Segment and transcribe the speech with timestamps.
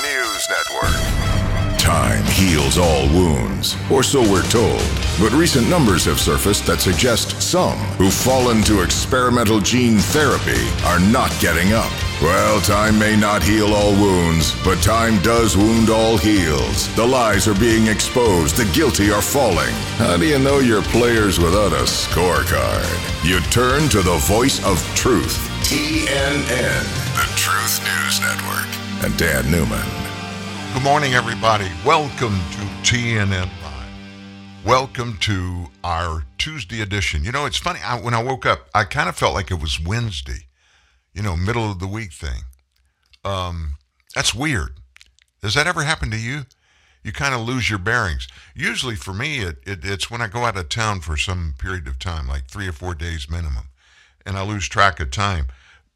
[0.00, 1.78] News Network.
[1.78, 4.80] Time heals all wounds, or so we're told.
[5.20, 11.00] But recent numbers have surfaced that suggest some who've fallen to experimental gene therapy are
[11.00, 11.92] not getting up.
[12.22, 16.94] Well, time may not heal all wounds, but time does wound all heels.
[16.94, 19.74] The lies are being exposed, the guilty are falling.
[19.98, 23.28] How do you know your players without a scorecard?
[23.28, 25.36] You turn to the voice of truth.
[25.64, 26.84] TNN,
[27.14, 29.84] the Truth News Network, and Dan Newman.
[30.72, 31.68] Good morning, everybody.
[31.84, 34.64] Welcome to TNN Live.
[34.64, 37.24] Welcome to our Tuesday edition.
[37.24, 37.80] You know, it's funny.
[37.84, 40.46] I, when I woke up, I kind of felt like it was Wednesday.
[41.12, 42.42] You know, middle of the week thing.
[43.24, 43.74] Um,
[44.14, 44.78] that's weird.
[45.40, 46.42] Does that ever happen to you?
[47.02, 48.28] You kind of lose your bearings.
[48.54, 51.88] Usually, for me, it, it, it's when I go out of town for some period
[51.88, 53.68] of time, like three or four days minimum,
[54.24, 55.46] and I lose track of time.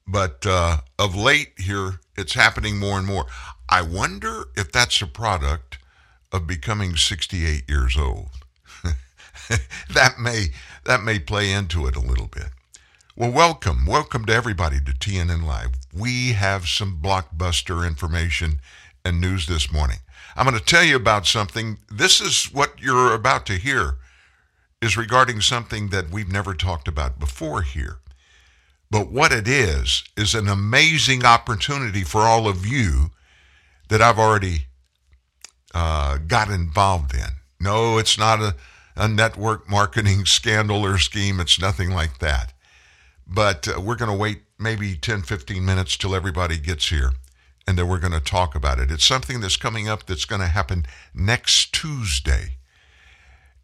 [0.07, 3.27] But uh, of late here, it's happening more and more.
[3.69, 5.79] I wonder if that's a product
[6.33, 8.29] of becoming 68 years old.
[9.93, 10.49] that may
[10.85, 12.51] that may play into it a little bit.
[13.17, 15.71] Well, welcome, welcome to everybody to TNN Live.
[15.93, 18.61] We have some blockbuster information
[19.05, 19.99] and news this morning.
[20.37, 21.79] I'm going to tell you about something.
[21.91, 23.97] This is what you're about to hear
[24.83, 27.99] is regarding something that we've never talked about before here.
[28.91, 33.11] But what it is is an amazing opportunity for all of you
[33.89, 34.67] that I've already
[35.75, 37.29] uh, got involved in.
[37.61, 38.55] No, it's not a,
[38.97, 41.41] a network marketing scandal or scheme.
[41.41, 42.53] It's nothing like that.
[43.27, 47.13] But uh, we're going to wait maybe 10, 15 minutes till everybody gets here,
[47.67, 48.91] and then we're going to talk about it.
[48.91, 52.59] It's something that's coming up that's going to happen next Tuesday.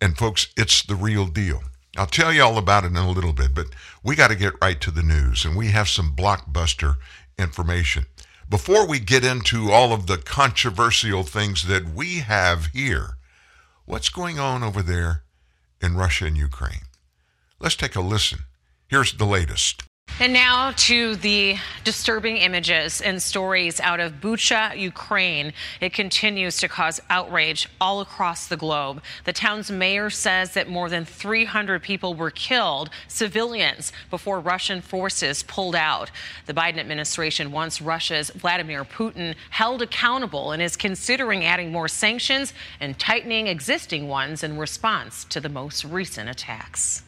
[0.00, 1.62] And folks, it's the real deal.
[1.96, 3.66] I'll tell you all about it in a little bit, but
[4.02, 6.96] we got to get right to the news, and we have some blockbuster
[7.38, 8.06] information.
[8.48, 13.18] Before we get into all of the controversial things that we have here,
[13.84, 15.22] what's going on over there
[15.82, 16.86] in Russia and Ukraine?
[17.60, 18.40] Let's take a listen.
[18.88, 19.84] Here's the latest.
[20.20, 25.52] And now to the disturbing images and stories out of Bucha, Ukraine.
[25.80, 29.02] It continues to cause outrage all across the globe.
[29.24, 35.42] The town's mayor says that more than 300 people were killed, civilians, before Russian forces
[35.42, 36.12] pulled out.
[36.46, 42.52] The Biden administration wants Russia's Vladimir Putin held accountable and is considering adding more sanctions
[42.78, 47.02] and tightening existing ones in response to the most recent attacks.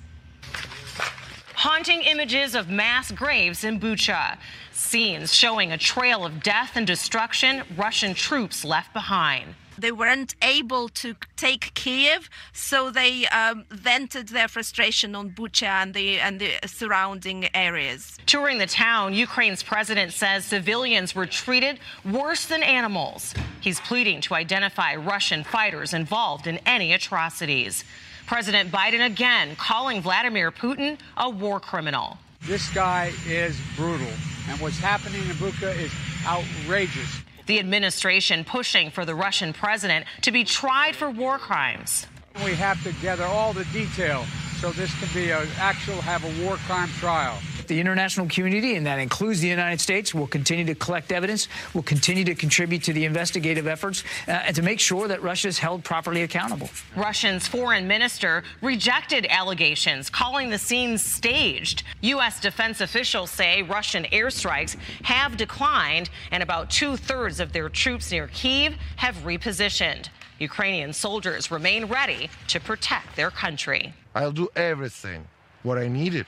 [1.54, 4.36] Haunting images of mass graves in Bucha.
[4.72, 9.54] Scenes showing a trail of death and destruction Russian troops left behind.
[9.78, 15.94] They weren't able to take Kiev, so they um, vented their frustration on Bucha and
[15.94, 18.18] the, and the surrounding areas.
[18.26, 23.34] Touring the town, Ukraine's president says civilians were treated worse than animals.
[23.60, 27.84] He's pleading to identify Russian fighters involved in any atrocities.
[28.26, 32.18] President Biden again calling Vladimir Putin a war criminal.
[32.42, 34.12] This guy is brutal,
[34.48, 35.92] and what's happening in Bucha is
[36.26, 37.20] outrageous.
[37.46, 42.06] The administration pushing for the Russian president to be tried for war crimes.
[42.44, 44.24] We have to gather all the detail
[44.58, 47.38] so this can be an actual have a war crime trial.
[47.66, 51.82] The international community, and that includes the United States, will continue to collect evidence, will
[51.82, 55.58] continue to contribute to the investigative efforts, uh, and to make sure that Russia is
[55.58, 56.68] held properly accountable.
[56.94, 61.84] Russia's foreign minister rejected allegations, calling the scenes staged.
[62.02, 62.40] U.S.
[62.40, 68.28] defense officials say Russian airstrikes have declined, and about two thirds of their troops near
[68.28, 70.08] Kiev have repositioned.
[70.38, 73.94] Ukrainian soldiers remain ready to protect their country.
[74.14, 75.26] I'll do everything
[75.62, 76.26] what I needed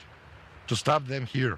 [0.67, 1.57] to stop them here.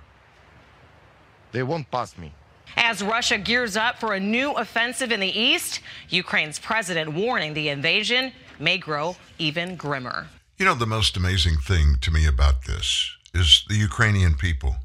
[1.51, 2.33] They won't pass me.
[2.75, 7.69] As Russia gears up for a new offensive in the east, Ukraine's president warning the
[7.69, 10.27] invasion may grow even grimmer.
[10.57, 14.75] You know, the most amazing thing to me about this is the Ukrainian people.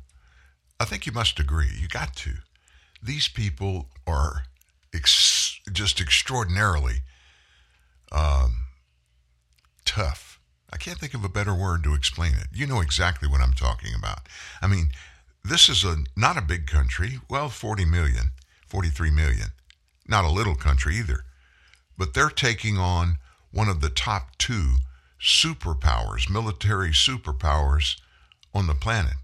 [0.81, 1.71] I think you must agree.
[1.81, 2.31] You got to.
[3.03, 4.45] These people are
[4.95, 7.03] ex- just extraordinarily
[8.13, 8.67] um,
[9.85, 10.24] tough.
[10.75, 12.49] I can't think of a better word to explain it.
[12.53, 14.29] You know exactly what I'm talking about.
[14.61, 14.89] I mean,
[15.45, 17.21] this is a not a big country.
[17.31, 18.33] Well, 40 million,
[18.67, 19.49] 43 million.
[20.09, 21.27] Not a little country either.
[21.97, 23.19] But they're taking on
[23.53, 24.79] one of the top two
[25.23, 28.01] superpowers, military superpowers
[28.53, 29.15] on the planet.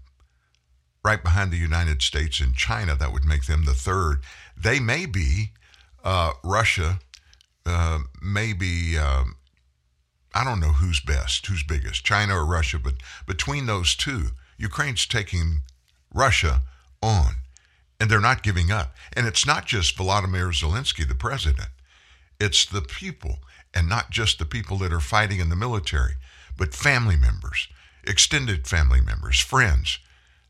[1.03, 4.21] Right behind the United States and China, that would make them the third.
[4.55, 5.51] They may be
[6.01, 6.99] uh, Russia,
[7.65, 9.35] uh, maybe um,
[10.33, 12.95] I don't know who's best, who's biggest, China or Russia, but
[13.27, 15.61] between those two, Ukraine's taking
[16.13, 16.61] Russia
[17.01, 17.35] on.
[18.01, 18.95] and they're not giving up.
[19.13, 21.69] And it's not just Volodymyr Zelensky, the president,
[22.39, 23.37] it's the people,
[23.75, 26.13] and not just the people that are fighting in the military,
[26.57, 27.67] but family members,
[28.03, 29.99] extended family members, friends.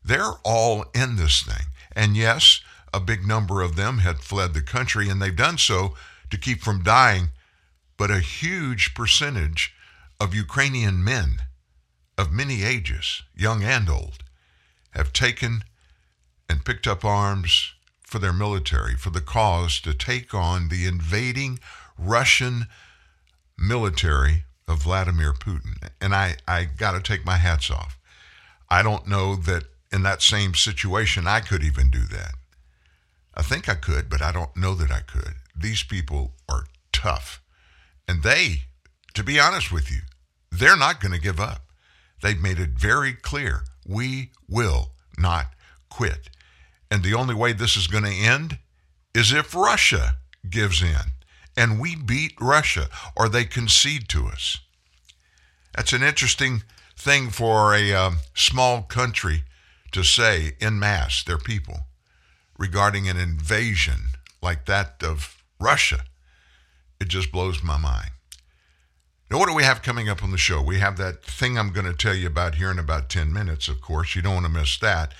[0.02, 1.66] They're all in this thing.
[1.94, 2.62] And yes,
[2.94, 5.94] a big number of them had fled the country, and they've done so
[6.30, 7.28] to keep from dying.
[8.02, 9.76] But a huge percentage
[10.18, 11.42] of Ukrainian men
[12.18, 14.24] of many ages, young and old,
[14.90, 15.62] have taken
[16.48, 21.60] and picked up arms for their military, for the cause to take on the invading
[21.96, 22.66] Russian
[23.56, 25.76] military of Vladimir Putin.
[26.00, 28.00] And I, I got to take my hats off.
[28.68, 32.34] I don't know that in that same situation I could even do that.
[33.32, 35.34] I think I could, but I don't know that I could.
[35.54, 37.41] These people are tough.
[38.08, 38.62] And they,
[39.14, 40.00] to be honest with you,
[40.50, 41.62] they're not going to give up.
[42.22, 45.46] They've made it very clear we will not
[45.88, 46.30] quit.
[46.90, 48.58] And the only way this is going to end
[49.14, 50.16] is if Russia
[50.48, 51.12] gives in
[51.56, 54.58] and we beat Russia or they concede to us.
[55.74, 56.62] That's an interesting
[56.96, 59.44] thing for a um, small country
[59.92, 61.86] to say in mass, their people,
[62.58, 64.08] regarding an invasion
[64.42, 66.04] like that of Russia.
[67.02, 68.10] It just blows my mind.
[69.28, 70.62] Now, what do we have coming up on the show?
[70.62, 73.66] We have that thing I'm going to tell you about here in about 10 minutes,
[73.66, 74.14] of course.
[74.14, 75.12] You don't want to miss that.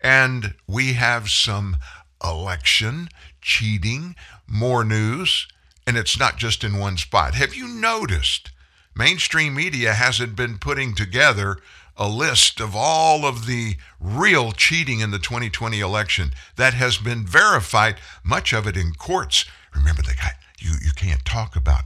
[0.00, 1.76] And we have some
[2.24, 3.10] election
[3.40, 4.16] cheating,
[4.48, 5.46] more news,
[5.86, 7.34] and it's not just in one spot.
[7.34, 8.50] Have you noticed
[8.96, 11.58] mainstream media hasn't been putting together
[11.96, 17.24] a list of all of the real cheating in the 2020 election that has been
[17.24, 19.44] verified, much of it in courts.
[19.72, 21.84] Remember, the guy, you, you can't talk about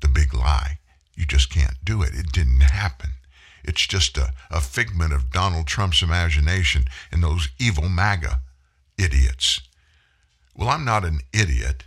[0.00, 0.78] the big lie.
[1.14, 2.14] You just can't do it.
[2.14, 3.10] It didn't happen.
[3.64, 8.40] It's just a, a figment of Donald Trump's imagination and those evil MAGA
[8.98, 9.60] idiots.
[10.54, 11.84] Well, I'm not an idiot,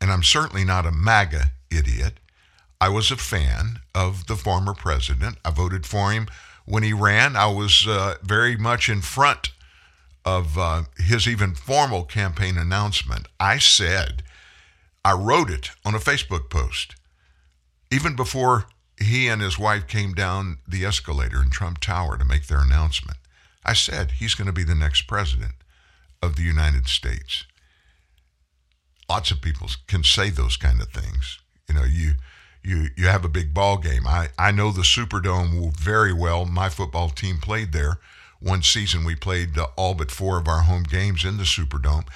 [0.00, 2.18] and I'm certainly not a MAGA idiot.
[2.80, 5.38] I was a fan of the former president.
[5.44, 6.26] I voted for him
[6.64, 7.36] when he ran.
[7.36, 9.50] I was uh, very much in front
[10.24, 13.26] of uh, his even formal campaign announcement.
[13.40, 14.22] I said,
[15.04, 16.94] I wrote it on a Facebook post,
[17.90, 18.66] even before
[19.00, 23.18] he and his wife came down the escalator in Trump Tower to make their announcement.
[23.64, 25.52] I said he's going to be the next president
[26.22, 27.44] of the United States.
[29.08, 31.40] Lots of people can say those kind of things.
[31.68, 32.12] You know, you
[32.62, 34.06] you you have a big ball game.
[34.06, 36.44] I I know the Superdome very well.
[36.46, 37.98] My football team played there.
[38.40, 42.06] One season we played uh, all but four of our home games in the Superdome.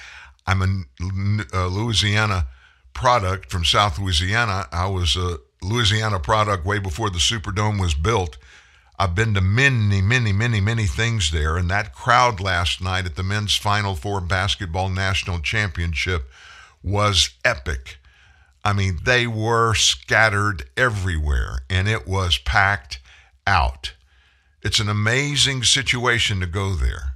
[0.45, 2.47] I'm a, a Louisiana
[2.97, 4.67] product from South Louisiana.
[4.71, 8.37] I was a Louisiana product way before the Superdome was built.
[8.97, 13.15] I've been to many, many, many, many things there, and that crowd last night at
[13.15, 16.27] the men's Final Four basketball national championship
[16.81, 17.99] was epic.
[18.65, 22.99] I mean, they were scattered everywhere, and it was packed
[23.45, 23.93] out.
[24.63, 27.13] It's an amazing situation to go there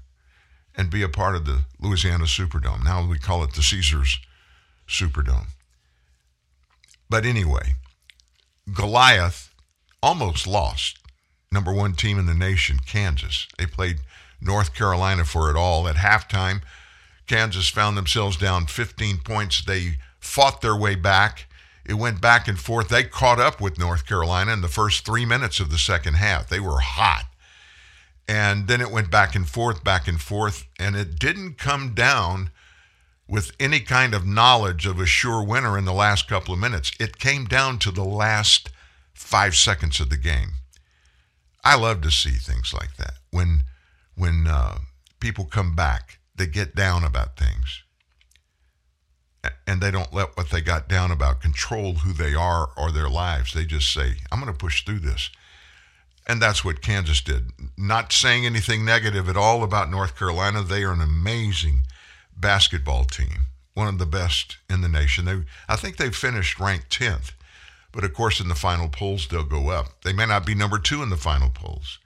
[0.76, 2.84] and be a part of the Louisiana Superdome.
[2.84, 4.20] Now we call it the Caesars
[4.88, 5.48] Superdome.
[7.12, 7.74] But anyway,
[8.74, 9.54] Goliath
[10.02, 10.98] almost lost.
[11.52, 13.50] Number one team in the nation, Kansas.
[13.58, 13.98] They played
[14.40, 15.90] North Carolina for it all.
[15.90, 16.62] At halftime,
[17.28, 19.62] Kansas found themselves down 15 points.
[19.62, 21.50] They fought their way back.
[21.86, 22.88] It went back and forth.
[22.88, 26.48] They caught up with North Carolina in the first three minutes of the second half.
[26.48, 27.26] They were hot.
[28.26, 30.66] And then it went back and forth, back and forth.
[30.80, 32.52] And it didn't come down
[33.32, 36.92] with any kind of knowledge of a sure winner in the last couple of minutes.
[37.00, 38.70] It came down to the last
[39.14, 40.50] five seconds of the game.
[41.64, 43.64] I love to see things like that when
[44.16, 44.80] when uh,
[45.22, 47.84] people come back, they get down about things,
[49.66, 53.10] and they don't let what they got down about control who they are or their
[53.10, 53.54] lives.
[53.54, 55.30] They just say, "I'm going to push through this."
[56.28, 57.52] And that's what Kansas did.
[57.78, 60.64] Not saying anything negative at all about North Carolina.
[60.64, 61.84] They are an amazing
[62.42, 65.26] basketball team, one of the best in the nation.
[65.26, 67.32] They, I think they finished ranked 10th,
[67.92, 70.02] but of course, in the final polls, they'll go up.
[70.04, 72.00] They may not be number two in the final polls,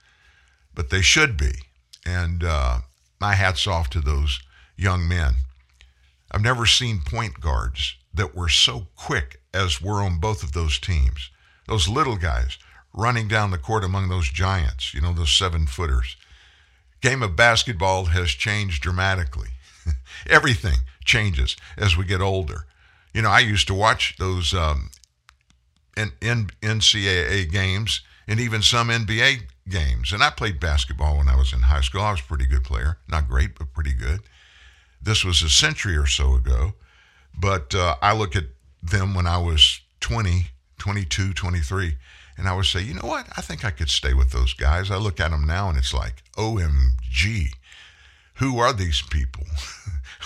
[0.73, 1.53] but they should be.
[2.05, 2.79] And uh,
[3.19, 4.39] my hat's off to those
[4.77, 5.35] young men.
[6.31, 10.79] I've never seen point guards that were so quick as were on both of those
[10.79, 11.29] teams.
[11.67, 12.57] Those little guys
[12.93, 16.15] running down the court among those giants, you know, those seven footers.
[17.01, 19.49] Game of basketball has changed dramatically.
[20.29, 22.65] Everything changes as we get older.
[23.13, 24.89] You know, I used to watch those um,
[25.95, 30.11] NCAA games and even some NBA games.
[30.11, 32.01] And I played basketball when I was in high school.
[32.01, 32.97] I was a pretty good player.
[33.07, 34.21] Not great, but pretty good.
[35.01, 36.73] This was a century or so ago,
[37.37, 38.45] but uh, I look at
[38.81, 40.47] them when I was 20,
[40.79, 41.95] 22, 23,
[42.37, 43.27] and I would say, you know what?
[43.37, 44.89] I think I could stay with those guys.
[44.89, 47.49] I look at them now and it's like, OMG.
[48.35, 49.45] Who are these people?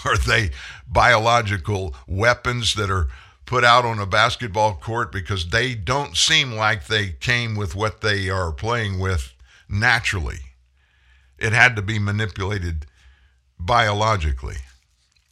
[0.05, 0.51] are they
[0.87, 3.07] biological weapons that are
[3.45, 8.01] put out on a basketball court because they don't seem like they came with what
[8.01, 9.33] they are playing with
[9.67, 10.39] naturally?
[11.37, 12.85] It had to be manipulated
[13.59, 14.57] biologically.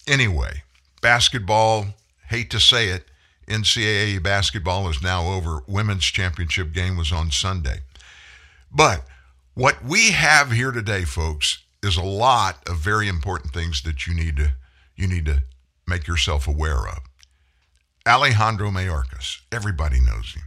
[0.08, 0.64] Anyway,
[1.02, 1.88] basketball,
[2.30, 3.06] hate to say it,
[3.48, 5.62] NCAA basketball is now over.
[5.68, 7.80] Women's championship game was on Sunday.
[8.72, 9.06] But
[9.54, 14.14] what we have here today, folks, is a lot of very important things that you
[14.14, 14.54] need to
[14.96, 15.44] you need to
[15.86, 17.00] make yourself aware of.
[18.08, 20.44] Alejandro Mayorkas, everybody knows him.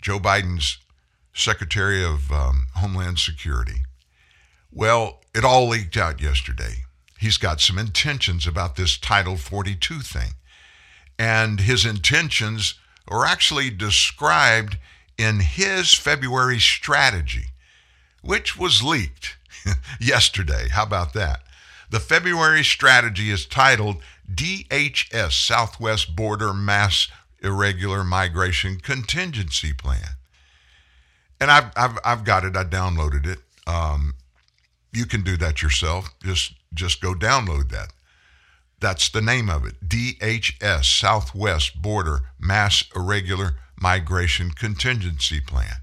[0.00, 0.78] Joe Biden's
[1.34, 3.82] Secretary of um, Homeland Security.
[4.72, 6.84] Well, it all leaked out yesterday.
[7.18, 10.32] He's got some intentions about this Title 42 thing.
[11.18, 12.74] And his intentions
[13.08, 14.78] are actually described
[15.18, 17.46] in his February strategy,
[18.22, 19.36] which was leaked
[20.00, 20.68] yesterday.
[20.70, 21.42] How about that?
[21.90, 27.08] The February strategy is titled DHS Southwest Border Mass
[27.42, 30.16] Irregular Migration Contingency Plan.
[31.40, 33.38] And I've, I've, I've got it, I downloaded it.
[33.66, 34.14] Um,
[34.92, 36.10] you can do that yourself.
[36.22, 37.92] Just, just go download that.
[38.80, 45.82] That's the name of it DHS Southwest Border Mass Irregular Migration Contingency Plan.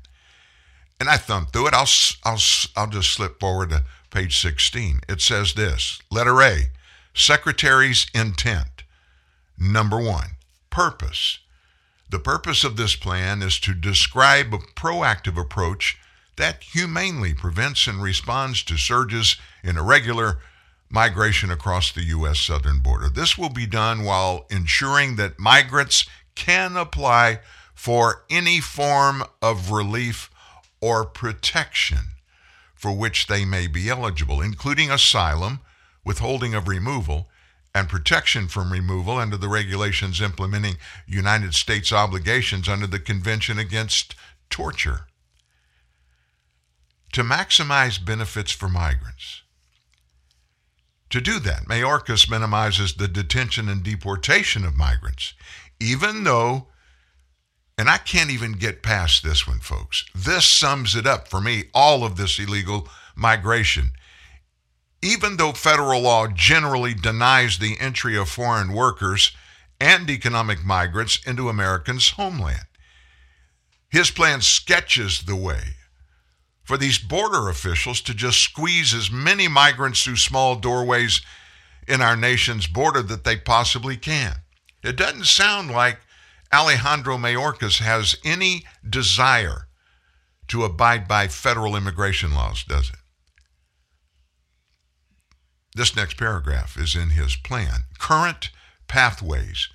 [1.03, 1.73] And I thumb through it.
[1.73, 1.89] I'll,
[2.23, 2.39] I'll,
[2.77, 5.01] I'll just slip forward to page 16.
[5.09, 6.69] It says this Letter A
[7.13, 8.83] Secretary's intent.
[9.59, 10.37] Number one,
[10.69, 11.39] purpose.
[12.09, 15.99] The purpose of this plan is to describe a proactive approach
[16.37, 20.39] that humanely prevents and responds to surges in irregular
[20.89, 22.39] migration across the U.S.
[22.39, 23.09] southern border.
[23.09, 26.05] This will be done while ensuring that migrants
[26.35, 27.41] can apply
[27.75, 30.29] for any form of relief
[30.83, 31.99] or protection
[32.75, 35.61] for which they may be eligible, including asylum,
[36.03, 37.29] withholding of removal,
[37.73, 40.75] and protection from removal under the regulations implementing
[41.07, 44.13] United States obligations under the Convention Against
[44.49, 45.07] Torture.
[47.13, 49.43] To maximize benefits for migrants,
[51.11, 55.33] to do that, Mayorkas minimizes the detention and deportation of migrants,
[55.79, 56.67] even though,
[57.77, 60.05] and I can't even get past this one, folks.
[60.13, 63.91] This sums it up for me, all of this illegal migration.
[65.01, 69.35] Even though federal law generally denies the entry of foreign workers
[69.81, 72.65] and economic migrants into Americans' homeland,
[73.89, 75.75] his plan sketches the way
[76.63, 81.21] for these border officials to just squeeze as many migrants through small doorways
[81.87, 84.35] in our nation's border that they possibly can.
[84.83, 85.99] It doesn't sound like
[86.53, 89.67] Alejandro Mayorkas has any desire
[90.47, 92.99] to abide by federal immigration laws, does it?
[95.75, 97.85] This next paragraph is in his plan.
[97.97, 98.51] Current
[98.87, 99.69] pathways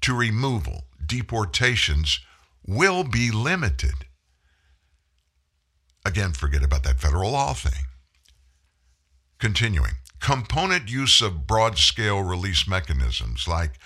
[0.00, 2.18] to removal, deportations
[2.66, 4.06] will be limited
[6.04, 7.86] Again, forget about that federal law thing.
[9.38, 13.78] Continuing, component use of broad scale release mechanisms like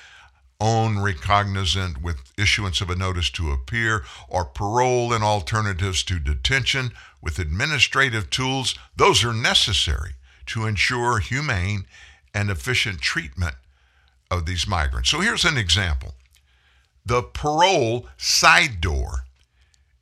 [0.61, 6.91] own recognizance with issuance of a notice to appear or parole and alternatives to detention
[7.23, 10.13] with administrative tools, those are necessary
[10.47, 11.85] to ensure humane
[12.35, 13.55] and efficient treatment
[14.31, 15.11] of these migrants.
[15.11, 16.15] So here's an example.
[17.07, 19.25] The parole side door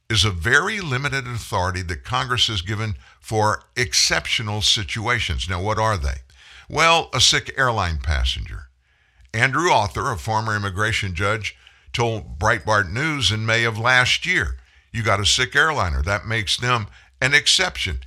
[0.08, 5.48] is a very limited authority that Congress has given for exceptional situations.
[5.48, 6.22] Now, what are they?
[6.68, 8.65] Well, a sick airline passenger.
[9.36, 11.56] Andrew Arthur, a former immigration judge,
[11.92, 14.56] told Breitbart News in May of last year
[14.92, 16.02] you got a sick airliner.
[16.02, 16.86] That makes them
[17.20, 18.00] an exception.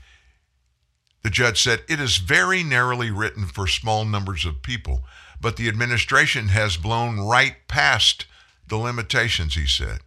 [1.23, 5.03] The judge said it is very narrowly written for small numbers of people,
[5.39, 8.25] but the administration has blown right past
[8.67, 9.99] the limitations, he said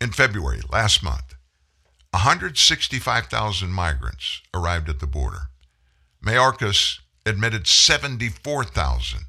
[0.00, 1.34] in February, last month,
[2.12, 5.50] 165,000 migrants arrived at the border.
[6.24, 9.26] Mayorkas admitted 74,000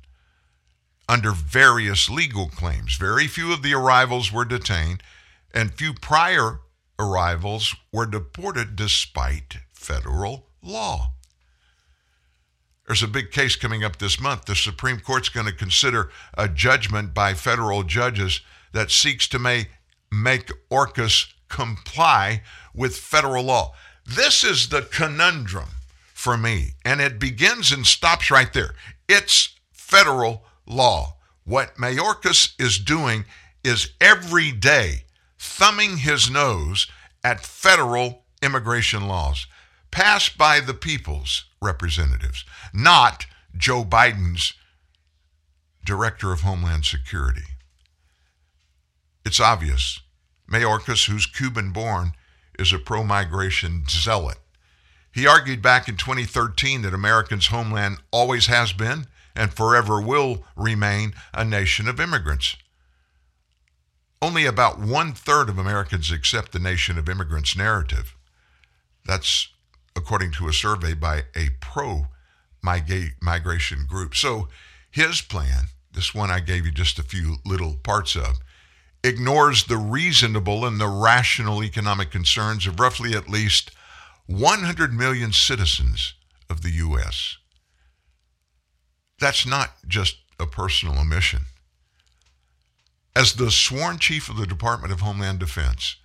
[1.09, 2.95] under various legal claims.
[2.95, 5.01] Very few of the arrivals were detained,
[5.51, 6.59] and few prior
[6.99, 11.13] arrivals were deported despite federal law.
[12.85, 14.45] There's a big case coming up this month.
[14.45, 19.69] The Supreme Court's going to consider a judgment by federal judges that seeks to make
[20.11, 22.41] make Orcas comply
[22.73, 23.73] with federal law.
[24.05, 25.69] This is the conundrum
[26.13, 26.73] for me.
[26.83, 28.73] And it begins and stops right there.
[29.07, 31.15] It's federal law.
[31.43, 33.25] What Mayorkas is doing
[33.63, 35.03] is every day
[35.38, 36.88] thumbing his nose
[37.23, 39.47] at federal immigration laws
[39.91, 43.25] passed by the people's representatives, not
[43.57, 44.53] Joe Biden's
[45.83, 47.41] director of Homeland Security.
[49.25, 49.99] It's obvious.
[50.51, 52.13] Mayorkas, who's Cuban born,
[52.57, 54.38] is a pro migration zealot.
[55.11, 61.13] He argued back in 2013 that America's homeland always has been and forever will remain
[61.33, 62.55] a nation of immigrants.
[64.21, 68.15] Only about one third of Americans accept the nation of immigrants narrative.
[69.05, 69.50] That's
[69.95, 72.07] according to a survey by a pro
[72.62, 74.15] migration group.
[74.15, 74.50] So
[74.91, 78.39] his plan, this one I gave you just a few little parts of,
[79.03, 83.71] ignores the reasonable and the rational economic concerns of roughly at least
[84.27, 86.13] 100 million citizens
[86.50, 87.38] of the U.S.
[89.19, 91.41] That's not just a personal omission.
[93.15, 95.97] As the sworn chief of the Department of Homeland Defense,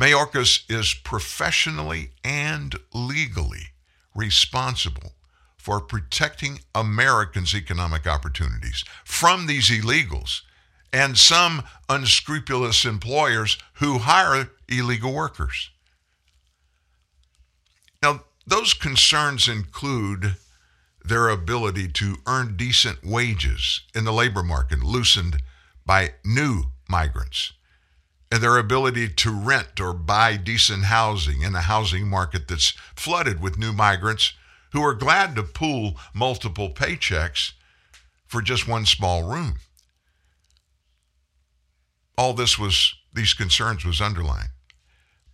[0.00, 3.68] Mayorkas is professionally and legally
[4.14, 5.12] responsible
[5.58, 10.42] for protecting Americans' economic opportunities from these illegals
[10.92, 15.70] and some unscrupulous employers who hire illegal workers.
[18.02, 20.36] Now, those concerns include
[21.08, 25.42] their ability to earn decent wages in the labor market loosened
[25.84, 27.52] by new migrants,
[28.30, 33.40] and their ability to rent or buy decent housing in a housing market that's flooded
[33.40, 34.32] with new migrants
[34.72, 37.52] who are glad to pool multiple paychecks
[38.26, 39.54] for just one small room.
[42.18, 44.50] All this was, these concerns was underlined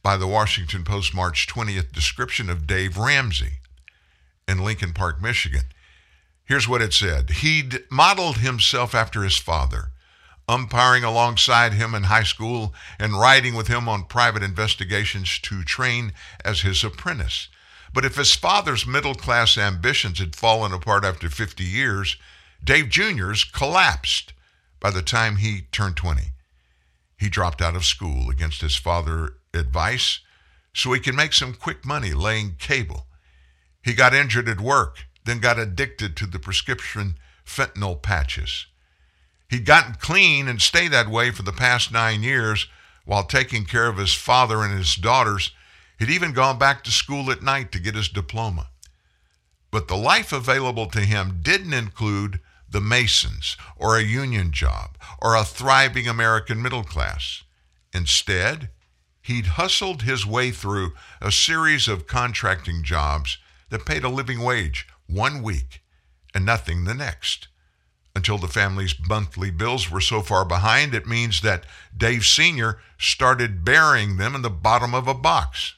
[0.03, 3.61] by the Washington Post March 20th description of Dave Ramsey
[4.49, 5.65] in Lincoln Park, Michigan.
[6.45, 9.91] Here's what it said He'd modeled himself after his father,
[10.49, 16.13] umpiring alongside him in high school and riding with him on private investigations to train
[16.45, 17.49] as his apprentice.
[17.95, 22.17] But if his father's middle class ambitions had fallen apart after 50 years,
[22.65, 24.33] Dave Jr.'s collapsed
[24.81, 26.23] by the time he turned 20.
[27.19, 30.21] He dropped out of school against his father's advice
[30.75, 33.07] so he could make some quick money laying cable.
[33.83, 38.67] He got injured at work, then got addicted to the prescription fentanyl patches.
[39.49, 42.69] He'd gotten clean and stayed that way for the past nine years
[43.05, 45.51] while taking care of his father and his daughters.
[45.99, 48.69] He'd even gone back to school at night to get his diploma.
[49.71, 55.35] But the life available to him didn't include the Masons, or a union job, or
[55.35, 57.43] a thriving American middle class.
[57.93, 58.71] Instead,
[59.21, 63.37] he'd hustled his way through a series of contracting jobs
[63.73, 65.83] that paid a living wage one week
[66.35, 67.49] and nothing the next.
[68.15, 71.65] Until the family's monthly bills were so far behind, it means that
[71.97, 72.79] Dave Sr.
[72.99, 75.75] started burying them in the bottom of a box.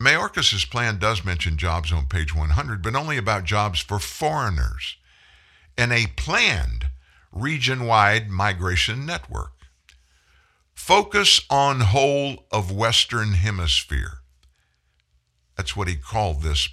[0.00, 4.96] Mayorkas' plan does mention jobs on page 100, but only about jobs for foreigners
[5.76, 6.86] and a planned
[7.32, 9.52] region wide migration network.
[10.72, 14.20] Focus on whole of Western Hemisphere.
[15.56, 16.68] That's what he called this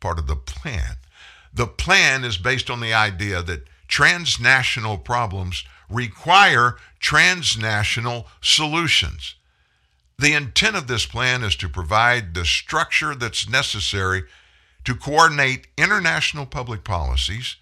[0.00, 0.96] part of the plan.
[1.52, 9.34] The plan is based on the idea that transnational problems require transnational solutions.
[10.18, 14.24] The intent of this plan is to provide the structure that's necessary
[14.84, 17.56] to coordinate international public policies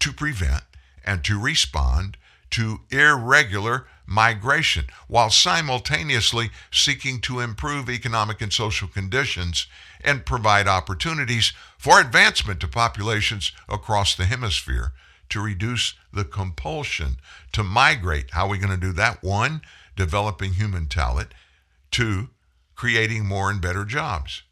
[0.00, 0.62] to prevent
[1.04, 2.16] and to respond
[2.50, 9.66] to irregular migration while simultaneously seeking to improve economic and social conditions
[10.04, 14.92] and provide opportunities for advancement to populations across the hemisphere
[15.30, 17.16] to reduce the compulsion
[17.52, 18.30] to migrate.
[18.32, 19.22] How are we going to do that?
[19.22, 19.62] One,
[19.96, 21.32] developing human talent.
[21.90, 22.28] Two,
[22.74, 24.42] creating more and better jobs.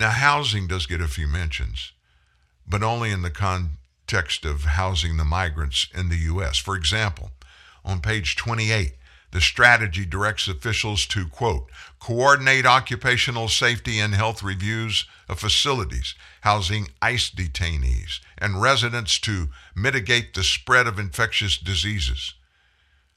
[0.00, 1.92] Now, housing does get a few mentions,
[2.66, 6.56] but only in the context of housing the migrants in the U.S.
[6.56, 7.32] For example,
[7.84, 8.94] on page 28,
[9.30, 11.68] the strategy directs officials to, quote,
[12.00, 20.34] coordinate occupational safety and health reviews of facilities housing ICE detainees and residents to mitigate
[20.34, 22.34] the spread of infectious diseases.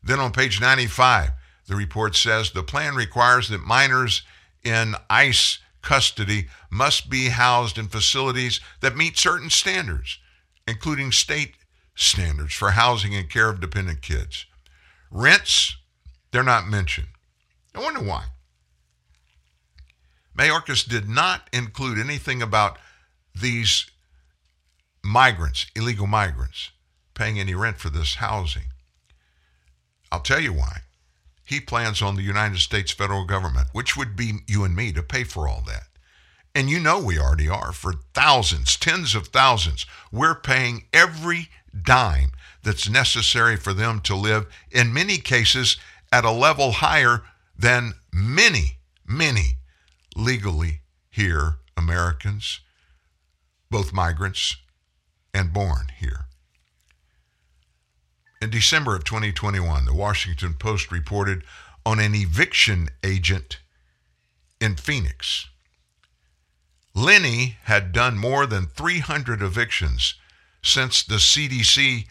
[0.04, 1.32] Then on page 95,
[1.68, 4.24] the report says the plan requires that minors
[4.64, 10.20] in ICE custody must be housed in facilities that meet certain standards,
[10.68, 11.56] including state
[11.96, 14.46] standards for housing and care of dependent kids.
[15.10, 15.78] Rents,
[16.32, 17.08] they're not mentioned.
[17.76, 18.26] I wonder why.
[20.42, 22.80] Mayorkas did not include anything about
[23.40, 23.86] these
[25.04, 26.72] migrants, illegal migrants,
[27.14, 28.64] paying any rent for this housing.
[30.12, 30.80] I'll tell you why.
[31.46, 35.04] He plans on the United States federal government, which would be you and me, to
[35.04, 35.84] pay for all that.
[36.56, 39.86] And you know we already are for thousands, tens of thousands.
[40.12, 41.50] We're paying every
[41.84, 42.32] dime
[42.64, 45.78] that's necessary for them to live, in many cases,
[46.12, 47.22] at a level higher
[47.56, 49.58] than many, many
[50.16, 52.62] legally here Americans,
[53.70, 54.58] both migrants
[55.34, 56.26] and born here.
[58.42, 61.44] In December of 2021, the Washington Post reported
[61.86, 63.60] on an eviction agent
[64.60, 65.48] in Phoenix.
[66.94, 70.16] Lenny had done more than 300 evictions
[70.62, 72.08] since the CDC,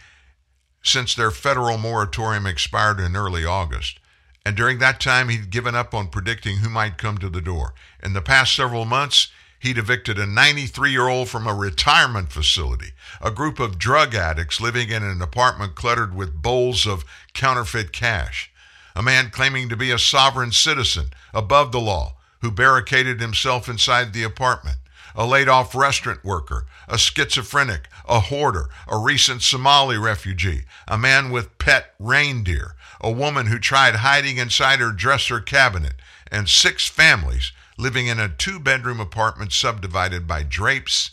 [0.82, 4.00] since their federal moratorium expired in early August.
[4.44, 7.74] And during that time, he'd given up on predicting who might come to the door.
[8.02, 12.92] In the past several months, he'd evicted a 93 year old from a retirement facility,
[13.20, 18.50] a group of drug addicts living in an apartment cluttered with bowls of counterfeit cash,
[18.96, 24.12] a man claiming to be a sovereign citizen above the law who barricaded himself inside
[24.12, 24.78] the apartment,
[25.14, 31.30] a laid off restaurant worker, a schizophrenic, a hoarder, a recent Somali refugee, a man
[31.30, 35.94] with pet reindeer, a woman who tried hiding inside her dresser cabinet,
[36.30, 41.10] and six families living in a two bedroom apartment subdivided by drapes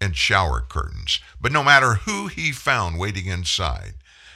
[0.00, 1.20] and shower curtains.
[1.40, 3.94] But no matter who he found waiting inside,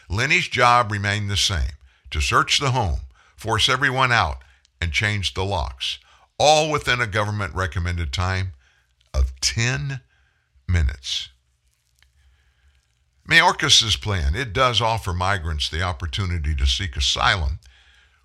[0.09, 1.73] Lenny's job remained the same
[2.11, 3.01] to search the home,
[3.37, 4.43] force everyone out,
[4.81, 5.99] and change the locks,
[6.39, 8.53] all within a government recommended time
[9.15, 10.01] of 10
[10.69, 11.29] minutes.
[13.33, 17.61] Mayorkas' plan, it does offer migrants the opportunity to seek asylum,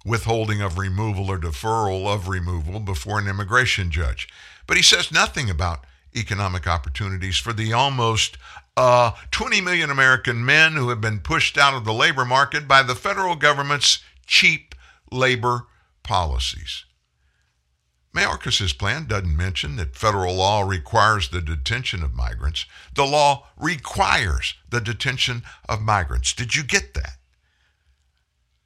[0.06, 4.28] withholding of removal or deferral of removal before an immigration judge.
[4.68, 8.38] But he says nothing about economic opportunities for the almost
[8.76, 12.84] uh, 20 million American men who have been pushed out of the labor market by
[12.84, 14.76] the federal government's cheap
[15.10, 15.68] labor
[16.04, 16.84] policies.
[18.18, 22.66] Mayorkas' plan doesn't mention that federal law requires the detention of migrants.
[22.96, 26.34] The law requires the detention of migrants.
[26.34, 27.18] Did you get that?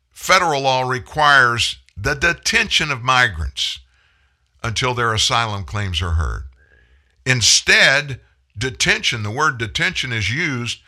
[0.10, 3.80] Federal law requires the detention of migrants
[4.64, 6.46] until their asylum claims are heard.
[7.26, 8.22] Instead,
[8.58, 10.80] detention, the word detention is used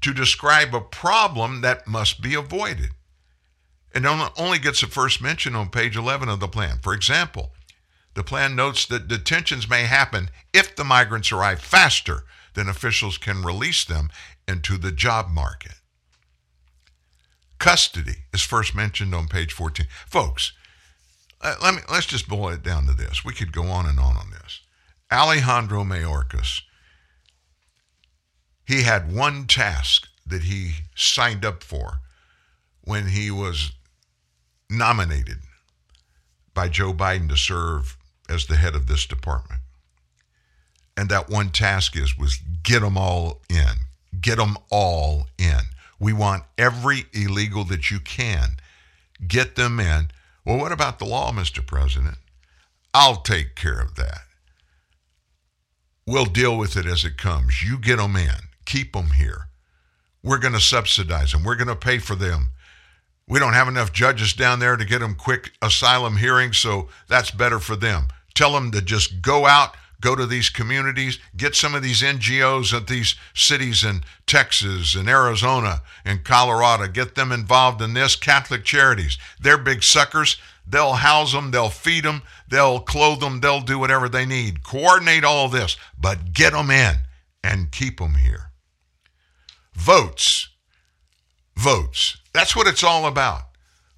[0.00, 2.90] to describe a problem that must be avoided.
[3.92, 6.78] It only gets a first mention on page 11 of the plan.
[6.82, 7.52] For example,
[8.14, 13.42] the plan notes that detentions may happen if the migrants arrive faster than officials can
[13.42, 14.10] release them
[14.46, 15.80] into the job market.
[17.58, 19.86] Custody is first mentioned on page 14.
[20.06, 20.52] Folks,
[21.40, 23.24] uh, let me let's just boil it down to this.
[23.24, 24.60] We could go on and on on this.
[25.10, 26.62] Alejandro Mayorkas
[28.66, 32.00] he had one task that he signed up for
[32.82, 33.72] when he was
[34.70, 35.38] nominated
[36.54, 37.96] by Joe Biden to serve
[38.32, 39.60] as the head of this department.
[40.96, 43.86] And that one task is was get them all in.
[44.20, 45.60] Get them all in.
[45.98, 48.56] We want every illegal that you can.
[49.26, 50.08] Get them in.
[50.44, 51.64] Well, what about the law, Mr.
[51.64, 52.16] President?
[52.92, 54.22] I'll take care of that.
[56.06, 57.62] We'll deal with it as it comes.
[57.62, 58.48] You get them in.
[58.66, 59.48] Keep them here.
[60.22, 61.44] We're going to subsidize them.
[61.44, 62.48] We're going to pay for them.
[63.28, 67.30] We don't have enough judges down there to get them quick asylum hearings, so that's
[67.30, 68.08] better for them.
[68.34, 72.74] Tell them to just go out, go to these communities, get some of these NGOs
[72.74, 78.16] at these cities in Texas and Arizona and Colorado, get them involved in this.
[78.16, 80.36] Catholic Charities, they're big suckers.
[80.66, 84.62] They'll house them, they'll feed them, they'll clothe them, they'll do whatever they need.
[84.62, 86.98] Coordinate all this, but get them in
[87.42, 88.52] and keep them here.
[89.74, 90.50] Votes.
[91.56, 92.16] Votes.
[92.32, 93.42] That's what it's all about.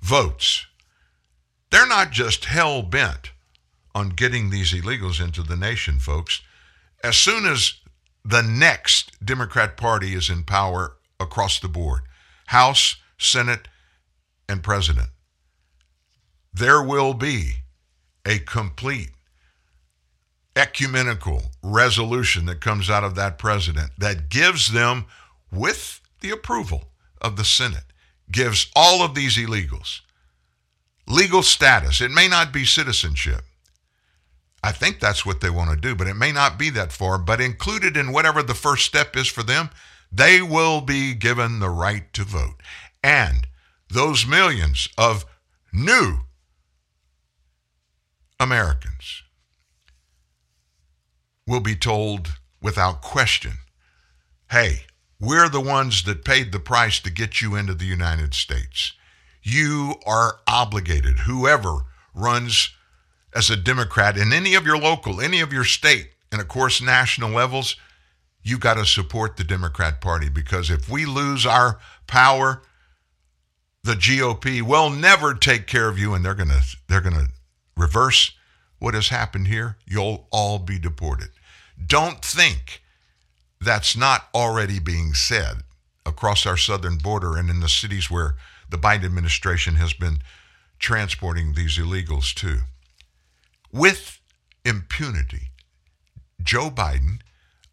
[0.01, 0.67] Votes.
[1.71, 3.34] They're not just hell bent
[3.95, 6.43] on getting these illegals into the nation, folks.
[7.03, 7.75] As soon as
[8.25, 12.03] the next Democrat Party is in power across the board,
[12.47, 13.69] House, Senate,
[14.49, 15.09] and President,
[16.53, 17.55] there will be
[18.27, 19.11] a complete
[20.57, 25.05] ecumenical resolution that comes out of that president that gives them,
[25.51, 27.85] with the approval of the Senate,
[28.31, 30.01] gives all of these illegals
[31.07, 32.01] legal status.
[32.01, 33.43] It may not be citizenship.
[34.65, 37.19] I think that's what they want to do, but it may not be that far.
[37.19, 39.69] But included in whatever the first step is for them,
[40.11, 42.63] they will be given the right to vote.
[43.03, 43.47] And
[43.91, 45.27] those millions of
[45.71, 46.21] new
[48.41, 49.23] Americans
[51.47, 53.59] will be told without question
[54.51, 54.87] hey,
[55.21, 58.95] we're the ones that paid the price to get you into the United States.
[59.43, 61.81] You are obligated, whoever
[62.15, 62.74] runs
[63.35, 66.81] as a Democrat in any of your local, any of your state, and of course,
[66.81, 67.77] national levels,
[68.43, 72.63] you got to support the Democrat Party because if we lose our power,
[73.83, 77.29] the GOP will never take care of you and they're to they're to
[77.77, 78.33] reverse
[78.79, 79.77] what has happened here.
[79.87, 81.29] You'll all be deported.
[81.87, 82.83] Don't think
[83.61, 85.63] that's not already being said
[86.07, 88.37] across our southern border and in the cities where
[88.69, 90.19] the Biden administration has been
[90.79, 92.61] transporting these illegals to.
[93.75, 94.21] With
[94.65, 95.51] impunity,
[96.41, 97.19] Joe Biden,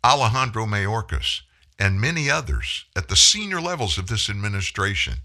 [0.03, 1.41] Alejandro Mayorkas,
[1.77, 5.19] and many others at the senior levels of this administration,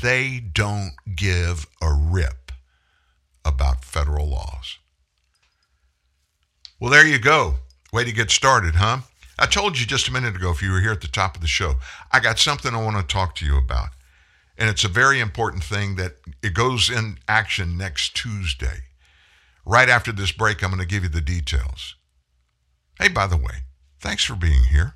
[0.00, 2.52] they don't give a rip
[3.44, 4.78] about federal laws.
[6.78, 7.56] Well, there you go.
[7.92, 8.98] Way to get started, huh?
[9.40, 11.40] I told you just a minute ago, if you were here at the top of
[11.40, 11.74] the show,
[12.12, 13.88] I got something I want to talk to you about.
[14.56, 16.12] And it's a very important thing that
[16.44, 18.82] it goes in action next Tuesday.
[19.68, 21.96] Right after this break, I'm going to give you the details.
[23.00, 23.64] Hey, by the way,
[23.98, 24.94] thanks for being here.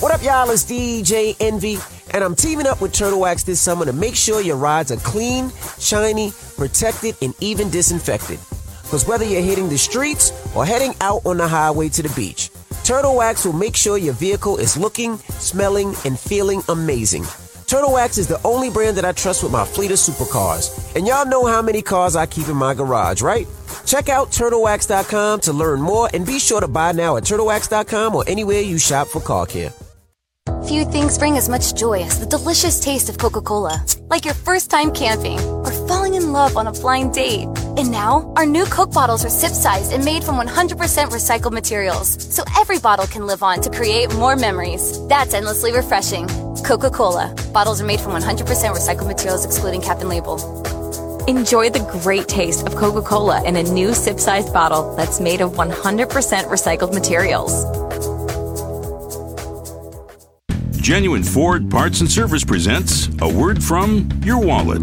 [0.00, 0.50] What up, y'all?
[0.50, 1.78] It's DJ Envy,
[2.12, 4.96] and I'm teaming up with Turtle Wax this summer to make sure your rides are
[4.96, 8.40] clean, shiny, protected, and even disinfected.
[8.82, 12.50] Because whether you're hitting the streets or heading out on the highway to the beach,
[12.82, 17.22] Turtle Wax will make sure your vehicle is looking, smelling, and feeling amazing.
[17.68, 20.96] Turtle Wax is the only brand that I trust with my fleet of supercars.
[20.96, 23.46] And y'all know how many cars I keep in my garage, right?
[23.90, 28.22] Check out turtlewax.com to learn more and be sure to buy now at turtlewax.com or
[28.28, 29.72] anywhere you shop for car care.
[30.68, 33.84] Few things bring as much joy as the delicious taste of Coca Cola.
[34.08, 37.48] Like your first time camping or falling in love on a blind date.
[37.76, 42.08] And now, our new Coke bottles are sip sized and made from 100% recycled materials.
[42.32, 45.04] So every bottle can live on to create more memories.
[45.08, 46.28] That's endlessly refreshing.
[46.62, 47.34] Coca Cola.
[47.52, 50.36] Bottles are made from 100% recycled materials, excluding cap and label.
[51.28, 55.40] Enjoy the great taste of Coca Cola in a new sip sized bottle that's made
[55.40, 56.06] of 100%
[56.44, 57.64] recycled materials.
[60.80, 64.82] Genuine Ford Parts and Service presents a word from your wallet.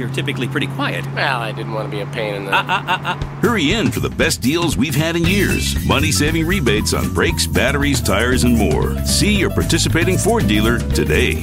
[0.01, 1.05] you're typically pretty quiet.
[1.13, 2.51] Well, I didn't want to be a pain in the.
[2.51, 3.39] Ah, ah, ah.
[3.41, 5.77] Hurry in for the best deals we've had in years.
[5.85, 8.97] Money saving rebates on brakes, batteries, tires, and more.
[9.05, 11.39] See your participating Ford dealer today.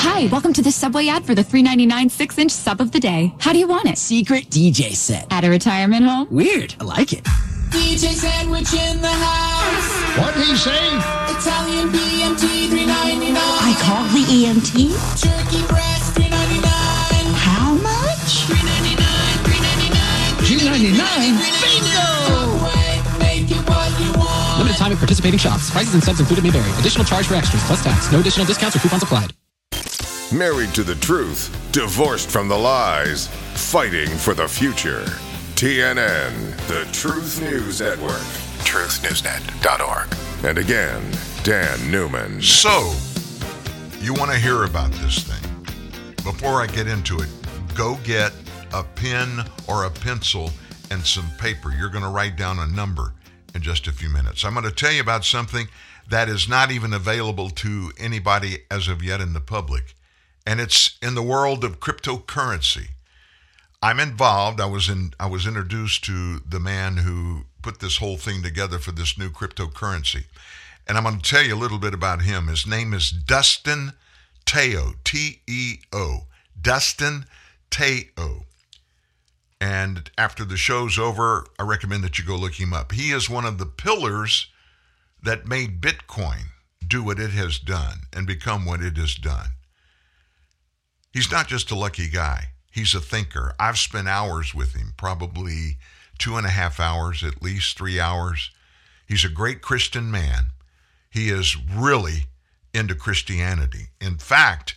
[0.00, 3.34] Hi, welcome to the Subway ad for the $3.99 six inch sub of the day.
[3.38, 3.96] How do you want it?
[3.98, 5.26] Secret DJ set.
[5.32, 6.28] At a retirement home?
[6.30, 6.74] Weird.
[6.80, 7.24] I like it.
[7.70, 10.18] DJ sandwich in the house.
[10.18, 10.86] What'd he say?
[11.32, 13.36] Italian BMT $3.99.
[13.36, 14.92] I call the EMT.
[15.22, 15.97] Turkey breast $3.99.
[16.26, 18.46] How much?
[18.46, 18.98] $3.99.
[20.44, 20.98] $3.99.
[21.62, 22.08] Bingo!
[23.18, 24.58] Make it what you want.
[24.58, 25.70] Limited time at participating shops.
[25.70, 26.70] Prices and subs included may vary.
[26.78, 28.10] Additional charge for extras plus tax.
[28.12, 29.32] No additional discounts or coupons applied.
[30.32, 35.04] Married to the truth, divorced from the lies, fighting for the future.
[35.54, 38.12] TNN, the Truth News Network.
[38.68, 40.14] TruthNewsNet.org.
[40.44, 41.02] And again,
[41.42, 42.42] Dan Newman.
[42.42, 42.92] So,
[44.00, 45.47] you want to hear about this thing.
[46.28, 47.28] Before I get into it,
[47.74, 48.34] go get
[48.74, 50.50] a pen or a pencil
[50.90, 51.70] and some paper.
[51.70, 53.14] You're going to write down a number
[53.54, 54.44] in just a few minutes.
[54.44, 55.68] I'm going to tell you about something
[56.10, 59.94] that is not even available to anybody as of yet in the public,
[60.46, 62.88] and it's in the world of cryptocurrency.
[63.82, 64.60] I'm involved.
[64.60, 68.78] I was in I was introduced to the man who put this whole thing together
[68.78, 70.24] for this new cryptocurrency.
[70.86, 72.48] And I'm going to tell you a little bit about him.
[72.48, 73.94] His name is Dustin
[74.48, 76.26] Teo, T E O.
[76.58, 77.26] Dustin
[77.70, 78.46] Teo.
[79.60, 82.92] And after the show's over, I recommend that you go look him up.
[82.92, 84.48] He is one of the pillars
[85.22, 86.44] that made Bitcoin
[86.86, 89.48] do what it has done and become what it has done.
[91.12, 93.54] He's not just a lucky guy, he's a thinker.
[93.60, 95.76] I've spent hours with him, probably
[96.18, 98.50] two and a half hours, at least three hours.
[99.06, 100.46] He's a great Christian man.
[101.10, 102.24] He is really
[102.74, 103.88] into Christianity.
[104.00, 104.74] In fact,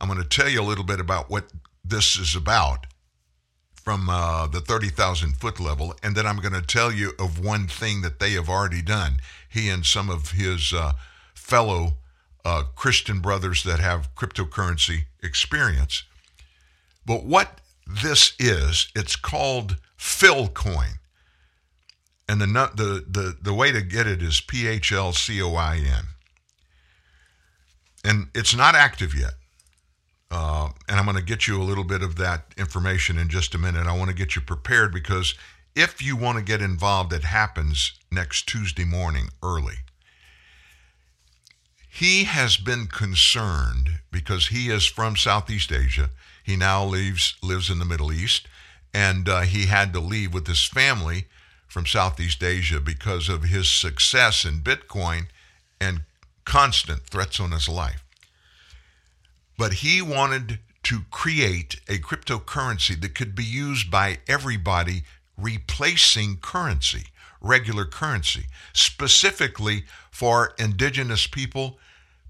[0.00, 1.44] I'm going to tell you a little bit about what
[1.84, 2.86] this is about
[3.74, 7.66] from uh, the 30,000 foot level, and then I'm going to tell you of one
[7.66, 9.16] thing that they have already done.
[9.48, 10.92] He and some of his uh,
[11.34, 11.94] fellow
[12.44, 16.04] uh, Christian brothers that have cryptocurrency experience.
[17.04, 20.98] But what this is, it's called Philcoin.
[22.28, 25.54] And the, the, the, the way to get it is P H L C O
[25.54, 26.04] I N.
[28.04, 29.34] And it's not active yet.
[30.30, 33.54] Uh, and I'm going to get you a little bit of that information in just
[33.54, 33.86] a minute.
[33.86, 35.34] I want to get you prepared because
[35.74, 39.76] if you want to get involved, it happens next Tuesday morning early.
[41.88, 46.08] He has been concerned because he is from Southeast Asia.
[46.42, 48.48] He now lives lives in the Middle East,
[48.94, 51.26] and uh, he had to leave with his family
[51.68, 55.26] from Southeast Asia because of his success in Bitcoin
[55.80, 56.02] and
[56.44, 58.04] constant threats on his life.
[59.58, 65.04] But he wanted to create a cryptocurrency that could be used by everybody,
[65.36, 67.04] replacing currency,
[67.40, 71.78] regular currency, specifically for indigenous people,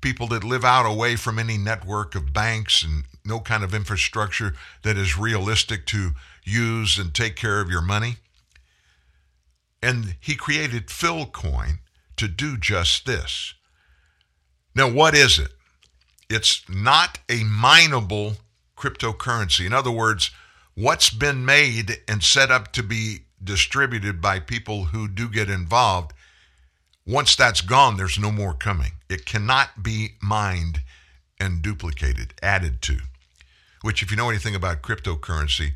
[0.00, 4.54] people that live out away from any network of banks and no kind of infrastructure
[4.82, 6.12] that is realistic to
[6.44, 8.16] use and take care of your money.
[9.82, 11.78] And he created Philcoin
[12.16, 13.54] to do just this.
[14.74, 15.52] Now, what is it?
[16.30, 18.34] It's not a mineable
[18.76, 19.66] cryptocurrency.
[19.66, 20.30] In other words,
[20.74, 26.12] what's been made and set up to be distributed by people who do get involved,
[27.06, 28.92] once that's gone, there's no more coming.
[29.08, 30.82] It cannot be mined
[31.38, 32.98] and duplicated, added to.
[33.82, 35.72] Which, if you know anything about cryptocurrency,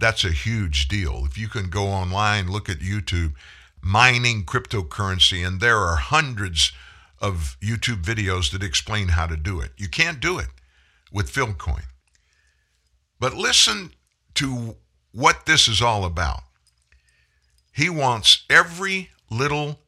[0.00, 1.24] that's a huge deal.
[1.26, 3.34] If you can go online, look at YouTube,
[3.82, 6.72] mining cryptocurrency, and there are hundreds
[7.22, 9.70] of YouTube videos that explain how to do it.
[9.78, 10.48] You can't do it
[11.12, 11.84] with Philcoin.
[13.18, 13.92] But listen
[14.34, 14.76] to
[15.12, 16.40] what this is all about.
[17.72, 19.78] He wants every little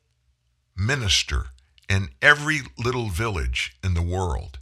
[0.76, 1.46] minister
[1.88, 4.58] in every little village in the world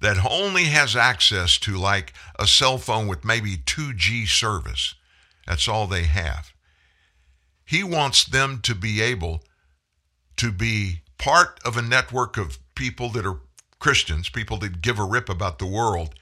[0.00, 4.96] that only has access to like a cell phone with maybe 2G service.
[5.46, 6.52] That's all they have.
[7.64, 9.44] He wants them to be able
[10.36, 13.38] to be part of a network of people that are
[13.78, 16.16] Christians, people that give a rip about the world,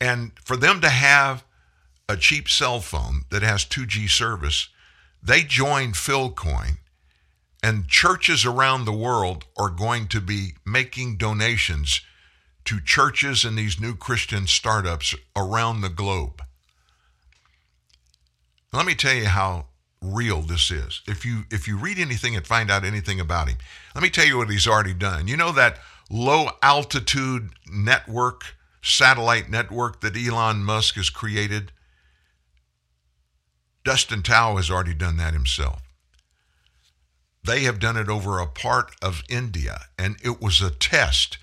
[0.00, 1.42] and for them to have
[2.08, 4.68] a cheap cell phone that has 2G service,
[5.20, 6.78] they join Philcoin,
[7.60, 12.00] and churches around the world are going to be making donations
[12.66, 16.40] to churches and these new Christian startups around the globe.
[18.72, 19.66] Let me tell you how
[20.02, 21.02] real this is.
[21.06, 23.58] If you if you read anything and find out anything about him,
[23.94, 25.28] let me tell you what he's already done.
[25.28, 25.78] You know that
[26.10, 31.72] low altitude network, satellite network that Elon Musk has created?
[33.84, 35.82] Dustin Tao has already done that himself.
[37.42, 41.38] They have done it over a part of India, and it was a test.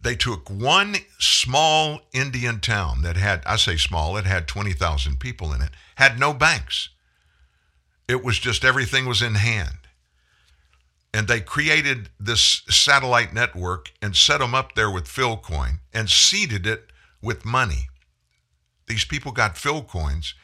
[0.00, 5.52] They took one small Indian town that had, I say small, it had 20,000 people
[5.52, 6.88] in it, had no banks.
[8.08, 9.78] It was just everything was in hand.
[11.14, 16.66] And they created this satellite network and set them up there with Philcoin and seeded
[16.66, 17.88] it with money.
[18.86, 20.34] These people got Philcoins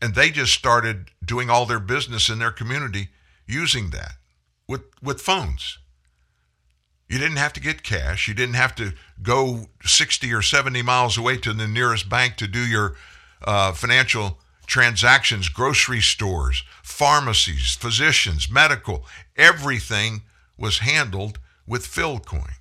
[0.00, 3.08] and they just started doing all their business in their community
[3.46, 4.12] using that
[4.66, 5.78] with, with phones.
[7.08, 8.28] You didn't have to get cash.
[8.28, 12.46] You didn't have to go 60 or 70 miles away to the nearest bank to
[12.46, 12.94] do your
[13.42, 14.38] uh, financial
[14.70, 19.04] transactions, grocery stores, pharmacies, physicians, medical,
[19.36, 20.22] everything
[20.56, 22.52] was handled with Philcoin.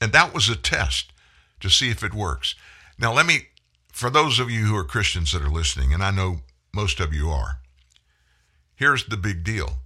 [0.00, 1.12] And that was a test
[1.60, 2.56] to see if it works.
[2.98, 3.46] Now, let me,
[3.92, 6.40] for those of you who are Christians that are listening, and I know
[6.74, 7.60] most of you are,
[8.74, 9.78] here's the big deal.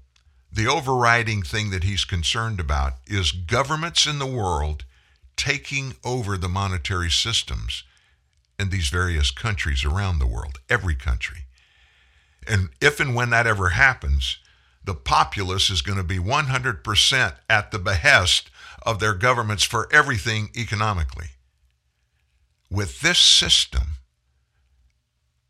[0.51, 4.87] The overriding thing that he's concerned about is governments in the world
[5.37, 7.85] taking over the monetary systems
[8.59, 11.46] in these various countries around the world, every country.
[12.49, 14.39] And if and when that ever happens,
[14.85, 18.51] the populace is going to be 100% at the behest
[18.83, 21.31] of their governments for everything economically.
[22.71, 23.97] With this system,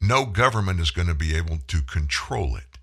[0.00, 2.78] no government is going to be able to control it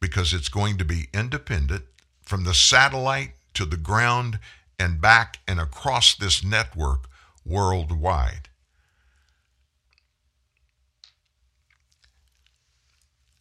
[0.00, 1.84] because it's going to be independent
[2.22, 4.38] from the satellite to the ground
[4.78, 7.08] and back and across this network
[7.44, 8.48] worldwide.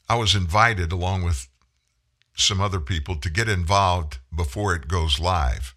[0.09, 1.47] I was invited along with
[2.35, 5.73] some other people to get involved before it goes live.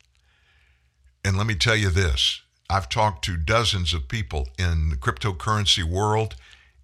[1.25, 5.83] And let me tell you this I've talked to dozens of people in the cryptocurrency
[5.83, 6.37] world,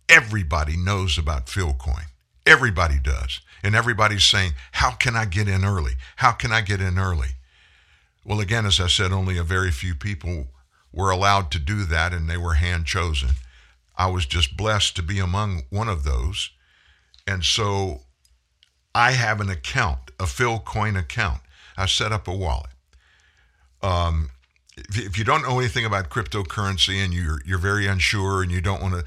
[0.09, 2.07] everybody knows about Philcoin.
[2.45, 3.41] Everybody does.
[3.63, 5.93] And everybody's saying, How can I get in early?
[6.17, 7.31] How can I get in early?
[8.25, 10.49] Well, again, as I said, only a very few people
[10.93, 13.31] were allowed to do that, and they were hand chosen.
[13.97, 16.51] I was just blessed to be among one of those.
[17.27, 18.03] And so
[18.95, 21.41] I have an account, a Philcoin account.
[21.77, 22.71] I set up a wallet.
[23.83, 24.31] Um,
[24.77, 28.61] if, if you don't know anything about cryptocurrency and you're you're very unsure and you
[28.61, 29.05] don't want to,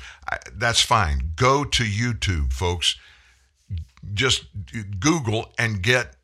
[0.53, 1.31] that's fine.
[1.35, 2.97] Go to YouTube, folks.
[4.13, 4.45] Just
[4.99, 6.15] Google and get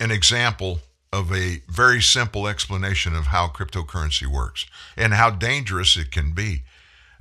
[0.00, 0.80] an example
[1.12, 4.66] of a very simple explanation of how cryptocurrency works
[4.96, 6.62] and how dangerous it can be.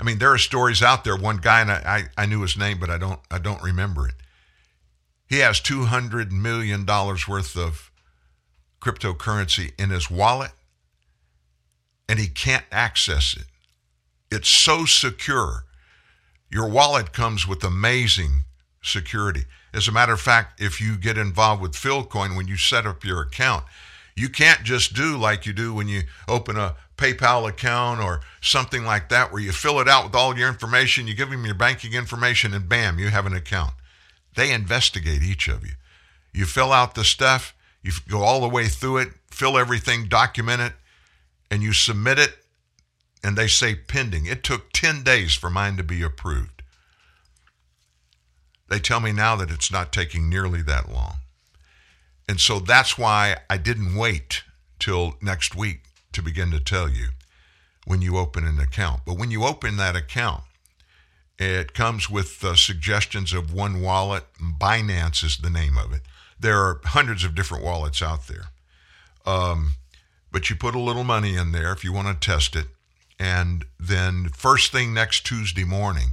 [0.01, 1.15] I mean, there are stories out there.
[1.15, 4.07] One guy, and I, I, I knew his name, but I don't I don't remember
[4.07, 4.15] it.
[5.27, 7.91] He has two hundred million dollars worth of
[8.81, 10.51] cryptocurrency in his wallet,
[12.09, 13.45] and he can't access it.
[14.31, 15.65] It's so secure.
[16.49, 18.43] Your wallet comes with amazing
[18.81, 19.43] security.
[19.71, 23.05] As a matter of fact, if you get involved with Philcoin when you set up
[23.05, 23.65] your account,
[24.15, 28.85] you can't just do like you do when you open a PayPal account or something
[28.85, 31.55] like that, where you fill it out with all your information, you give them your
[31.55, 33.73] banking information, and bam, you have an account.
[34.35, 35.73] They investigate each of you.
[36.33, 40.61] You fill out the stuff, you go all the way through it, fill everything, document
[40.61, 40.73] it,
[41.49, 42.37] and you submit it,
[43.23, 44.25] and they say pending.
[44.25, 46.61] It took 10 days for mine to be approved.
[48.69, 51.15] They tell me now that it's not taking nearly that long.
[52.31, 54.43] And so that's why I didn't wait
[54.79, 55.81] till next week
[56.13, 57.09] to begin to tell you
[57.85, 59.01] when you open an account.
[59.05, 60.43] But when you open that account,
[61.37, 64.23] it comes with uh, suggestions of one wallet.
[64.41, 66.03] Binance is the name of it.
[66.39, 68.45] There are hundreds of different wallets out there.
[69.25, 69.73] Um,
[70.31, 72.67] but you put a little money in there if you want to test it.
[73.19, 76.11] And then, first thing next Tuesday morning,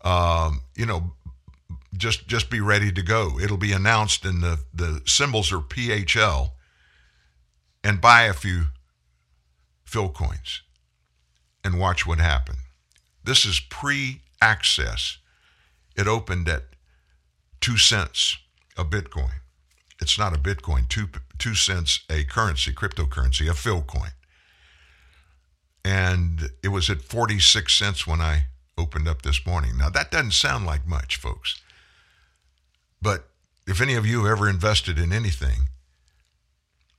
[0.00, 1.12] um, you know,
[1.94, 3.38] just just be ready to go.
[3.40, 6.50] It'll be announced, and the the symbols are PHL.
[7.84, 8.64] And buy a few
[9.84, 10.62] Phil coins,
[11.62, 12.58] and watch what happens.
[13.22, 15.18] This is pre-access.
[15.96, 16.64] It opened at
[17.60, 18.38] two cents
[18.76, 19.40] a Bitcoin.
[20.00, 20.88] It's not a Bitcoin.
[20.88, 21.08] Two
[21.38, 24.10] two cents a currency, cryptocurrency, a Phil coin.
[25.84, 29.78] And it was at 46 cents when I opened up this morning.
[29.78, 31.62] Now, that doesn't sound like much, folks.
[33.06, 33.28] But
[33.68, 35.68] if any of you have ever invested in anything,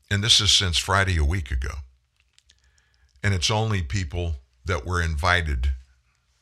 [0.09, 1.79] and this is since Friday a week ago,
[3.21, 5.73] and it's only people that were invited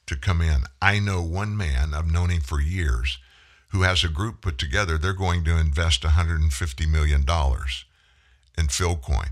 [0.05, 0.65] to come in.
[0.83, 3.17] I know one man, I've known him for years,
[3.69, 4.99] who has a group put together.
[4.99, 9.29] They're going to invest $150 million in Philcoin,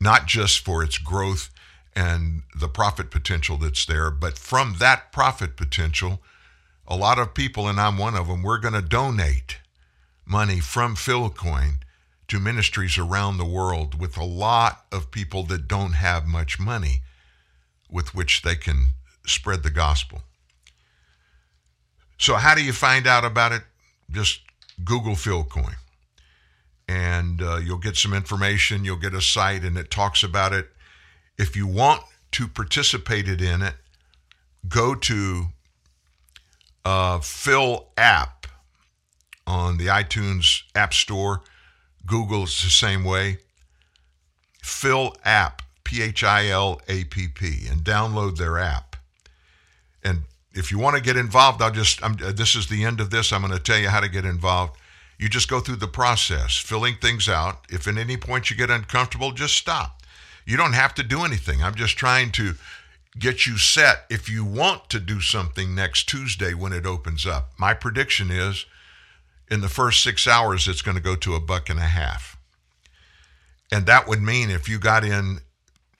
[0.00, 1.48] not just for its growth
[1.94, 6.18] and the profit potential that's there, but from that profit potential,
[6.88, 9.59] a lot of people, and I'm one of them, we're going to donate
[10.30, 11.78] money from Philcoin
[12.28, 17.02] to ministries around the world with a lot of people that don't have much money
[17.90, 18.90] with which they can
[19.26, 20.22] spread the gospel.
[22.18, 23.62] So, how do you find out about it?
[24.10, 24.40] Just
[24.84, 25.74] Google Philcoin.
[26.88, 28.84] And uh, you'll get some information.
[28.84, 30.68] You'll get a site, and it talks about it.
[31.38, 32.02] If you want
[32.32, 33.74] to participate in it,
[34.68, 35.46] go to
[36.84, 38.46] uh, Phil app
[39.50, 41.42] on the iTunes App Store.
[42.06, 43.38] Google is the same way.
[44.62, 48.96] Phil app, P H I L A P P, and download their app.
[50.04, 50.22] And
[50.52, 53.10] if you want to get involved, I'll just, I'm, uh, this is the end of
[53.10, 53.32] this.
[53.32, 54.76] I'm going to tell you how to get involved.
[55.18, 57.66] You just go through the process, filling things out.
[57.68, 60.02] If at any point you get uncomfortable, just stop.
[60.46, 61.62] You don't have to do anything.
[61.62, 62.54] I'm just trying to
[63.18, 67.52] get you set if you want to do something next Tuesday when it opens up.
[67.58, 68.66] My prediction is
[69.50, 72.36] in the first six hours, it's going to go to a buck and a half.
[73.72, 75.40] And that would mean if you got in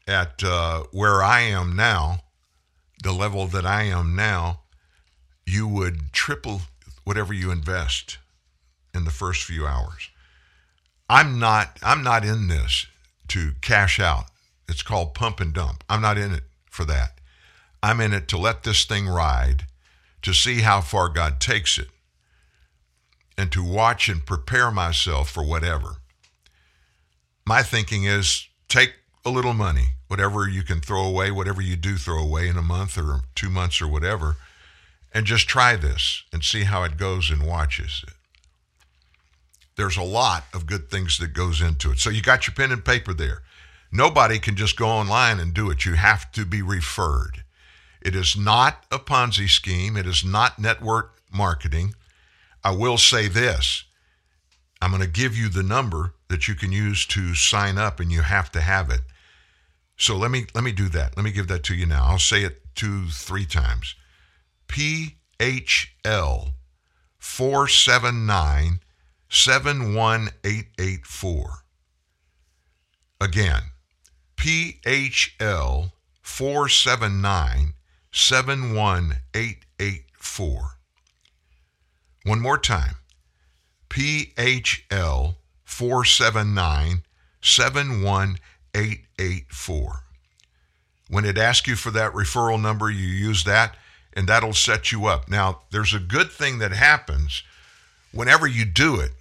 [0.06, 2.20] at uh, where I am now,
[3.02, 4.60] the level that I am now,
[5.46, 6.62] you would triple
[7.04, 8.18] whatever you invest
[8.94, 10.10] in the first few hours.
[11.08, 12.86] I'm not I'm not in this
[13.28, 14.26] to cash out.
[14.68, 15.82] It's called pump and dump.
[15.88, 17.18] I'm not in it for that.
[17.82, 19.66] I'm in it to let this thing ride,
[20.22, 21.88] to see how far God takes it,
[23.40, 25.96] and to watch and prepare myself for whatever.
[27.46, 28.92] My thinking is take
[29.24, 32.62] a little money, whatever you can throw away, whatever you do throw away in a
[32.62, 34.36] month or two months or whatever,
[35.12, 38.14] and just try this and see how it goes and watches it.
[39.76, 41.98] There's a lot of good things that goes into it.
[41.98, 43.40] So you got your pen and paper there.
[43.90, 45.86] Nobody can just go online and do it.
[45.86, 47.42] You have to be referred.
[48.02, 49.96] It is not a Ponzi scheme.
[49.96, 51.94] It is not network marketing.
[52.62, 53.84] I will say this
[54.82, 58.10] I'm going to give you the number that you can use to sign up, and
[58.10, 59.02] you have to have it.
[59.96, 61.16] So let me let me do that.
[61.16, 62.06] Let me give that to you now.
[62.06, 63.96] I'll say it two, three times.
[64.68, 66.52] PHL
[67.18, 68.80] 479
[69.28, 71.64] 71884.
[73.20, 73.62] Again,
[74.36, 75.90] PHL
[76.22, 77.74] 479
[78.12, 80.79] 71884.
[82.24, 82.96] One more time.
[83.88, 87.02] PHL 479
[87.42, 90.04] 71884.
[91.08, 93.76] When it asks you for that referral number, you use that
[94.12, 95.28] and that'll set you up.
[95.28, 97.42] Now, there's a good thing that happens
[98.12, 99.12] whenever you do it.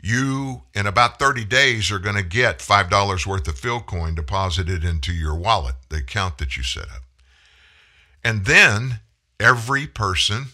[0.00, 5.12] You, in about 30 days, are going to get $5 worth of Philcoin deposited into
[5.12, 7.02] your wallet, the account that you set up.
[8.22, 9.00] And then
[9.40, 10.46] every person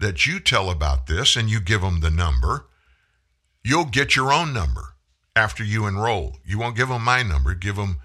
[0.00, 2.66] that you tell about this and you give them the number,
[3.62, 4.94] you'll get your own number
[5.36, 6.38] after you enroll.
[6.44, 8.00] You won't give them my number, give them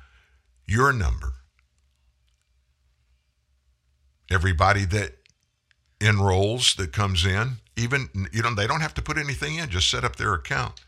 [0.68, 1.34] your number.
[4.30, 5.14] Everybody that
[6.02, 9.90] enrolls, that comes in, even, you know, they don't have to put anything in, just
[9.90, 10.82] set up their account.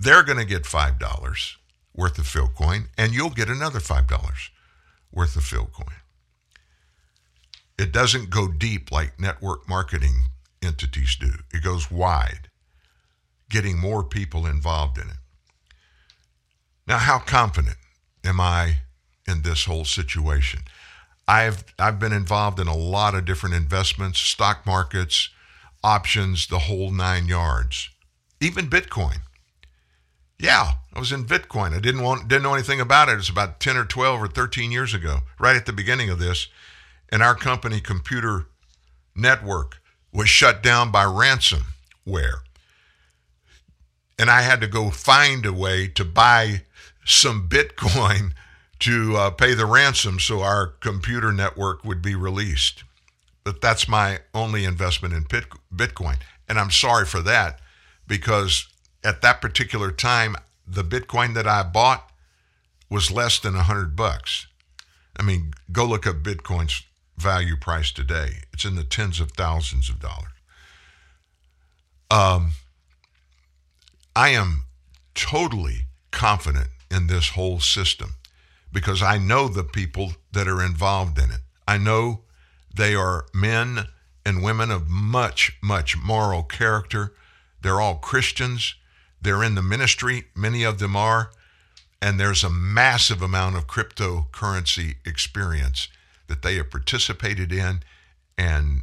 [0.00, 1.56] They're going to get $5
[1.94, 4.48] worth of Philcoin, and you'll get another $5
[5.12, 5.97] worth of Philcoin.
[7.78, 10.24] It doesn't go deep like network marketing
[10.62, 12.48] entities do, it goes wide,
[13.48, 15.16] getting more people involved in it.
[16.86, 17.76] Now, how confident
[18.24, 18.78] am I
[19.26, 20.60] in this whole situation?
[21.28, 25.28] I've I've been involved in a lot of different investments, stock markets,
[25.84, 27.90] options, the whole nine yards.
[28.40, 29.18] Even Bitcoin.
[30.38, 31.74] Yeah, I was in Bitcoin.
[31.74, 33.18] I didn't want didn't know anything about it.
[33.18, 36.48] It's about 10 or 12 or 13 years ago, right at the beginning of this.
[37.10, 38.46] And our company computer
[39.14, 39.80] network
[40.12, 42.40] was shut down by ransomware.
[44.18, 46.62] And I had to go find a way to buy
[47.04, 48.32] some Bitcoin
[48.80, 52.84] to uh, pay the ransom so our computer network would be released.
[53.42, 56.16] But that's my only investment in Bitcoin.
[56.48, 57.60] And I'm sorry for that
[58.06, 58.68] because
[59.02, 60.36] at that particular time,
[60.66, 62.10] the Bitcoin that I bought
[62.90, 64.46] was less than 100 bucks.
[65.16, 66.82] I mean, go look up Bitcoin's
[67.18, 68.42] value price today.
[68.52, 70.32] It's in the tens of thousands of dollars.
[72.10, 72.52] Um,
[74.16, 74.64] I am
[75.14, 78.14] totally confident in this whole system
[78.72, 81.40] because I know the people that are involved in it.
[81.66, 82.22] I know
[82.74, 83.88] they are men
[84.24, 87.14] and women of much, much moral character.
[87.60, 88.74] They're all Christians.
[89.20, 91.30] They're in the ministry, many of them are.
[92.00, 95.88] And there's a massive amount of cryptocurrency experience
[96.28, 97.82] that they have participated in.
[98.36, 98.82] And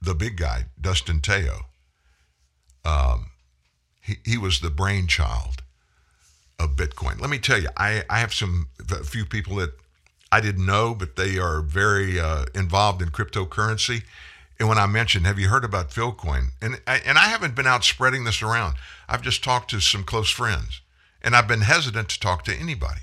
[0.00, 1.66] the big guy, Dustin Teo,
[2.84, 3.30] um,
[4.00, 5.62] he, he was the brainchild
[6.58, 7.20] of Bitcoin.
[7.20, 9.70] Let me tell you, I, I have some a few people that
[10.30, 14.02] I didn't know, but they are very uh, involved in cryptocurrency.
[14.58, 16.50] And when I mentioned, have you heard about Philcoin?
[16.60, 18.74] And and I haven't been out spreading this around.
[19.08, 20.82] I've just talked to some close friends,
[21.22, 23.02] and I've been hesitant to talk to anybody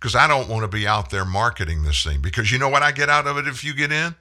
[0.00, 2.20] because I don't want to be out there marketing this thing.
[2.20, 4.14] Because you know what I get out of it if you get in?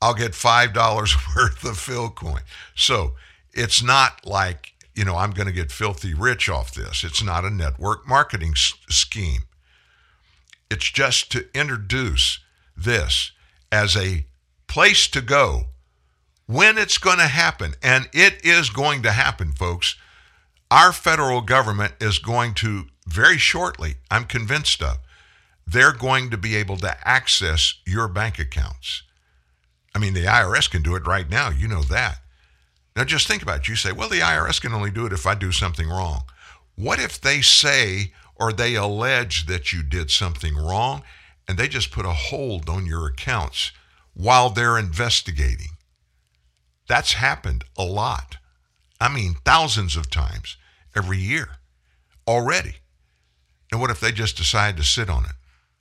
[0.00, 2.42] I'll get five dollars worth of Philcoin.
[2.74, 3.14] So
[3.52, 7.02] it's not like you know, I'm going to get filthy rich off this.
[7.02, 9.42] It's not a network marketing s- scheme.
[10.70, 12.40] It's just to introduce
[12.76, 13.32] this
[13.72, 14.26] as a
[14.66, 15.64] place to go
[16.46, 17.74] when it's going to happen.
[17.82, 19.96] And it is going to happen, folks.
[20.70, 24.98] Our federal government is going to, very shortly, I'm convinced of,
[25.66, 29.02] they're going to be able to access your bank accounts.
[29.94, 31.50] I mean, the IRS can do it right now.
[31.50, 32.18] You know that.
[32.96, 33.68] Now, just think about it.
[33.68, 36.24] You say, well, the IRS can only do it if I do something wrong.
[36.76, 41.02] What if they say or they allege that you did something wrong
[41.48, 43.72] and they just put a hold on your accounts
[44.14, 45.70] while they're investigating?
[46.88, 48.36] That's happened a lot.
[49.00, 50.56] I mean, thousands of times
[50.94, 51.48] every year
[52.26, 52.76] already.
[53.74, 55.32] And what if they just decide to sit on it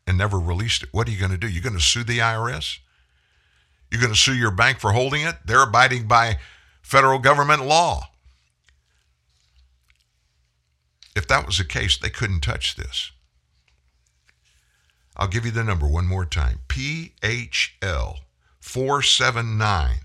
[0.08, 0.90] and never released it?
[0.92, 1.48] What are you going to do?
[1.48, 2.80] You're going to sue the IRS?
[3.92, 5.36] You're going to sue your bank for holding it?
[5.46, 6.40] They're abiding by
[6.82, 8.10] federal government law.
[11.16, 13.12] If that was the case, they couldn't touch this.
[15.16, 18.22] I'll give you the number one more time PHL
[18.60, 19.98] 479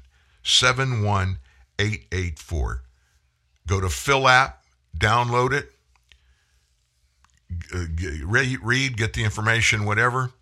[0.42, 2.82] 71884.
[3.66, 4.62] Go to Phil app,
[4.94, 5.72] download it,
[8.26, 10.32] read, get the information, whatever,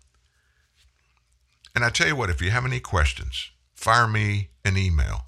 [1.75, 5.25] And I tell you what, if you have any questions, fire me an email.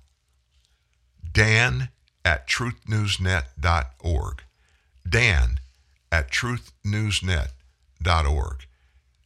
[1.32, 1.90] Dan
[2.26, 4.44] at truthnewsnet.org.
[5.08, 5.60] Dan
[6.12, 8.66] at truthnewsnet.org.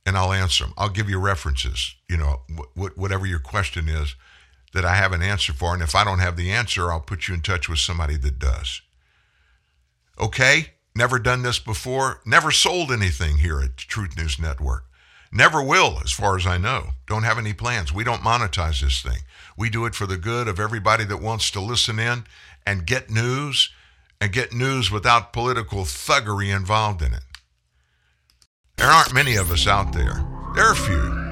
[0.06, 0.74] And I'll answer them.
[0.78, 2.42] I'll give you references, you know,
[2.76, 4.16] wh- whatever your question is
[4.74, 5.74] that I have an answer for.
[5.74, 8.38] And if I don't have the answer, I'll put you in touch with somebody that
[8.40, 8.82] does.
[10.20, 10.72] Okay?
[10.96, 12.22] Never done this before.
[12.26, 14.86] Never sold anything here at Truth News Network.
[15.32, 16.90] Never will, as far as I know.
[17.08, 17.92] Don't have any plans.
[17.92, 19.24] We don't monetize this thing.
[19.58, 22.26] We do it for the good of everybody that wants to listen in
[22.68, 23.72] and get news
[24.22, 27.24] and get news without political thuggery involved in it.
[28.78, 30.24] There aren't many of us out there.
[30.56, 31.24] There are a few.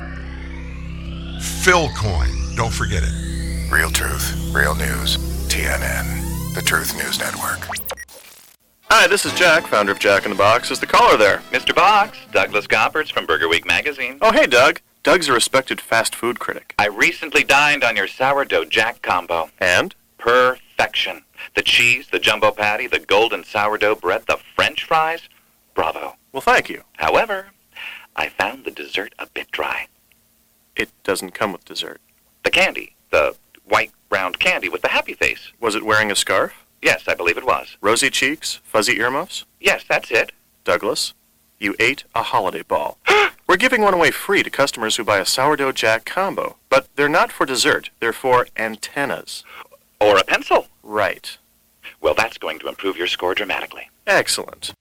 [1.63, 3.71] Philcoin, don't forget it.
[3.71, 5.17] Real truth, real news.
[5.47, 7.67] TNN, the Truth News Network.
[8.93, 10.69] Hi, this is Jack, founder of Jack in the Box.
[10.69, 11.37] Is the caller there?
[11.51, 11.73] Mr.
[11.73, 14.17] Box, Douglas Gopperts from Burger Week magazine.
[14.21, 14.81] Oh, hey, Doug.
[15.01, 16.75] Doug's a respected fast food critic.
[16.77, 19.49] I recently dined on your sourdough jack combo.
[19.59, 19.95] And?
[20.17, 21.23] Perfection.
[21.55, 25.21] The cheese, the jumbo patty, the golden sourdough bread, the french fries.
[25.73, 26.17] Bravo.
[26.33, 26.83] Well, thank you.
[26.97, 27.51] However,
[28.17, 29.87] I found the dessert a bit dry.
[30.75, 32.01] It doesn't come with dessert.
[32.43, 35.53] The candy, the white round candy with the happy face.
[35.61, 36.60] Was it wearing a scarf?
[36.81, 37.77] Yes, I believe it was.
[37.81, 38.59] Rosy cheeks?
[38.63, 39.45] Fuzzy earmuffs?
[39.59, 40.31] Yes, that's it.
[40.63, 41.13] Douglas,
[41.59, 42.97] you ate a holiday ball.
[43.47, 47.09] We're giving one away free to customers who buy a sourdough jack combo, but they're
[47.09, 47.89] not for dessert.
[47.99, 49.43] They're for antennas.
[49.99, 50.67] Or a pencil.
[50.81, 51.37] Right.
[51.99, 53.89] Well, that's going to improve your score dramatically.
[54.07, 54.71] Excellent.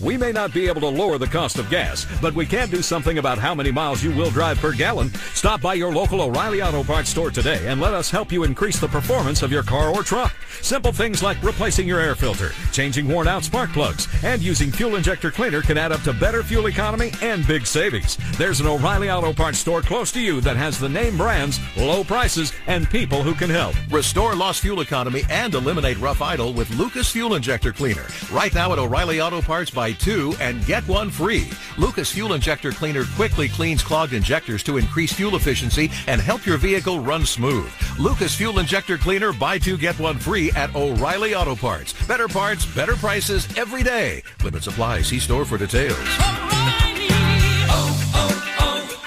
[0.00, 2.80] We may not be able to lower the cost of gas, but we can do
[2.80, 5.12] something about how many miles you will drive per gallon.
[5.34, 8.80] Stop by your local O'Reilly Auto Parts store today and let us help you increase
[8.80, 10.34] the performance of your car or truck.
[10.62, 14.96] Simple things like replacing your air filter, changing worn out spark plugs, and using fuel
[14.96, 18.16] injector cleaner can add up to better fuel economy and big savings.
[18.38, 22.04] There's an O'Reilly Auto Parts store close to you that has the name brands, low
[22.04, 23.74] prices, and people who can help.
[23.90, 28.06] Restore lost fuel economy and eliminate rough idle with Lucas Fuel Injector Cleaner.
[28.32, 31.50] Right now at O'Reilly Auto Parts, buy two and get one free.
[31.78, 36.58] Lucas Fuel Injector Cleaner quickly cleans clogged injectors to increase fuel efficiency and help your
[36.58, 37.70] vehicle run smooth.
[37.98, 41.92] Lucas Fuel Injector Cleaner, buy two, get one free at O'Reilly Auto Parts.
[42.06, 44.22] Better parts, better prices every day.
[44.44, 45.02] Limit supply.
[45.02, 45.98] See store for details.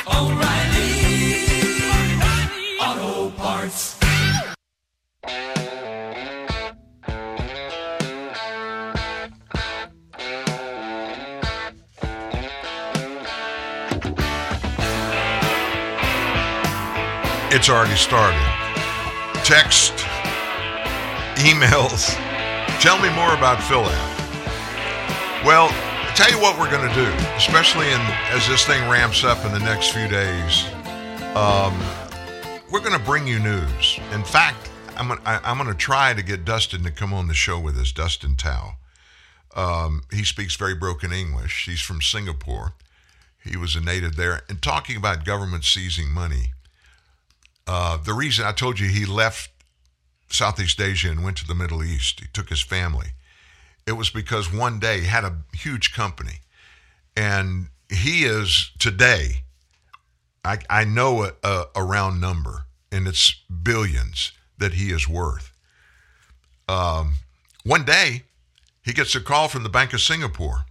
[0.05, 0.52] Auto
[17.55, 18.41] It's already started.
[19.45, 19.93] Text,
[21.35, 22.15] emails.
[22.81, 23.93] Tell me more about PhilApp.
[25.45, 28.01] Well, I tell you what we're going to do, especially in,
[28.31, 30.65] as this thing ramps up in the next few days.
[31.35, 31.79] Um,
[32.71, 33.99] we're going to bring you news.
[34.13, 37.27] In fact, I'm gonna, I, I'm going to try to get Dustin to come on
[37.27, 38.77] the show with us, Dustin Tao.
[39.55, 41.67] Um, he speaks very broken English.
[41.67, 42.73] He's from Singapore.
[43.45, 44.41] He was a native there.
[44.49, 46.53] And talking about government seizing money,
[47.67, 49.49] uh, the reason I told you he left
[50.29, 53.09] Southeast Asia and went to the Middle East, he took his family.
[53.85, 56.39] It was because one day he had a huge company.
[57.15, 59.43] And he is today,
[60.43, 65.51] I, I know a, a, a round number, and it's billions that he is worth.
[66.67, 67.15] Um,
[67.63, 68.23] one day,
[68.81, 70.65] he gets a call from the Bank of Singapore,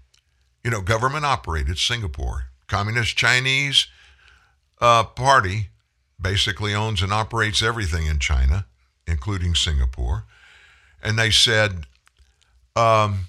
[0.64, 3.86] you know, government operated Singapore, Communist Chinese
[4.80, 5.68] uh, Party
[6.23, 8.66] basically owns and operates everything in China,
[9.07, 10.25] including Singapore.
[11.03, 11.87] And they said,
[12.77, 13.27] um,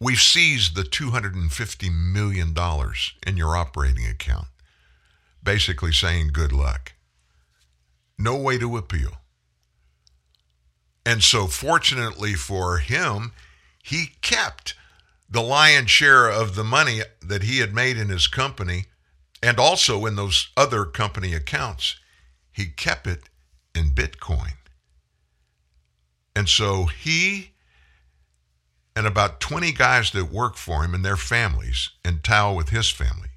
[0.00, 2.56] We've seized the $250 million
[3.24, 4.48] in your operating account.
[5.42, 6.94] Basically saying, Good luck.
[8.18, 9.12] No way to appeal.
[11.06, 13.32] And so, fortunately for him,
[13.82, 14.74] he kept
[15.28, 18.86] the lion's share of the money that he had made in his company
[19.42, 21.96] and also in those other company accounts.
[22.52, 23.28] He kept it
[23.74, 24.52] in Bitcoin.
[26.36, 27.50] And so he
[28.94, 32.90] and about 20 guys that work for him and their families, and Tao with his
[32.90, 33.30] family,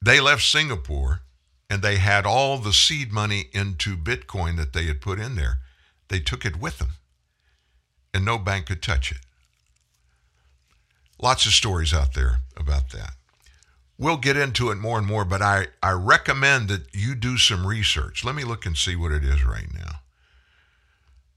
[0.00, 1.20] they left Singapore
[1.68, 5.58] and they had all the seed money into Bitcoin that they had put in there.
[6.08, 6.90] They took it with them,
[8.14, 9.18] and no bank could touch it.
[11.20, 13.14] Lots of stories out there about that.
[13.98, 17.66] We'll get into it more and more, but I, I recommend that you do some
[17.66, 18.24] research.
[18.24, 20.00] Let me look and see what it is right now.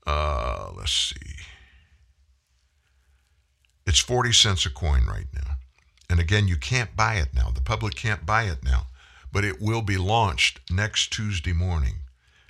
[0.06, 1.36] Uh, let's see.
[3.86, 5.56] It's 40 cents a coin right now.
[6.10, 7.50] And again, you can't buy it now.
[7.54, 8.88] The public can't buy it now.
[9.32, 12.00] But it will be launched next Tuesday morning.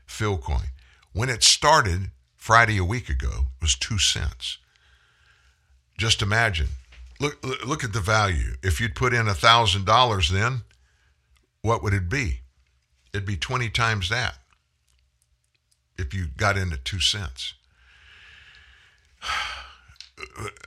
[0.07, 0.69] Philcoin.
[1.13, 4.57] When it started Friday a week ago, it was two cents.
[5.97, 6.69] Just imagine.
[7.19, 8.55] Look, look at the value.
[8.63, 10.61] If you'd put in a thousand dollars then,
[11.61, 12.41] what would it be?
[13.13, 14.37] It'd be 20 times that
[15.99, 17.53] if you got in at two cents.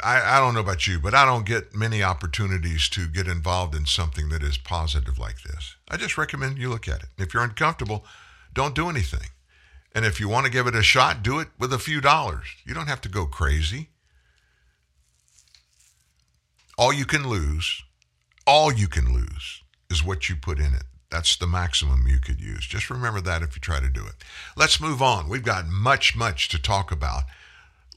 [0.03, 3.75] I, I don't know about you, but I don't get many opportunities to get involved
[3.75, 5.77] in something that is positive like this.
[5.91, 7.09] I just recommend you look at it.
[7.19, 8.05] If you're uncomfortable,
[8.55, 9.29] don't do anything.
[9.95, 12.47] And if you want to give it a shot, do it with a few dollars.
[12.65, 13.91] You don't have to go crazy.
[16.79, 17.83] All you can lose,
[18.47, 20.85] all you can lose is what you put in it.
[21.11, 22.67] That's the maximum you could use.
[22.67, 24.15] Just remember that if you try to do it.
[24.57, 25.29] Let's move on.
[25.29, 27.25] We've got much, much to talk about.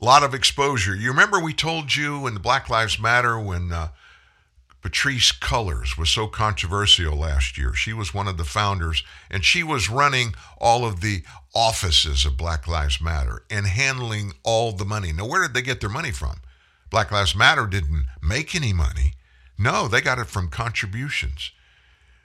[0.01, 0.93] A lot of exposure.
[0.93, 3.87] You remember we told you in the Black Lives Matter when uh,
[4.81, 7.73] Patrisse Cullors was so controversial last year.
[7.73, 11.23] She was one of the founders, and she was running all of the
[11.55, 15.13] offices of Black Lives Matter and handling all the money.
[15.13, 16.35] Now, where did they get their money from?
[16.89, 19.13] Black Lives Matter didn't make any money.
[19.57, 21.51] No, they got it from contributions.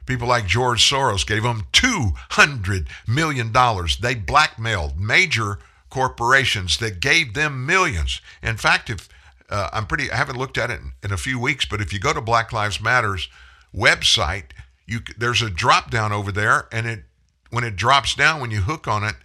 [0.07, 3.53] People like George Soros gave them $200 million.
[4.01, 5.59] They blackmailed major
[5.91, 8.21] corporations that gave them millions.
[8.43, 9.09] In fact, if
[9.51, 11.93] uh, I'm pretty, I haven't looked at it in, in, a few weeks, but if
[11.93, 13.29] you go to Black Lives Matter's
[13.75, 14.47] website,
[14.87, 17.05] you there's a drop down over there, and it
[17.51, 19.17] when it drops down, when you hook on it,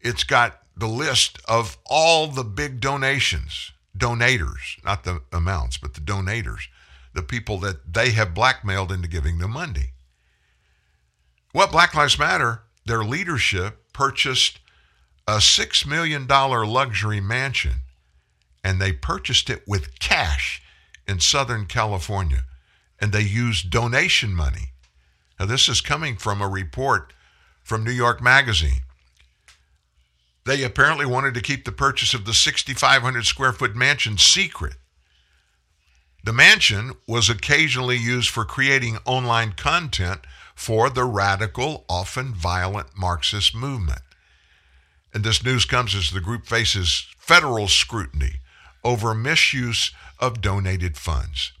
[0.00, 6.00] it's got the list of all the big donations, donators, not the amounts, but the
[6.00, 6.68] donators,
[7.14, 9.90] the people that they have blackmailed into giving them money.
[11.52, 14.58] Well, Black Lives Matter, their leadership purchased
[15.26, 17.74] a $6 million luxury mansion,
[18.62, 20.62] and they purchased it with cash
[21.06, 22.44] in Southern California,
[23.00, 24.70] and they used donation money.
[25.38, 27.12] Now, this is coming from a report
[27.62, 28.80] from New York Magazine.
[30.46, 34.74] They apparently wanted to keep the purchase of the 6,500 square foot mansion secret.
[36.22, 40.20] The mansion was occasionally used for creating online content
[40.54, 44.00] for the radical, often violent Marxist movement.
[45.12, 48.40] And this news comes as the group faces federal scrutiny
[48.82, 51.52] over misuse of donated funds.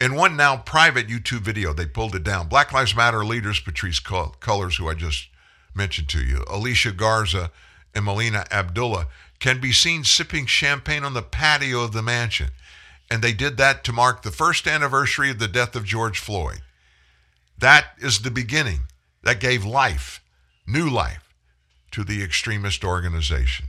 [0.00, 2.48] In one now private YouTube video, they pulled it down.
[2.48, 5.28] Black Lives Matter leaders, Patrisse Cullors, who I just
[5.74, 7.50] mentioned to you, Alicia Garza,
[7.98, 12.48] and Melina Abdullah, can be seen sipping champagne on the patio of the mansion.
[13.10, 16.62] And they did that to mark the first anniversary of the death of George Floyd.
[17.58, 18.80] That is the beginning.
[19.22, 20.22] That gave life,
[20.66, 21.34] new life,
[21.90, 23.66] to the extremist organization.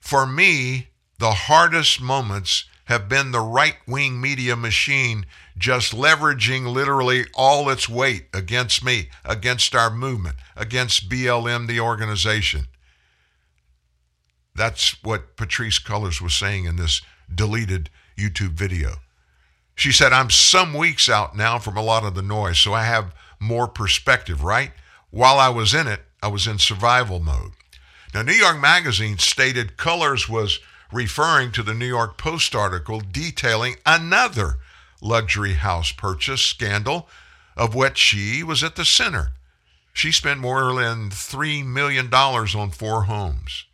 [0.00, 0.88] For me,
[1.18, 5.26] the hardest moments have been the right wing media machine
[5.56, 12.66] just leveraging literally all its weight against me, against our movement, against BLM, the organization.
[14.54, 18.96] That's what Patrisse Cullors was saying in this deleted YouTube video.
[19.74, 22.84] She said, I'm some weeks out now from a lot of the noise, so I
[22.84, 24.70] have more perspective, right?
[25.10, 27.52] While I was in it, I was in survival mode.
[28.12, 30.60] Now, New York Magazine stated Cullors was
[30.94, 34.58] referring to the New York Post article detailing another
[35.02, 37.08] luxury house purchase scandal
[37.56, 39.32] of which she was at the center.
[39.92, 43.64] She spent more than $3 million on four homes.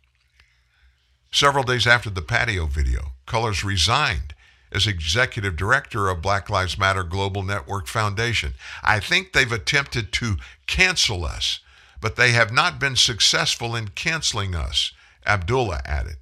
[1.31, 4.35] Several days after the patio video, Cullors resigned
[4.71, 8.53] as executive director of Black Lives Matter Global Network Foundation.
[8.83, 10.35] I think they've attempted to
[10.67, 11.59] cancel us,
[11.99, 14.91] but they have not been successful in canceling us,
[15.25, 16.17] Abdullah added.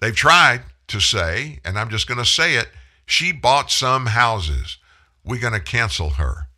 [0.00, 2.68] They've tried to say, and I'm just going to say it,
[3.06, 4.78] she bought some houses.
[5.24, 6.48] We're going to cancel her.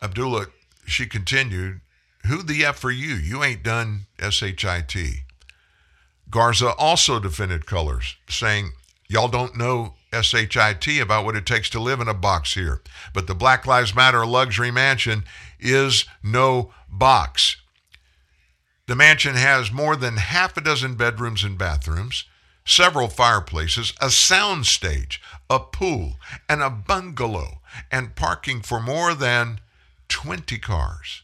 [0.00, 0.46] Abdullah,
[0.86, 1.80] she continued,
[2.26, 3.14] who the F for you?
[3.14, 4.96] You ain't done SHIT.
[6.30, 8.72] Garza also defended Cullors, saying,
[9.08, 12.80] Y'all don't know SHIT about what it takes to live in a box here.
[13.12, 15.24] But the Black Lives Matter luxury mansion
[15.60, 17.56] is no box.
[18.92, 22.24] The mansion has more than half a dozen bedrooms and bathrooms,
[22.62, 25.18] several fireplaces, a sound stage,
[25.48, 29.60] a pool, and a bungalow, and parking for more than
[30.10, 31.22] 20 cars.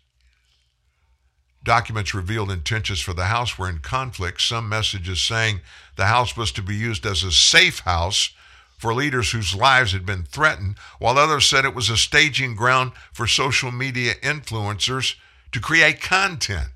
[1.63, 4.41] Documents revealed intentions for the house were in conflict.
[4.41, 5.61] Some messages saying
[5.97, 8.31] the house was to be used as a safe house
[8.79, 12.93] for leaders whose lives had been threatened, while others said it was a staging ground
[13.13, 15.17] for social media influencers
[15.53, 16.71] to create content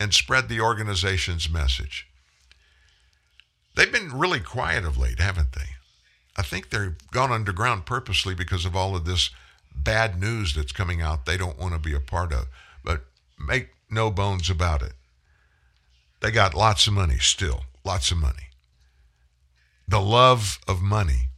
[0.00, 2.06] and spread the organization's message.
[3.74, 5.76] They've been really quiet of late, haven't they?
[6.36, 9.30] I think they've gone underground purposely because of all of this
[9.74, 12.46] bad news that's coming out they don't want to be a part of.
[12.84, 13.04] But
[13.38, 14.94] make no bones about it.
[16.20, 18.48] They got lots of money still, lots of money.
[19.86, 21.28] The love of money,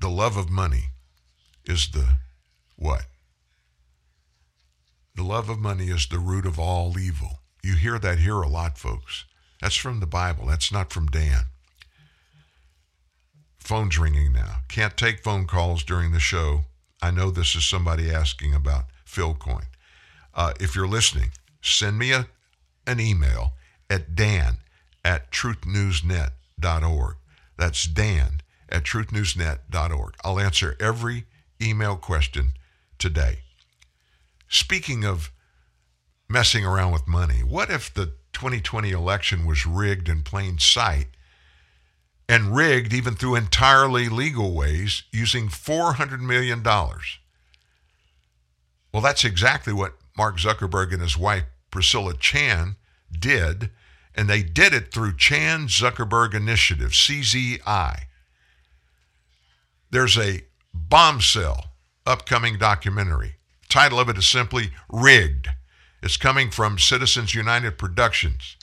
[0.00, 0.90] the love of money
[1.64, 2.16] is the
[2.76, 3.06] what?
[5.20, 7.40] The love of money is the root of all evil.
[7.62, 9.26] You hear that here a lot, folks.
[9.60, 10.46] That's from the Bible.
[10.46, 11.42] That's not from Dan.
[13.58, 14.62] Phone's ringing now.
[14.68, 16.62] Can't take phone calls during the show.
[17.02, 19.66] I know this is somebody asking about Philcoin.
[20.34, 22.26] Uh, if you're listening, send me a,
[22.86, 23.52] an email
[23.90, 24.56] at dan
[25.04, 27.16] at truthnewsnet.org.
[27.58, 28.40] That's dan
[28.70, 30.14] at truthnewsnet.org.
[30.24, 31.26] I'll answer every
[31.60, 32.54] email question
[32.98, 33.40] today.
[34.50, 35.30] Speaking of
[36.28, 41.06] messing around with money, what if the 2020 election was rigged in plain sight
[42.28, 46.64] and rigged even through entirely legal ways using $400 million?
[48.92, 52.74] Well, that's exactly what Mark Zuckerberg and his wife Priscilla Chan
[53.16, 53.70] did,
[54.16, 58.00] and they did it through Chan Zuckerberg Initiative, CZI.
[59.92, 60.42] There's a
[60.74, 61.70] bombshell
[62.04, 63.36] upcoming documentary.
[63.70, 65.48] Title of it is simply Rigged.
[66.02, 68.56] It's coming from Citizens United Productions.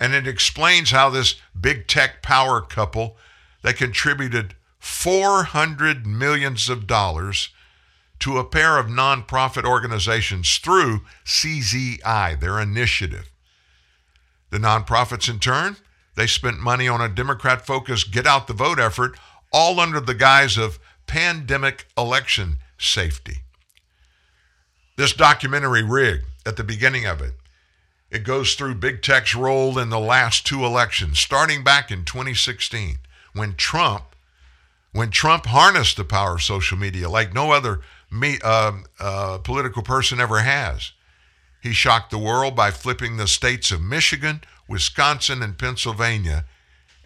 [0.00, 3.16] And it explains how this big tech power couple
[3.62, 7.50] that contributed 400 millions of dollars
[8.20, 13.30] to a pair of nonprofit organizations through CZI, their initiative.
[14.50, 15.76] The nonprofits, in turn,
[16.14, 19.18] they spent money on a Democrat focused get out the vote effort,
[19.52, 23.42] all under the guise of pandemic election safety.
[24.96, 27.34] This documentary rig, at the beginning of it,
[28.10, 32.98] it goes through big tech's role in the last two elections, starting back in 2016,
[33.34, 34.16] when Trump,
[34.92, 39.82] when Trump harnessed the power of social media like no other me, uh, uh, political
[39.82, 40.92] person ever has.
[41.60, 46.44] He shocked the world by flipping the states of Michigan, Wisconsin, and Pennsylvania.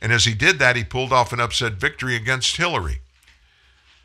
[0.01, 3.01] And as he did that, he pulled off an upset victory against Hillary.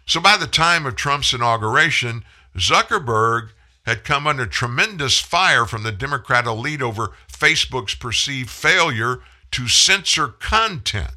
[0.08, 2.24] So by the time of Trump's inauguration,
[2.58, 3.50] Zuckerberg
[3.86, 9.20] had come under tremendous fire from the Democrat elite over Facebook's perceived failure
[9.52, 11.12] to censor content.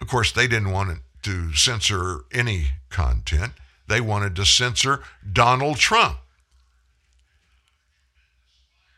[0.00, 3.52] Of course, they didn't want to censor any content.
[3.86, 6.18] They wanted to censor Donald Trump.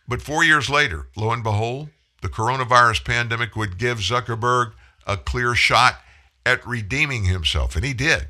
[0.09, 1.89] But four years later, lo and behold,
[2.23, 4.73] the coronavirus pandemic would give Zuckerberg
[5.07, 6.01] a clear shot
[6.45, 8.29] at redeeming himself, and he did.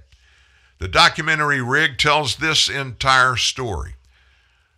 [0.78, 3.95] The documentary Rig tells this entire story.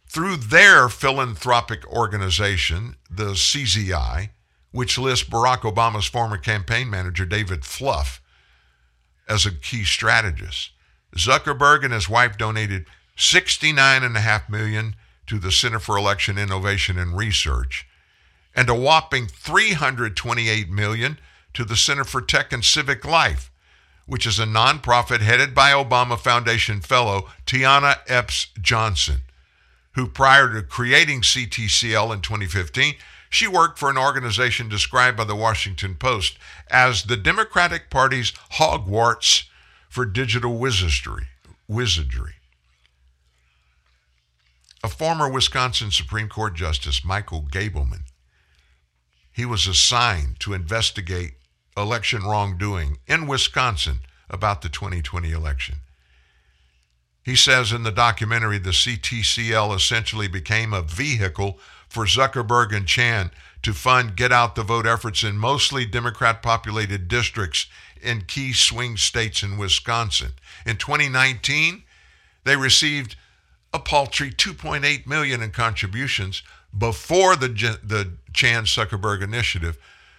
[0.09, 4.31] Through their philanthropic organization, the CZI,
[4.71, 8.21] which lists Barack Obama's former campaign manager, David Plouffe,
[9.29, 10.71] as a key strategist,
[11.17, 12.87] Zuckerberg and his wife donated
[13.17, 14.95] 69.5 million
[15.27, 17.87] to the Center for Election Innovation and Research
[18.55, 21.19] and a whopping 328 million
[21.55, 23.53] to the Center for Tech and Civic Life,
[24.07, 29.23] which is a nonprofit headed by Obama Foundation fellow Tiana Epps Johnson,
[29.99, 32.95] who prior to creating CTCL in 2015,
[33.29, 36.39] she worked for an organization described by the Washington Post
[36.71, 39.49] as the Democratic Party's Hogwarts
[39.89, 41.27] for digital wizardry.
[41.67, 42.35] wizardry.
[44.85, 48.03] A former Wisconsin Supreme Court Justice, Michael Gableman,
[49.33, 51.33] he was assigned to investigate
[51.77, 53.99] election wrongdoing in Wisconsin
[54.31, 55.81] about the 2020 election.
[57.29, 63.33] He says in the documentary, the CTCL essentially became a vehicle for Zuckerberg and Chan
[63.61, 67.67] to fund get out the vote efforts in mostly Democrat populated districts
[68.01, 70.33] in key swing states in Wisconsin.
[70.65, 71.83] In 2019,
[72.45, 73.17] they received
[73.75, 76.43] a paltry 2.8 million in contributions
[76.79, 77.49] before the
[77.85, 79.77] the Chan Zuckerberg initiative,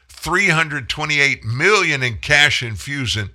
[0.09, 3.31] 328 million in cash infusion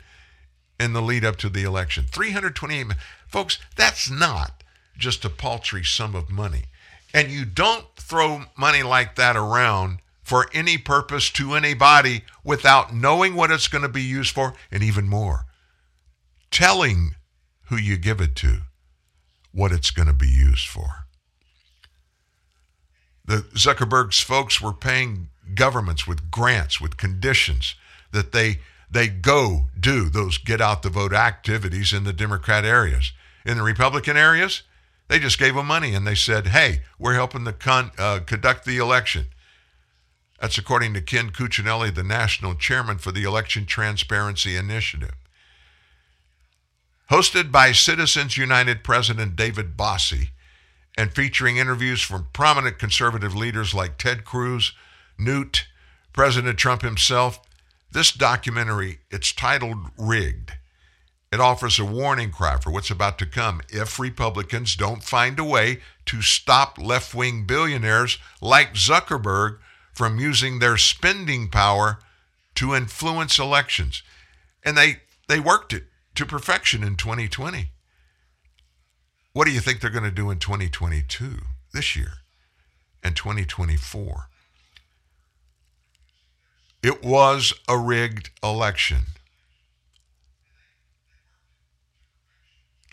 [0.78, 2.04] in the lead up to the election.
[2.10, 3.02] 328 million.
[3.34, 4.62] Folks, that's not
[4.96, 6.66] just a paltry sum of money.
[7.12, 13.34] And you don't throw money like that around for any purpose to anybody without knowing
[13.34, 15.46] what it's going to be used for, and even more,
[16.52, 17.16] telling
[17.70, 18.58] who you give it to
[19.50, 21.06] what it's going to be used for.
[23.24, 27.74] The Zuckerberg's folks were paying governments with grants, with conditions
[28.12, 33.10] that they they go do those get out the vote activities in the Democrat areas.
[33.44, 34.62] In the Republican areas,
[35.08, 38.64] They just gave them money and they said, hey, we're helping to con- uh, conduct
[38.64, 39.26] the election.
[40.40, 45.14] That's according to Ken Cuccinelli, the national chairman for the Election Transparency Initiative.
[47.10, 50.30] Hosted by Citizens United President David Bossie
[50.96, 54.72] and featuring interviews from prominent conservative leaders like Ted Cruz,
[55.18, 55.66] Newt,
[56.12, 57.40] President Trump himself,
[57.92, 60.52] this documentary, it's titled Rigged.
[61.34, 65.42] It offers a warning cry for what's about to come if Republicans don't find a
[65.42, 69.58] way to stop left wing billionaires like Zuckerberg
[69.92, 71.98] from using their spending power
[72.54, 74.04] to influence elections.
[74.64, 77.70] And they, they worked it to perfection in 2020.
[79.32, 81.38] What do you think they're going to do in 2022,
[81.72, 82.12] this year,
[83.02, 84.28] and 2024?
[86.84, 89.06] It was a rigged election.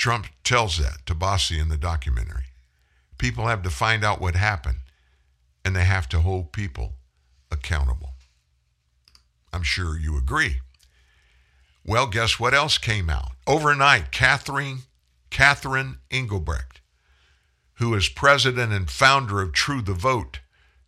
[0.02, 2.46] Trump tells that to Bossie in the documentary.
[3.20, 4.80] People have to find out what happened,
[5.64, 6.94] and they have to hold people
[7.52, 8.14] accountable.
[9.54, 10.62] I'm sure you agree.
[11.86, 13.34] Well, guess what else came out?
[13.46, 14.80] Overnight, Catherine,
[15.30, 16.82] Catherine Engelbrecht,
[17.74, 20.40] who is president and founder of True the Vote,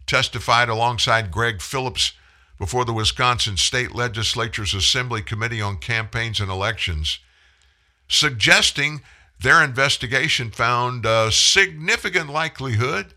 [0.08, 2.14] testified alongside Greg Phillips
[2.58, 7.20] before the Wisconsin State Legislature's Assembly Committee on Campaigns and Elections,
[8.14, 9.02] suggesting
[9.40, 13.14] their investigation found a significant likelihood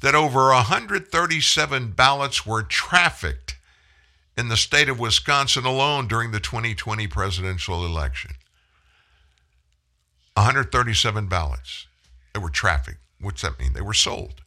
[0.00, 3.56] that over 137 ballots were trafficked
[4.36, 8.32] in the state of Wisconsin alone during the 2020 presidential election.
[10.34, 11.86] 137 ballots
[12.32, 13.00] that were trafficked.
[13.20, 13.74] What's that mean?
[13.74, 14.42] They were sold.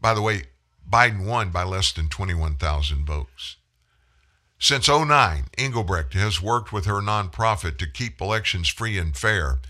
[0.00, 0.44] By the way,
[0.90, 3.56] Biden won by less than 21,000 votes.
[4.60, 9.60] Since 09, Engelbrecht has worked with her nonprofit to keep elections free and fair,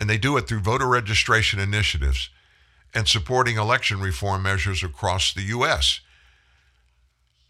[0.00, 2.30] and they do it through voter registration initiatives
[2.94, 6.00] and supporting election reform measures across the U.S.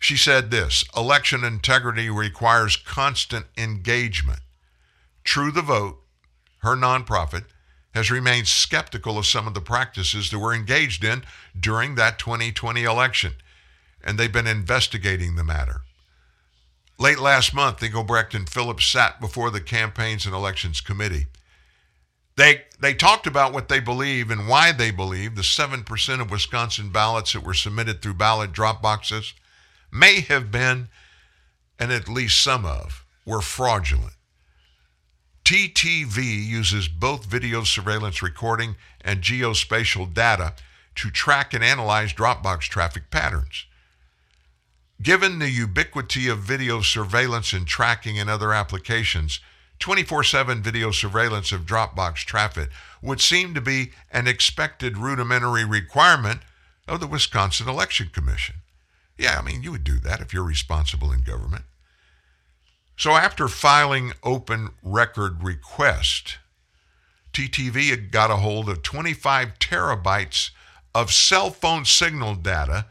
[0.00, 4.40] She said this election integrity requires constant engagement.
[5.22, 6.00] True the Vote,
[6.58, 7.44] her nonprofit,
[7.94, 11.22] has remained skeptical of some of the practices that were engaged in
[11.58, 13.34] during that 2020 election,
[14.02, 15.82] and they've been investigating the matter.
[17.02, 21.26] Late last month, Engelbrecht and Phillips sat before the Campaigns and Elections Committee.
[22.36, 26.90] They, they talked about what they believe and why they believe the 7% of Wisconsin
[26.90, 29.34] ballots that were submitted through ballot drop boxes
[29.90, 30.90] may have been,
[31.76, 34.14] and at least some of, were fraudulent.
[35.44, 40.54] TTV uses both video surveillance recording and geospatial data
[40.94, 43.66] to track and analyze Dropbox traffic patterns.
[45.02, 49.40] Given the ubiquity of video surveillance and tracking in other applications,
[49.80, 52.70] 24 7 video surveillance of Dropbox traffic
[53.02, 56.42] would seem to be an expected rudimentary requirement
[56.86, 58.56] of the Wisconsin Election Commission.
[59.18, 61.64] Yeah, I mean, you would do that if you're responsible in government.
[62.96, 66.38] So after filing open record request,
[67.32, 70.50] TTV had got a hold of 25 terabytes
[70.94, 72.86] of cell phone signal data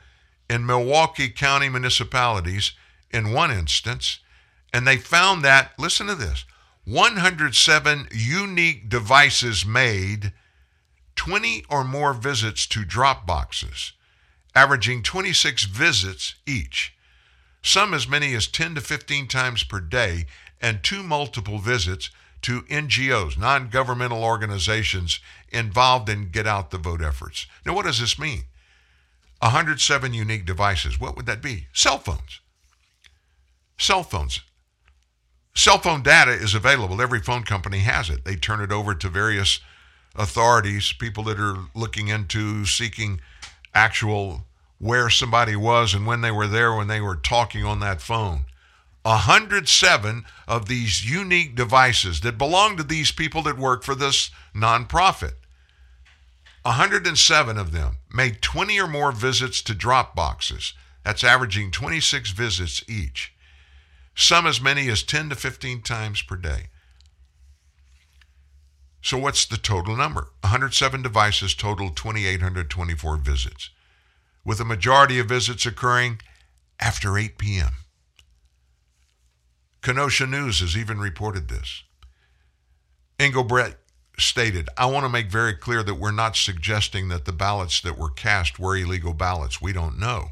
[0.52, 2.74] in Milwaukee County municipalities
[3.10, 4.20] in one instance,
[4.74, 6.45] and they found that, listen to this,
[6.86, 10.34] 107 unique devices made
[11.16, 13.93] 20 or more visits to drop boxes,
[14.54, 16.93] averaging 26 visits each
[17.62, 20.26] some as many as 10 to 15 times per day,
[20.60, 22.10] and two multiple visits
[22.41, 27.45] to NGOs, non governmental organizations involved in get out the vote efforts.
[27.66, 28.45] Now, what does this mean?
[29.42, 31.00] 107 unique devices.
[31.00, 31.68] What would that be?
[31.74, 32.42] Cell phones.
[33.78, 34.42] Cell phones.
[35.56, 37.02] Cell phone data is available.
[37.02, 38.24] Every phone company has it.
[38.24, 39.60] They turn it over to various
[40.16, 43.20] authorities, people that are looking into seeking
[43.74, 44.46] actual
[44.78, 48.46] where somebody was and when they were there when they were talking on that phone.
[49.04, 55.34] 107 of these unique devices that belong to these people that work for this nonprofit.
[56.64, 60.74] 107 of them made 20 or more visits to drop boxes.
[61.03, 63.34] That's averaging 26 visits each.
[64.16, 66.68] Some as many as 10 to 15 times per day.
[69.01, 70.28] So, what's the total number?
[70.41, 73.72] 107 devices total 2,824 visits
[74.45, 76.20] with the majority of visits occurring
[76.80, 77.74] after 8 p.m.
[79.82, 81.84] Kenosha News has even reported this.
[83.20, 83.78] Engelbrecht
[84.22, 87.97] stated, I want to make very clear that we're not suggesting that the ballots that
[87.97, 89.61] were cast were illegal ballots.
[89.61, 90.30] We don't know.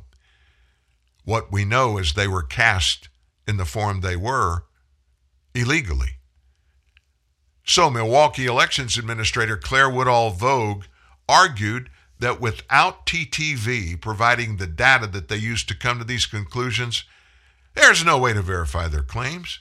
[1.25, 3.09] What we know is they were cast
[3.47, 4.63] in the form they were
[5.53, 6.17] illegally.
[7.65, 10.85] So, Milwaukee Elections Administrator Claire Woodall Vogg
[11.27, 17.03] argued that without TTV providing the data that they used to come to these conclusions,
[17.75, 19.59] there's no way to verify their claims.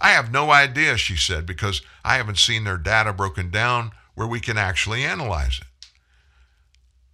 [0.00, 4.26] I have no idea, she said, because I haven't seen their data broken down where
[4.26, 5.88] we can actually analyze it.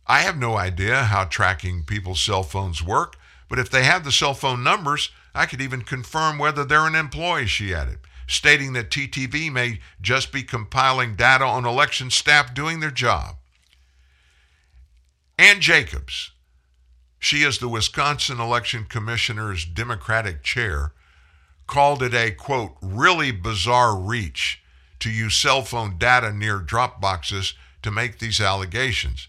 [0.07, 3.17] I have no idea how tracking people's cell phones work,
[3.49, 6.95] but if they have the cell phone numbers, I could even confirm whether they're an
[6.95, 12.81] employee, she added, stating that TTV may just be compiling data on election staff doing
[12.81, 13.37] their job.
[15.39, 16.33] Ann Jacobs,
[17.19, 20.93] she is the Wisconsin Election Commissioner's Democratic chair,
[21.71, 24.61] called it a, quote, really bizarre reach
[24.99, 29.29] to use cell phone data near drop boxes to make these allegations.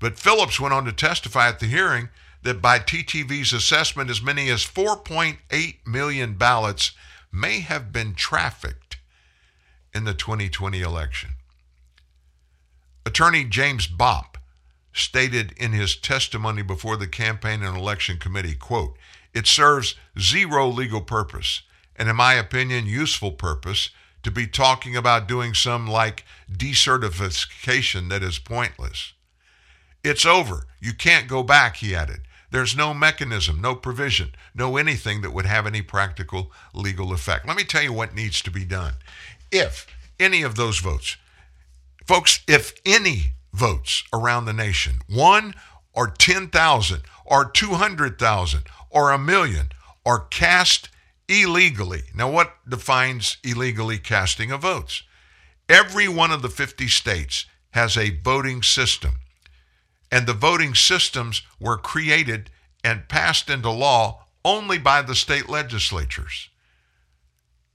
[0.00, 2.08] But Phillips went on to testify at the hearing
[2.42, 6.90] that by TTV's assessment, as many as 4.8 million ballots
[7.32, 8.98] may have been trafficked
[9.94, 11.30] in the 2020 election.
[13.06, 14.34] Attorney James Bopp
[14.92, 18.96] stated in his testimony before the Campaign and Election Committee, quote,
[19.32, 21.62] it serves zero legal purpose
[21.96, 23.90] and, in my opinion, useful purpose
[24.22, 29.12] to be talking about doing some like decertification that is pointless.
[30.02, 30.66] It's over.
[30.80, 32.22] You can't go back, he added.
[32.50, 37.46] There's no mechanism, no provision, no anything that would have any practical legal effect.
[37.46, 38.94] Let me tell you what needs to be done.
[39.50, 39.86] If
[40.18, 41.16] any of those votes,
[42.06, 45.54] folks, if any votes around the nation, one
[45.92, 49.68] or 10,000 or 200,000 or a million,
[50.04, 50.88] are cast
[51.28, 52.04] illegally.
[52.14, 55.02] Now, what defines illegally casting of votes?
[55.68, 59.16] Every one of the 50 states has a voting system
[60.10, 62.50] and the voting systems were created
[62.84, 66.48] and passed into law only by the state legislatures.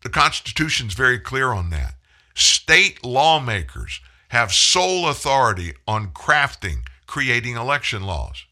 [0.03, 1.95] The Constitution's very clear on that.
[2.33, 3.99] State lawmakers
[4.29, 8.45] have sole authority on crafting, creating election laws.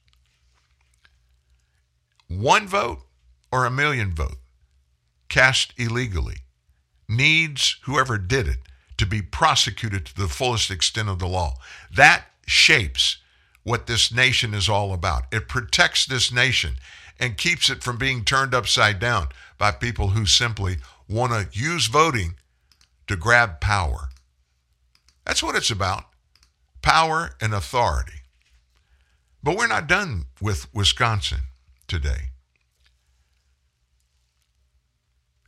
[2.28, 3.00] One vote
[3.52, 4.38] or a million vote
[5.30, 6.38] cast illegally
[7.08, 8.60] needs whoever did it
[8.98, 11.56] to be prosecuted to the fullest extent of the law.
[11.92, 13.18] That shapes
[13.64, 15.24] what this nation is all about.
[15.32, 16.76] It protects this nation
[17.20, 20.78] and keeps it from being turned upside down by people who simply
[21.08, 22.36] want to use voting
[23.08, 24.10] to grab power.
[25.26, 26.06] That's what it's about
[26.82, 28.22] power and authority.
[29.44, 31.40] But we're not done with Wisconsin
[31.88, 32.30] today.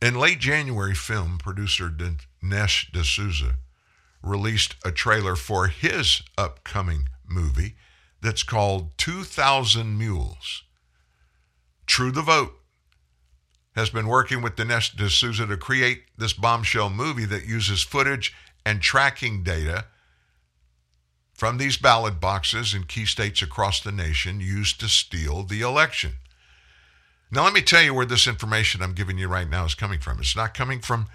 [0.02, 3.54] In late January, film producer Dinesh D'Souza
[4.20, 7.76] released a trailer for his upcoming movie
[8.20, 10.64] that's called 2,000 Mules.
[11.86, 12.58] True the Vote
[13.76, 18.34] has been working with Dinesh D'Souza to create this bombshell movie that uses footage
[18.66, 19.84] and tracking data
[21.32, 26.14] from these ballot boxes in key states across the nation used to steal the election.
[27.34, 30.00] Now, let me tell you where this information I'm giving you right now is coming
[30.00, 30.18] from.
[30.18, 31.06] It's not coming from,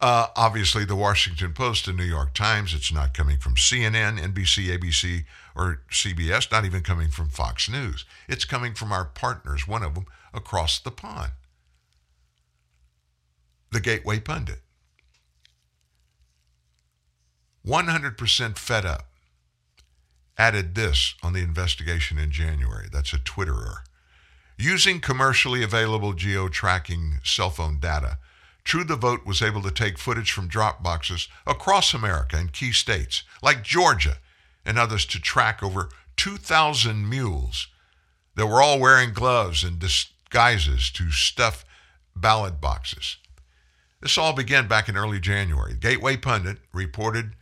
[0.00, 2.74] uh, obviously, the Washington Post and New York Times.
[2.74, 5.24] It's not coming from CNN, NBC, ABC,
[5.54, 8.04] or CBS, not even coming from Fox News.
[8.28, 11.30] It's coming from our partners, one of them across the pond,
[13.70, 14.60] the Gateway Pundit.
[17.64, 19.06] 100% fed up
[20.36, 22.88] added this on the investigation in January.
[22.92, 23.84] That's a Twitterer.
[24.56, 28.18] Using commercially available geo tracking cell phone data,
[28.64, 32.72] True the Vote was able to take footage from drop boxes across America in key
[32.72, 34.18] states like Georgia
[34.64, 37.68] and others to track over 2,000 mules
[38.36, 41.64] that were all wearing gloves and disguises to stuff
[42.16, 43.18] ballot boxes.
[44.00, 45.74] This all began back in early January.
[45.74, 47.32] Gateway Pundit reported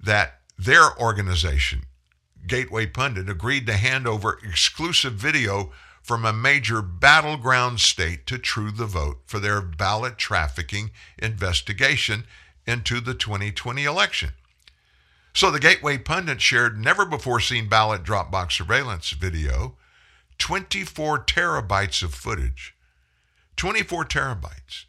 [0.00, 1.82] that their organization,
[2.46, 5.72] Gateway Pundit, agreed to hand over exclusive video
[6.06, 12.22] from a major battleground state to True the Vote for their ballot trafficking investigation
[12.64, 14.30] into the 2020 election.
[15.34, 19.74] So the Gateway Pundit shared never before seen ballot Dropbox surveillance video,
[20.38, 22.76] 24 terabytes of footage,
[23.56, 24.84] 24 terabytes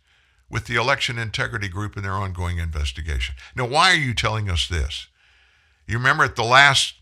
[0.51, 3.33] with the Election Integrity Group in their ongoing investigation.
[3.55, 5.07] Now, why are you telling us this?
[5.87, 6.93] You remember at the last,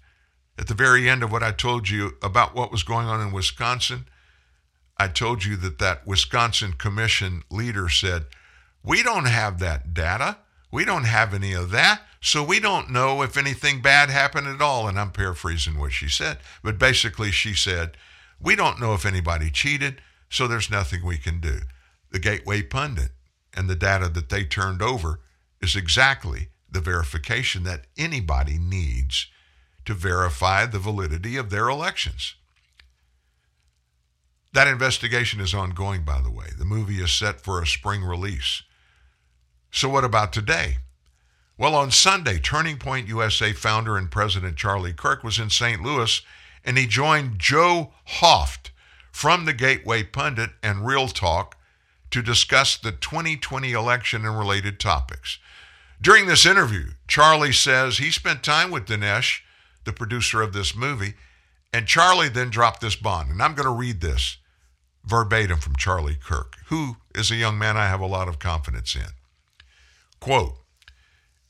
[0.57, 3.34] at the very end of what I told you about what was going on in
[3.34, 4.06] Wisconsin?
[4.98, 8.26] I told you that that Wisconsin Commission leader said,
[8.84, 10.38] We don't have that data.
[10.72, 12.02] We don't have any of that.
[12.22, 14.88] So we don't know if anything bad happened at all.
[14.88, 16.38] And I'm paraphrasing what she said.
[16.64, 17.98] But basically, she said,
[18.40, 20.02] We don't know if anybody cheated.
[20.30, 21.60] So there's nothing we can do.
[22.11, 23.11] The Gateway Pundit
[23.53, 25.19] and the data that they turned over
[25.61, 29.27] is exactly the verification that anybody needs
[29.86, 32.36] to verify the validity of their elections.
[34.53, 36.48] That investigation is ongoing, by the way.
[36.57, 38.64] The movie is set for a spring release.
[39.72, 40.78] So, what about today?
[41.57, 45.82] Well, on Sunday, Turning Point USA founder and president Charlie Kirk was in St.
[45.82, 46.22] Louis
[46.66, 48.72] and he joined Joe Hoft
[49.12, 51.56] from the Gateway Pundit and Real Talk
[52.12, 55.38] to discuss the 2020 election and related topics.
[56.02, 59.41] During this interview, Charlie says he spent time with Dinesh,
[59.86, 61.14] the producer of this movie,
[61.72, 63.32] and Charlie then dropped this bond.
[63.32, 64.38] And I'm going to read this
[65.03, 68.95] verbatim from Charlie Kirk, who is a young man I have a lot of confidence
[68.95, 69.07] in.
[70.20, 70.57] Quote,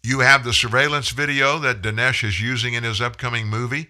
[0.03, 3.89] you have the surveillance video that Dinesh is using in his upcoming movie,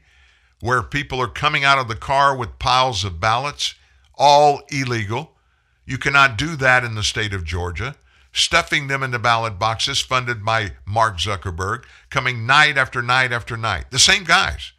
[0.62, 3.76] where people are coming out of the car with piles of ballots,
[4.14, 5.34] all illegal.
[5.86, 7.96] You cannot do that in the state of Georgia.
[8.38, 13.92] Stuffing them into ballot boxes funded by Mark Zuckerberg, coming night after night after night.
[13.92, 14.74] The same guys.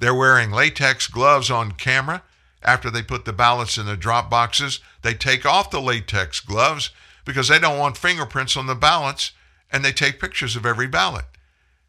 [0.00, 2.24] They're wearing latex gloves on camera.
[2.64, 6.90] After they put the ballots in the drop boxes, they take off the latex gloves
[7.24, 9.30] because they don't want fingerprints on the ballots
[9.70, 11.26] and they take pictures of every ballot.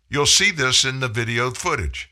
[0.08, 2.12] You'll see this in the video footage.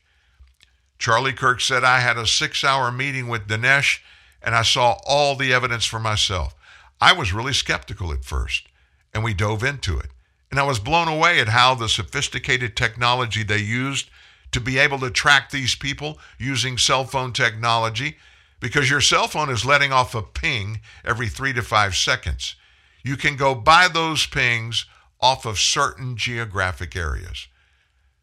[0.98, 4.00] Charlie Kirk said, I had a six hour meeting with Dinesh
[4.42, 6.56] and I saw all the evidence for myself.
[7.00, 8.66] I was really skeptical at first,
[9.12, 10.10] and we dove into it.
[10.50, 14.10] And I was blown away at how the sophisticated technology they used
[14.52, 18.16] to be able to track these people using cell phone technology
[18.58, 22.56] because your cell phone is letting off a ping every three to five seconds.
[23.04, 24.86] You can go by those pings
[25.20, 27.46] off of certain geographic areas.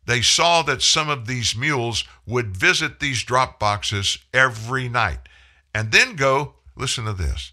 [0.06, 5.20] They saw that some of these mules would visit these drop boxes every night
[5.74, 7.52] and then go, listen to this,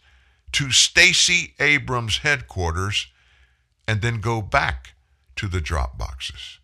[0.52, 3.08] to Stacey Abrams' headquarters
[3.86, 4.94] and then go back
[5.36, 6.58] to the drop boxes.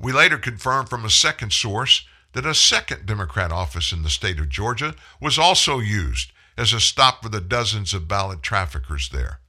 [0.00, 4.38] We later confirmed from a second source that a second Democrat office in the state
[4.38, 9.40] of Georgia was also used as a stop for the dozens of ballot traffickers there.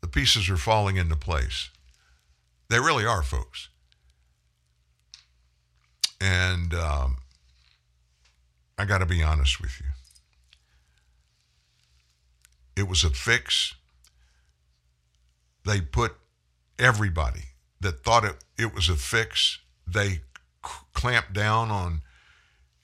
[0.00, 1.70] The pieces are falling into place.
[2.68, 3.68] They really are, folks.
[6.20, 7.18] And um,
[8.78, 9.86] I got to be honest with you.
[12.76, 13.74] It was a fix.
[15.64, 16.16] They put
[16.78, 17.44] everybody
[17.80, 20.20] that thought it, it was a fix, they c-
[20.92, 22.02] clamped down on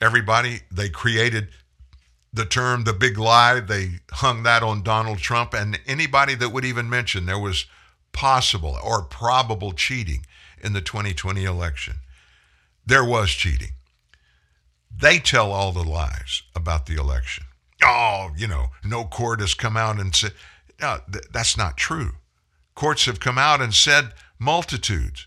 [0.00, 0.60] everybody.
[0.70, 1.48] They created
[2.32, 3.60] the term the big lie.
[3.60, 7.66] They hung that on Donald Trump and anybody that would even mention there was
[8.12, 10.26] possible or probable cheating
[10.62, 11.96] in the 2020 election.
[12.86, 13.72] There was cheating.
[14.94, 17.44] They tell all the lies about the election.
[17.82, 20.32] Oh, you know, no court has come out and said,
[20.80, 22.12] no, th- that's not true.
[22.74, 25.26] Courts have come out and said multitudes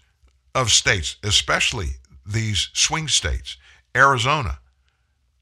[0.54, 3.58] of states, especially these swing states,
[3.96, 4.60] Arizona,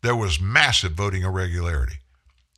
[0.02, 2.00] there was massive voting irregularity.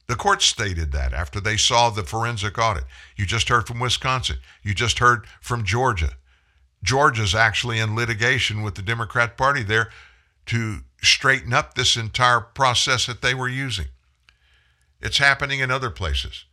[0.08, 2.86] The court stated that after they saw the forensic audit.
[3.16, 4.38] You just heard from Wisconsin.
[4.62, 6.12] You just heard from Georgia.
[6.84, 9.90] Georgia's actually in litigation with the Democrat Party there
[10.48, 13.88] to straighten up this entire process that they were using.
[15.02, 16.46] It's happening in other places.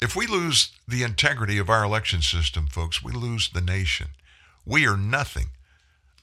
[0.00, 4.08] If we lose the integrity of our election system, folks, we lose the nation.
[4.66, 5.50] We are nothing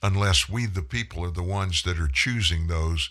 [0.02, 3.10] unless we, the people, are the ones that are choosing those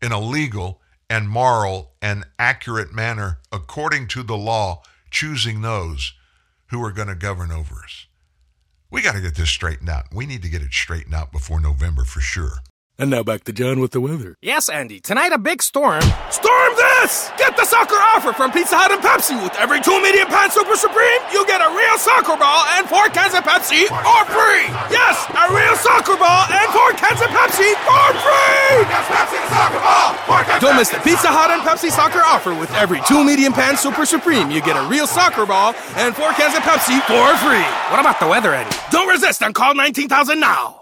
[0.00, 6.14] in a legal and moral and accurate manner, according to the law, choosing those
[6.66, 8.06] who are going to govern over us.
[8.92, 10.12] We got to get this straightened out.
[10.12, 12.62] We need to get it straightened out before November for sure.
[13.02, 14.38] And now back to John with the weather.
[14.38, 15.02] Yes, Andy.
[15.02, 16.06] Tonight a big storm.
[16.30, 17.34] Storm this!
[17.34, 19.34] Get the soccer offer from Pizza Hut and Pepsi.
[19.42, 23.10] With every two medium pan super supreme, you get a real soccer ball and four
[23.10, 24.70] cans of Pepsi for free.
[24.94, 28.86] Yes, a real soccer ball and four cans of Pepsi for free.
[28.86, 30.08] Yes, Pepsi the soccer ball.
[30.22, 32.54] Four cans Don't miss the Pizza Hut and Pepsi soccer offer.
[32.54, 36.30] With every two medium pan super supreme, you get a real soccer ball and four
[36.38, 37.66] cans of Pepsi for free.
[37.90, 38.70] What about the weather, Eddie?
[38.94, 40.81] Don't resist and call 19,000 now.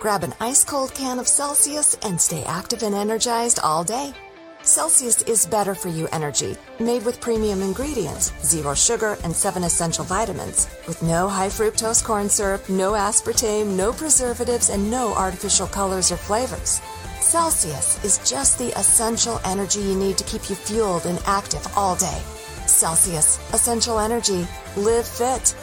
[0.00, 4.14] Grab an ice cold can of Celsius and stay active and energized all day.
[4.62, 10.02] Celsius is better for you energy, made with premium ingredients, zero sugar, and seven essential
[10.06, 16.10] vitamins, with no high fructose corn syrup, no aspartame, no preservatives, and no artificial colors
[16.10, 16.80] or flavors.
[17.20, 21.94] Celsius is just the essential energy you need to keep you fueled and active all
[21.94, 22.22] day.
[22.66, 24.48] Celsius, essential energy.
[24.78, 25.54] Live fit.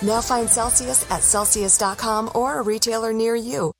[0.00, 3.72] Now find Celsius at Celsius.com or a retailer near you.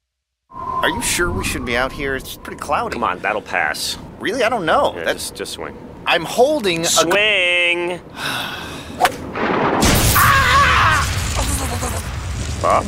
[0.83, 2.17] Are you sure we should be out here?
[2.17, 2.95] It's pretty cloudy.
[2.95, 3.99] Come on, that'll pass.
[4.19, 4.43] Really?
[4.43, 4.95] I don't know.
[4.97, 5.77] Yeah, That's just, just swing.
[6.07, 7.93] I'm holding Swing!
[7.93, 8.01] a
[12.63, 12.85] Bob?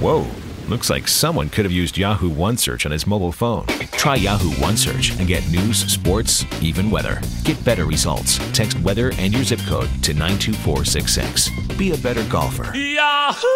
[0.00, 0.26] Whoa.
[0.68, 3.66] Looks like someone could have used Yahoo OneSearch on his mobile phone.
[3.92, 7.20] Try Yahoo OneSearch and get news, sports, even weather.
[7.44, 8.38] Get better results.
[8.52, 11.50] Text weather and your zip code to 92466.
[11.76, 12.74] Be a better golfer.
[12.74, 13.46] Yahoo!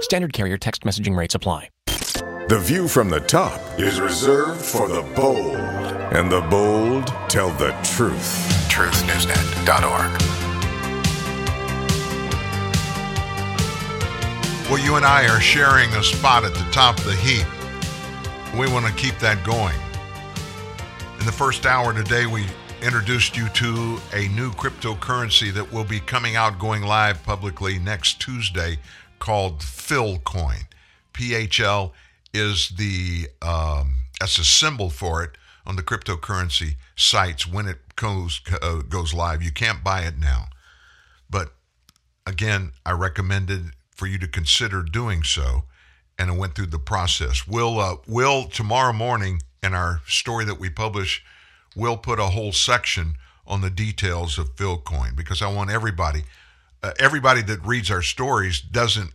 [0.00, 1.70] Standard carrier text messaging rates apply.
[2.46, 7.70] The view from the top is reserved for the bold, and the bold tell the
[7.82, 8.68] truth.
[8.68, 10.20] TruthNewsNet.org.
[14.68, 17.46] Well, you and I are sharing a spot at the top of the heap.
[18.52, 19.76] We want to keep that going.
[21.20, 22.44] In the first hour today, we
[22.82, 28.20] introduced you to a new cryptocurrency that will be coming out going live publicly next
[28.20, 28.76] Tuesday
[29.18, 30.66] called Philcoin.
[31.14, 31.92] PHL
[32.34, 35.30] is the um, that's a symbol for it
[35.66, 39.42] on the cryptocurrency sites when it goes uh, goes live.
[39.42, 40.46] You can't buy it now,
[41.30, 41.54] but
[42.26, 45.64] again, I recommended for you to consider doing so,
[46.18, 47.46] and I went through the process.
[47.46, 51.24] We'll uh, will tomorrow morning in our story that we publish,
[51.74, 53.14] we'll put a whole section
[53.46, 56.24] on the details of Philcoin because I want everybody,
[56.82, 59.10] uh, everybody that reads our stories doesn't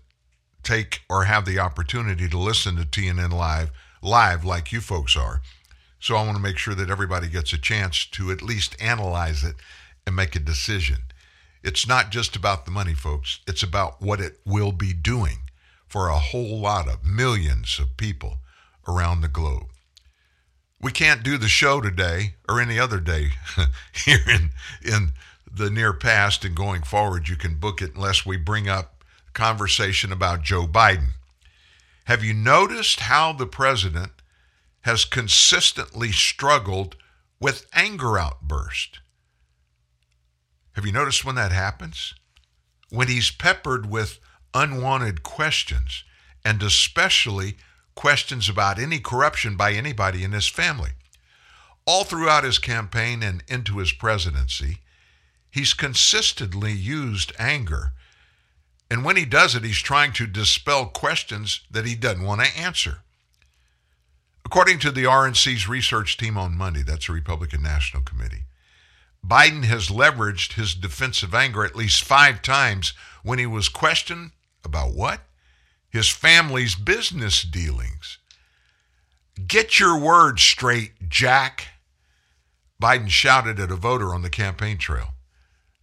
[0.70, 3.72] take or have the opportunity to listen to TNN live
[4.04, 5.42] live like you folks are.
[6.00, 9.44] So I want to make sure that everybody gets a chance to at least analyze
[9.44, 9.56] it
[10.06, 10.98] and make a decision.
[11.64, 13.40] It's not just about the money, folks.
[13.48, 15.40] It's about what it will be doing
[15.88, 18.38] for a whole lot of millions of people
[18.88, 19.68] around the globe.
[20.80, 23.30] We can't do the show today or any other day
[24.06, 24.52] here in
[24.84, 25.14] in
[25.52, 27.28] the near past and going forward.
[27.28, 28.99] You can book it unless we bring up
[29.40, 31.12] conversation about Joe Biden.
[32.04, 34.12] Have you noticed how the president
[34.82, 36.98] has consistently struggled
[37.40, 39.00] with anger outbursts?
[40.74, 42.14] Have you noticed when that happens?
[42.90, 44.20] When he's peppered with
[44.54, 46.04] unwanted questions,
[46.44, 47.56] and especially
[47.96, 50.92] questions about any corruption by anybody in his family.
[51.86, 54.80] All throughout his campaign and into his presidency,
[55.50, 57.94] he's consistently used anger.
[58.90, 62.58] And when he does it, he's trying to dispel questions that he doesn't want to
[62.58, 63.00] answer.
[64.46, 68.46] According to the RNC's research team on Monday, that's the Republican National Committee,
[69.26, 74.32] Biden has leveraged his defensive anger at least five times when he was questioned
[74.64, 75.22] about what?
[75.90, 78.18] His family's business dealings.
[79.48, 81.68] Get your words straight, Jack.
[82.82, 85.10] Biden shouted at a voter on the campaign trail.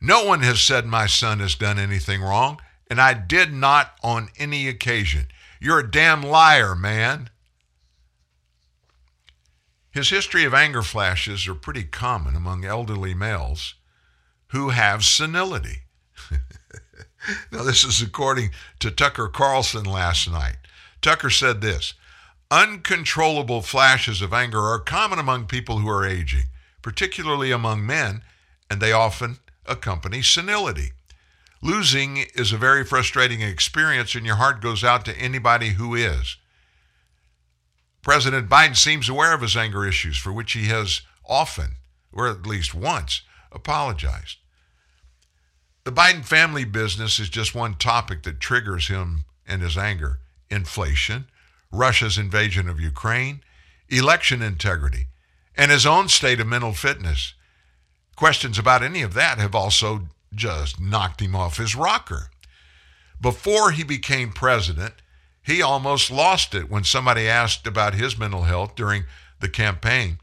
[0.01, 4.29] No one has said my son has done anything wrong, and I did not on
[4.39, 5.29] any occasion.
[5.61, 7.31] You're a damn liar, man.
[9.91, 13.75] His history of anger flashes are pretty common among elderly males
[14.49, 15.85] who have senility.
[17.51, 18.51] now, this is according
[18.81, 20.57] to Tucker Carlson last night.
[21.01, 21.95] Tucker said this
[22.51, 26.45] Uncontrollable flashes of anger are common among people who are aging,
[26.83, 28.23] particularly among men,
[28.71, 30.93] and they often accompany senility.
[31.63, 36.37] Losing is a very frustrating experience, and your heart goes out to anybody who is.
[38.03, 41.73] President Biden seems aware of his anger issues, for which he has often,
[42.13, 44.39] or at least once, apologized.
[45.85, 50.21] The Biden family business is just one topic that triggers him and his anger
[50.51, 51.27] inflation,
[51.73, 53.41] Russia's invasion of Ukraine,
[53.89, 55.07] election integrity,
[55.57, 57.35] and his own state of mental fitness.
[58.15, 62.31] Questions about any of that have also just knocked him off his rocker.
[63.21, 64.95] Before he became president,
[65.43, 69.05] he almost lost it when somebody asked about his mental health during
[69.41, 70.19] the campaign.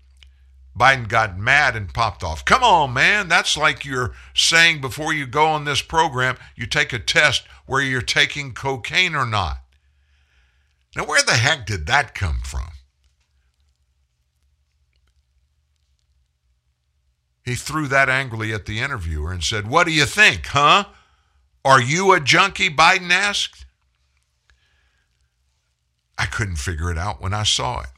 [0.77, 2.45] Biden got mad and popped off.
[2.45, 3.27] Come on, man.
[3.27, 7.81] That's like you're saying before you go on this program, you take a test where
[7.81, 9.59] you're taking cocaine or not.
[10.95, 12.69] Now, where the heck did that come from?
[17.43, 20.85] He threw that angrily at the interviewer and said, What do you think, huh?
[21.65, 22.69] Are you a junkie?
[22.69, 23.65] Biden asked.
[26.17, 27.89] I couldn't figure it out when I saw it.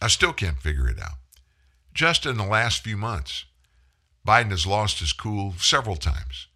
[0.00, 1.18] I still can't figure it out.
[1.94, 3.44] Just in the last few months,
[4.26, 6.46] Biden has lost his cool several times.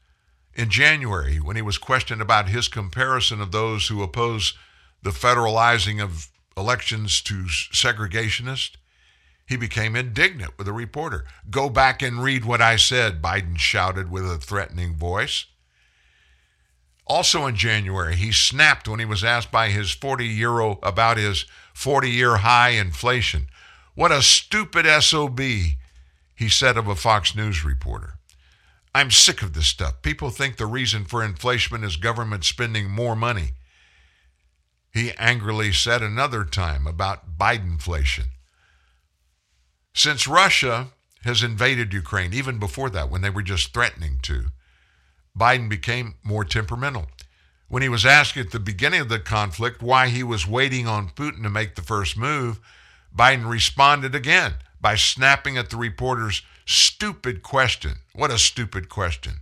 [0.54, 4.54] In January, when he was questioned about his comparison of those who oppose
[5.02, 8.76] the federalizing of elections to segregationists,
[9.46, 11.24] he became indignant with a reporter.
[11.48, 15.46] Go back and read what I said, Biden shouted with a threatening voice.
[17.06, 21.46] Also in January, he snapped when he was asked by his 40 euro about his
[21.72, 23.46] 40 year high inflation.
[23.94, 28.14] What a stupid SOB, he said of a Fox News reporter.
[28.92, 30.02] I'm sick of this stuff.
[30.02, 33.52] People think the reason for inflation is government spending more money.
[34.90, 38.28] He angrily said another time about Bidenflation.
[39.96, 40.88] Since Russia
[41.24, 44.48] has invaded Ukraine, even before that, when they were just threatening to,
[45.36, 47.06] Biden became more temperamental.
[47.68, 51.08] When he was asked at the beginning of the conflict why he was waiting on
[51.08, 52.60] Putin to make the first move,
[53.16, 57.92] Biden responded again by snapping at the reporter's stupid question.
[58.14, 59.40] What a stupid question,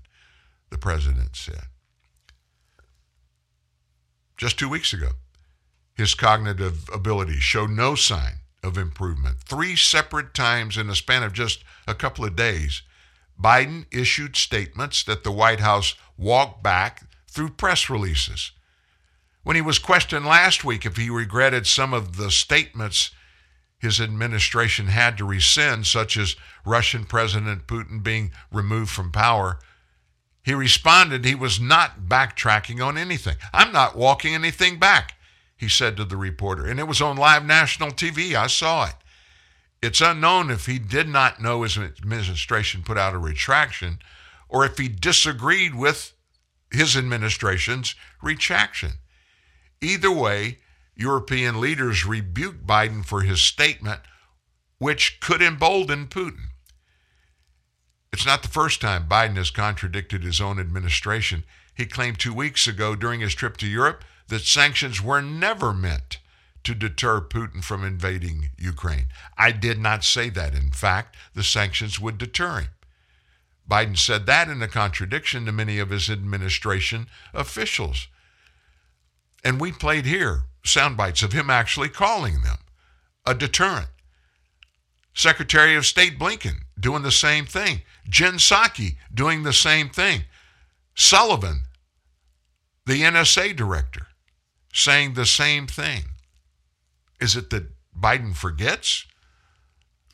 [0.71, 1.65] the president said.
[4.37, 5.11] Just two weeks ago,
[5.97, 8.35] his cognitive abilities showed no sign
[8.65, 9.37] of improvement.
[9.47, 12.83] Three separate times in the span of just a couple of days,
[13.41, 18.53] Biden issued statements that the White House walked back through press releases.
[19.43, 23.11] When he was questioned last week if he regretted some of the statements
[23.79, 29.59] his administration had to rescind, such as Russian President Putin being removed from power,
[30.43, 33.37] he responded he was not backtracking on anything.
[33.53, 35.14] I'm not walking anything back
[35.65, 36.67] he said to the reporter.
[36.67, 38.35] And it was on live national TV.
[38.35, 38.95] I saw it.
[39.83, 43.99] It's unknown if he did not know his administration put out a retraction
[44.49, 46.13] or if he disagreed with
[46.71, 48.93] his administration's retraction.
[49.81, 50.59] Either way,
[50.97, 54.01] European leaders rebuked Biden for his statement,
[54.79, 56.49] which could embolden Putin.
[58.13, 61.45] It's not the first time Biden has contradicted his own administration.
[61.75, 66.19] He claimed two weeks ago during his trip to Europe that sanctions were never meant
[66.65, 69.07] to deter Putin from invading Ukraine.
[69.37, 70.55] I did not say that.
[70.55, 72.69] In fact, the sanctions would deter him.
[73.69, 78.09] Biden said that in a contradiction to many of his administration officials.
[79.43, 82.59] And we played here sound bites of him actually calling them
[83.27, 83.89] a deterrent.
[85.15, 87.83] Secretary of State Blinken doing the same thing.
[88.09, 90.25] Jen Psaki doing the same thing.
[90.95, 91.63] Sullivan,
[92.87, 94.09] the NSA director,
[94.75, 96.03] saying the same thing.
[97.21, 97.69] Is it that
[97.99, 99.07] Biden forgets?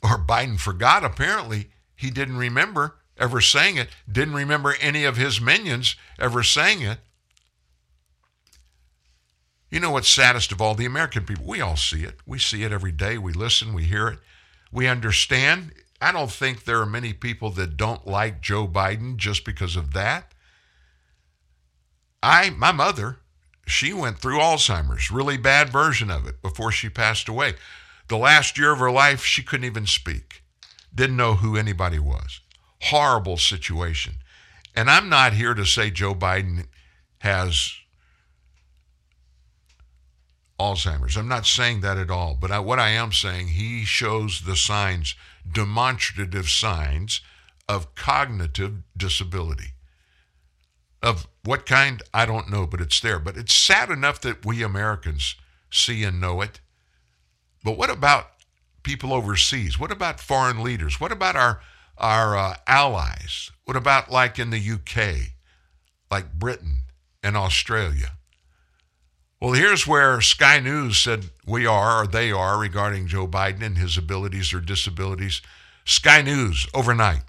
[0.03, 1.03] Or Biden forgot?
[1.03, 6.83] Apparently, he didn't remember ever saying it, didn't remember any of his minions ever saying
[6.83, 6.99] it.
[9.71, 10.75] You know what's saddest of all?
[10.75, 12.19] The American people, we all see it.
[12.27, 13.19] We see it every day.
[13.19, 14.19] We listen, we hear it,
[14.71, 15.73] we understand.
[16.01, 19.93] I don't think there are many people that don't like Joe Biden just because of
[19.93, 20.33] that.
[22.23, 23.19] I, my mother,
[23.67, 27.55] she went through Alzheimer's, really bad version of it before she passed away.
[28.09, 30.43] The last year of her life, she couldn't even speak,
[30.95, 32.41] didn't know who anybody was.
[32.83, 34.15] Horrible situation.
[34.75, 36.67] And I'm not here to say Joe Biden
[37.19, 37.73] has
[40.59, 41.17] Alzheimer's.
[41.17, 42.37] I'm not saying that at all.
[42.39, 45.15] But I, what I am saying, he shows the signs,
[45.51, 47.21] demonstrative signs
[47.69, 49.73] of cognitive disability.
[51.03, 53.19] Of what kind, I don't know, but it's there.
[53.19, 55.37] But it's sad enough that we Americans
[55.71, 56.61] see and know it.
[57.65, 58.31] But what about
[58.83, 59.79] people overseas?
[59.79, 61.01] What about foreign leaders?
[61.01, 61.61] What about our
[61.97, 63.51] our uh, allies?
[63.65, 65.33] What about like in the UK,
[66.11, 66.83] like Britain
[67.23, 68.13] and Australia?
[69.41, 73.79] Well, here's where Sky News said we are or they are regarding Joe Biden and
[73.79, 75.41] his abilities or disabilities.
[75.87, 77.23] Sky News overnight.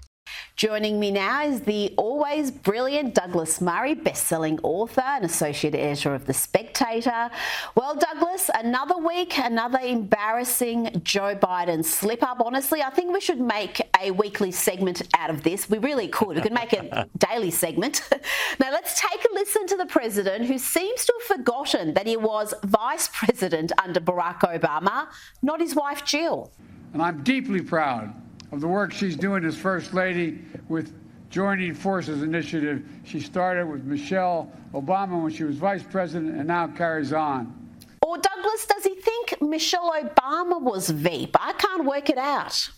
[0.62, 6.26] Joining me now is the always brilliant Douglas Murray, best-selling author and associate editor of
[6.26, 7.30] The Spectator.
[7.74, 12.40] Well, Douglas, another week, another embarrassing Joe Biden slip-up.
[12.40, 15.68] Honestly, I think we should make a weekly segment out of this.
[15.68, 16.36] We really could.
[16.36, 18.08] We could make a daily segment.
[18.60, 22.16] now, let's take a listen to the president who seems to have forgotten that he
[22.16, 25.08] was vice president under Barack Obama,
[25.42, 26.52] not his wife, Jill.
[26.92, 28.14] And I'm deeply proud
[28.52, 30.38] of the work she's doing as First Lady
[30.68, 30.94] with
[31.30, 32.86] Joining Forces Initiative.
[33.04, 37.58] She started with Michelle Obama when she was Vice President and now carries on.
[38.06, 41.34] Or Douglas, does he think Michelle Obama was Veep?
[41.40, 42.70] I can't work it out.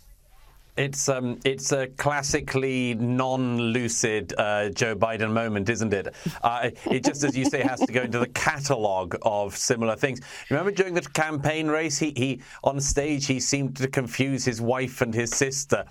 [0.77, 6.13] It's um, it's a classically non-lucid uh, Joe Biden moment, isn't it?
[6.43, 10.21] Uh, it just, as you say, has to go into the catalogue of similar things.
[10.51, 15.01] Remember during the campaign race, he, he on stage he seemed to confuse his wife
[15.01, 15.85] and his sister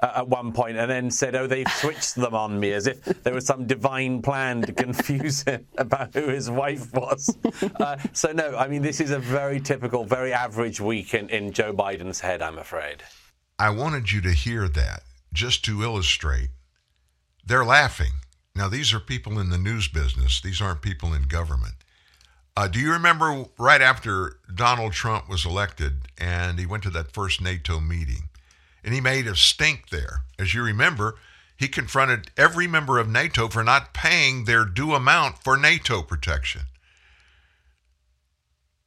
[0.00, 3.04] uh, at one point, and then said, "Oh, they've switched them on me," as if
[3.22, 7.36] there was some divine plan to confuse him about who his wife was.
[7.78, 11.52] Uh, so no, I mean this is a very typical, very average week in, in
[11.52, 13.02] Joe Biden's head, I'm afraid.
[13.60, 15.02] I wanted you to hear that
[15.34, 16.48] just to illustrate.
[17.44, 18.12] They're laughing.
[18.54, 21.74] Now, these are people in the news business, these aren't people in government.
[22.56, 27.12] Uh, do you remember right after Donald Trump was elected and he went to that
[27.12, 28.30] first NATO meeting
[28.82, 30.22] and he made a stink there?
[30.38, 31.16] As you remember,
[31.54, 36.62] he confronted every member of NATO for not paying their due amount for NATO protection.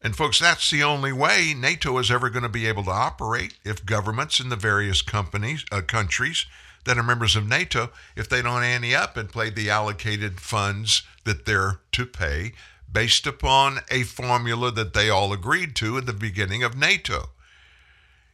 [0.04, 3.56] And folks, that's the only way NATO is ever going to be able to operate
[3.64, 6.46] if governments in the various companies, uh, countries
[6.84, 11.04] that are members of NATO, if they don't ante up and pay the allocated funds
[11.24, 12.52] that they're to pay
[12.92, 17.30] based upon a formula that they all agreed to at the beginning of NATO.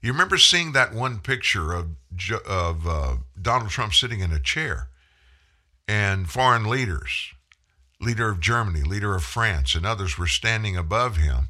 [0.02, 1.90] You remember seeing that one picture of
[2.48, 4.88] of uh, Donald Trump sitting in a chair,
[5.88, 7.34] and foreign leaders,
[8.02, 11.50] leader of Germany, leader of France, and others were standing above him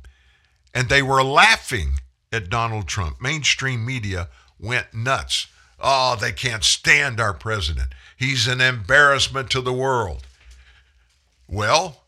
[0.73, 1.99] and they were laughing
[2.31, 3.21] at Donald Trump.
[3.21, 4.29] Mainstream media
[4.59, 5.47] went nuts.
[5.79, 7.93] Oh, they can't stand our president.
[8.17, 10.27] He's an embarrassment to the world.
[11.47, 12.03] Well,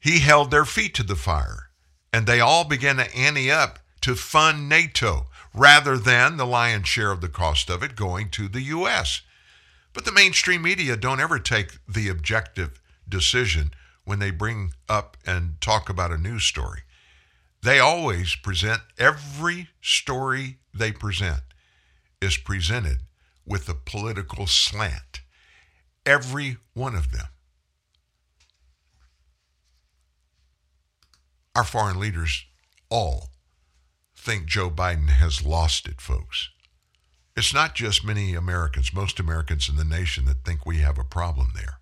[0.00, 1.70] he held their feet to the fire,
[2.12, 7.12] and they all began to ante up to fund NATO rather than the lion's share
[7.12, 9.22] of the cost of it going to the U.S.
[9.92, 13.72] But the mainstream media don't ever take the objective decision
[14.04, 16.80] when they bring up and talk about a news story.
[17.62, 21.42] They always present every story they present
[22.20, 22.98] is presented
[23.46, 25.20] with a political slant.
[26.04, 27.26] Every one of them.
[31.54, 32.46] Our foreign leaders
[32.88, 33.28] all
[34.16, 36.48] think Joe Biden has lost it, folks.
[37.36, 41.04] It's not just many Americans, most Americans in the nation that think we have a
[41.04, 41.78] problem there.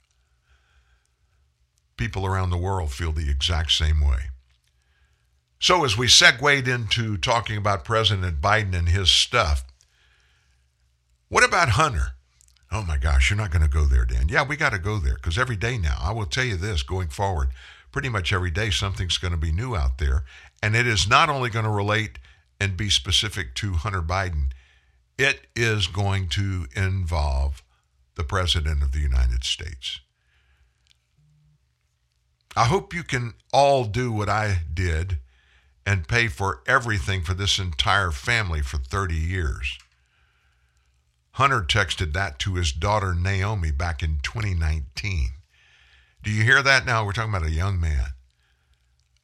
[1.97, 4.31] People around the world feel the exact same way.
[5.63, 9.63] So, as we segued into talking about President Biden and his stuff,
[11.29, 12.15] what about Hunter?
[12.73, 14.31] Oh my gosh, you're not going to go there, Dan.
[14.31, 16.83] Yeah, we got to go there because every day now, I will tell you this
[16.83, 17.51] going forward,
[17.93, 20.25] pretty much every day something's going to be new out there.
[20.63, 22.19] And it is not only going to relate
[22.59, 24.53] and be specific to Hunter Biden,
[25.19, 27.63] it is going to involve
[28.15, 30.01] the President of the United States.
[32.57, 35.19] I hope you can all do what I did
[35.91, 39.77] and pay for everything for this entire family for 30 years.
[41.33, 45.31] Hunter texted that to his daughter Naomi back in 2019.
[46.23, 47.05] Do you hear that now?
[47.05, 48.07] We're talking about a young man.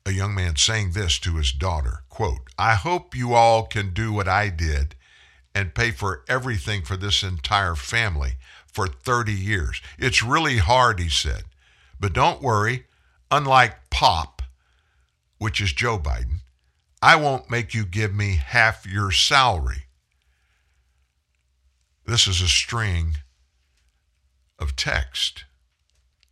[0.07, 4.13] A young man saying this to his daughter, quote, I hope you all can do
[4.13, 4.97] what I did
[5.55, 9.81] and pay for everything for this entire family for 30 years.
[10.01, 11.45] It's really hard, he said.
[12.01, 12.87] But don't worry,
[13.31, 14.43] unlike Pop,
[15.39, 16.41] which is Joe Biden,
[17.07, 19.85] I won't make you give me half your salary.
[22.05, 23.19] This is a string
[24.59, 25.45] of text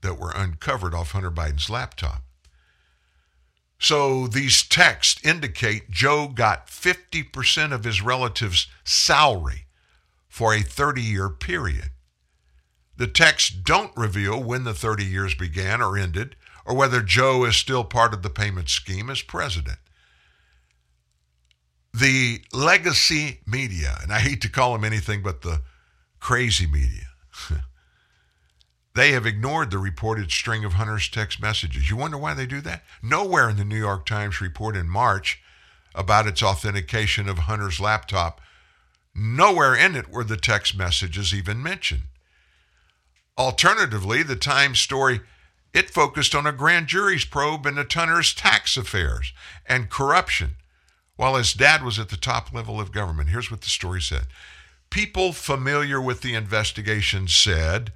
[0.00, 2.24] that were uncovered off Hunter Biden's laptop.
[3.78, 9.66] So these texts indicate Joe got 50% of his relative's salary
[10.26, 11.90] for a 30 year period.
[12.96, 16.34] The texts don't reveal when the 30 years began or ended,
[16.66, 19.78] or whether Joe is still part of the payment scheme as president
[21.94, 25.62] the legacy media, and I hate to call them anything but the
[26.18, 27.06] crazy media,
[28.94, 31.88] they have ignored the reported string of Hunter's text messages.
[31.88, 32.82] You wonder why they do that?
[33.00, 35.40] Nowhere in the New York Times report in March
[35.94, 38.40] about its authentication of Hunter's laptop,
[39.14, 42.02] nowhere in it were the text messages even mentioned.
[43.38, 45.20] Alternatively, the Times story
[45.72, 49.32] it focused on a grand jury's probe into Hunter's tax affairs
[49.66, 50.56] and corruption
[51.16, 53.30] while his dad was at the top level of government.
[53.30, 54.26] Here's what the story said
[54.90, 57.92] People familiar with the investigation said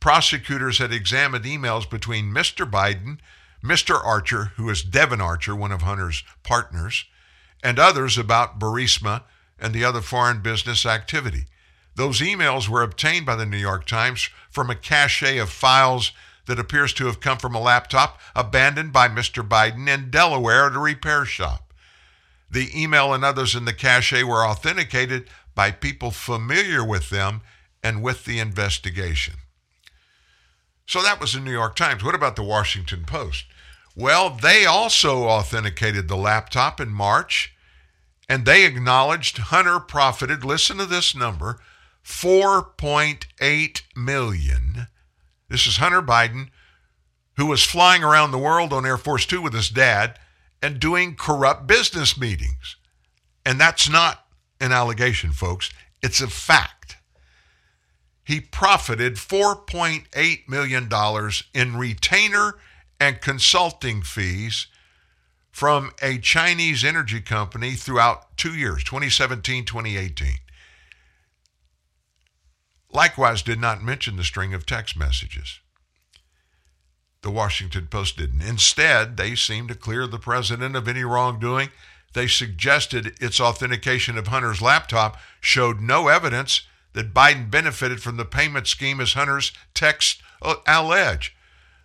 [0.00, 2.68] prosecutors had examined emails between Mr.
[2.68, 3.18] Biden,
[3.62, 4.02] Mr.
[4.04, 7.04] Archer, who is Devon Archer, one of Hunter's partners,
[7.62, 9.22] and others about Burisma
[9.58, 11.44] and the other foreign business activity.
[11.94, 16.12] Those emails were obtained by the New York Times from a cache of files
[16.46, 19.46] that appears to have come from a laptop abandoned by Mr.
[19.46, 21.71] Biden in Delaware at a repair shop.
[22.52, 27.40] The email and others in the cache were authenticated by people familiar with them
[27.82, 29.34] and with the investigation.
[30.86, 32.04] So that was the New York Times.
[32.04, 33.46] What about the Washington Post?
[33.96, 37.54] Well, they also authenticated the laptop in March
[38.28, 41.60] and they acknowledged Hunter profited, listen to this number,
[42.04, 44.86] 4.8 million.
[45.48, 46.48] This is Hunter Biden,
[47.36, 50.18] who was flying around the world on Air Force Two with his dad
[50.62, 52.76] and doing corrupt business meetings.
[53.44, 54.24] And that's not
[54.60, 55.70] an allegation, folks,
[56.02, 56.96] it's a fact.
[58.24, 60.88] He profited $4.8 million
[61.52, 62.54] in retainer
[63.00, 64.68] and consulting fees
[65.50, 70.36] from a Chinese energy company throughout two years, 2017, 2018.
[72.92, 75.60] Likewise, did not mention the string of text messages.
[77.22, 78.42] The Washington Post didn't.
[78.42, 81.70] Instead, they seemed to clear the president of any wrongdoing.
[82.14, 86.62] They suggested its authentication of Hunter's laptop showed no evidence
[86.92, 91.34] that Biden benefited from the payment scheme as Hunter's texts uh, allege.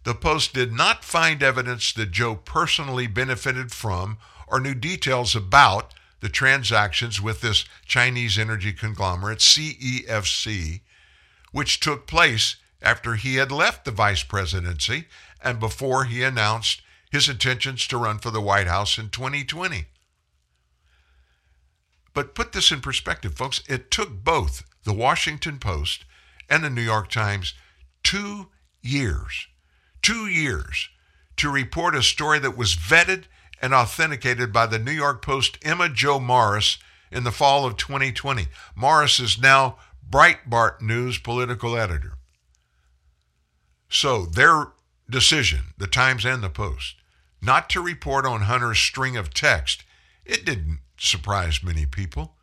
[0.03, 5.93] The Post did not find evidence that Joe personally benefited from or knew details about
[6.19, 10.81] the transactions with this Chinese energy conglomerate, CEFC,
[11.51, 15.05] which took place after he had left the vice presidency
[15.43, 16.81] and before he announced
[17.11, 19.85] his intentions to run for the White House in 2020.
[22.13, 23.61] But put this in perspective, folks.
[23.67, 26.05] It took both the Washington Post
[26.49, 27.53] and the New York Times
[28.03, 28.47] two
[28.81, 29.47] years,
[30.01, 30.89] two years
[31.37, 33.25] to report a story that was vetted
[33.61, 36.77] and authenticated by the New York Post Emma Jo Morris
[37.11, 38.47] in the fall of 2020.
[38.75, 39.77] Morris is now
[40.09, 42.13] Breitbart News political editor.
[43.89, 44.67] So their
[45.09, 46.95] decision, the Times and the Post,
[47.41, 49.83] not to report on Hunter's string of text,
[50.25, 52.33] it didn't surprise many people.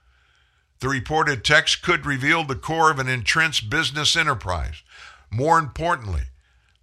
[0.81, 4.83] The reported text could reveal the core of an entrenched business enterprise.
[5.31, 6.25] More importantly,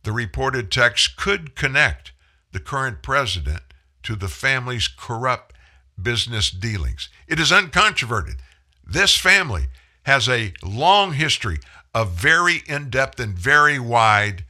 [0.03, 2.11] the reported text could connect
[2.51, 3.61] the current president
[4.03, 5.53] to the family's corrupt
[6.01, 7.09] business dealings.
[7.27, 8.39] It is uncontroverted.
[8.85, 9.67] This family
[10.03, 11.59] has a long history
[11.93, 14.45] of very in depth and very wide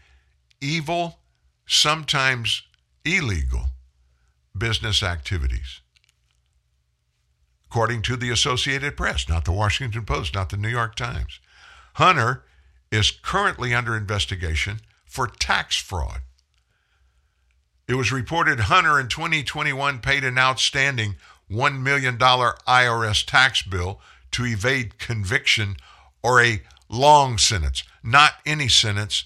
[0.61, 1.19] evil,
[1.71, 2.63] sometimes
[3.05, 3.67] illegal
[4.57, 5.79] business activities.
[7.65, 11.39] According to the Associated Press, not the Washington Post, not the New York Times,
[11.93, 12.43] Hunter
[12.91, 16.19] is currently under investigation for tax fraud.
[17.87, 21.15] It was reported Hunter in 2021 paid an outstanding
[21.49, 25.77] $1 million IRS tax bill to evade conviction
[26.21, 29.23] or a long sentence, not any sentence,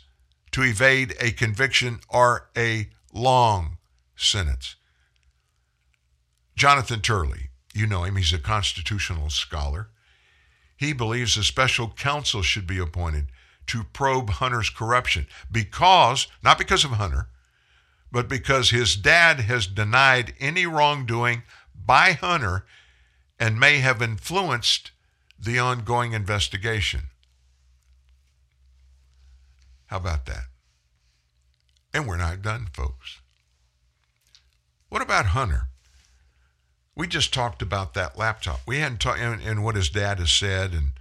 [0.56, 3.76] to evade a conviction or a long
[4.16, 4.78] sentence.
[6.56, 9.90] Jonathan Turley, you know him, he's a constitutional scholar.
[10.78, 13.26] He believes a special counsel should be appointed
[13.68, 17.28] to probe Hunter's corruption because, not because of Hunter,
[18.10, 21.44] but because his dad has denied any wrongdoing
[21.76, 22.66] by Hunter
[23.38, 24.92] and may have influenced
[25.38, 27.10] the ongoing investigation.
[29.88, 30.46] How about that?
[31.94, 33.22] And we're not done, folks.
[34.90, 35.68] What about Hunter?
[36.96, 38.62] We just talked about that laptop.
[38.66, 40.92] We hadn't talked and, and what his dad has said and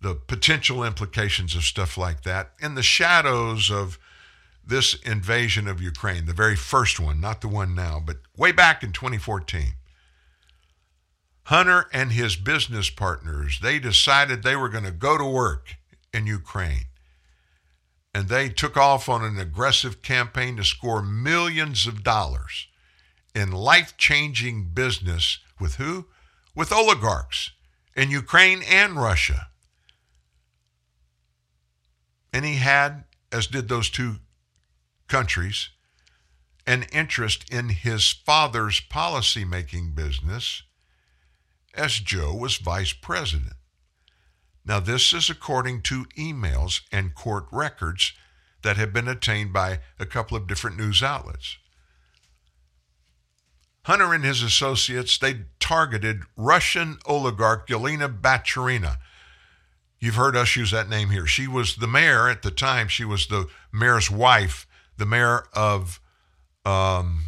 [0.00, 3.98] the potential implications of stuff like that in the shadows of
[4.64, 8.82] this invasion of Ukraine, the very first one, not the one now, but way back
[8.82, 9.74] in 2014.
[11.44, 15.76] Hunter and his business partners, they decided they were going to go to work
[16.12, 16.86] in Ukraine.
[18.16, 22.66] And they took off on an aggressive campaign to score millions of dollars
[23.34, 26.06] in life changing business with who?
[26.54, 27.50] With oligarchs
[27.94, 29.48] in Ukraine and Russia.
[32.32, 34.14] And he had, as did those two
[35.08, 35.68] countries,
[36.66, 40.62] an interest in his father's policymaking business
[41.74, 43.56] as Joe was vice president.
[44.66, 48.12] Now, this is according to emails and court records
[48.62, 51.56] that have been obtained by a couple of different news outlets.
[53.84, 58.96] Hunter and his associates, they targeted Russian oligarch Yelena Baturina.
[60.00, 61.26] You've heard us use that name here.
[61.26, 62.88] She was the mayor at the time.
[62.88, 64.66] She was the mayor's wife,
[64.96, 66.00] the mayor of,
[66.64, 67.22] um,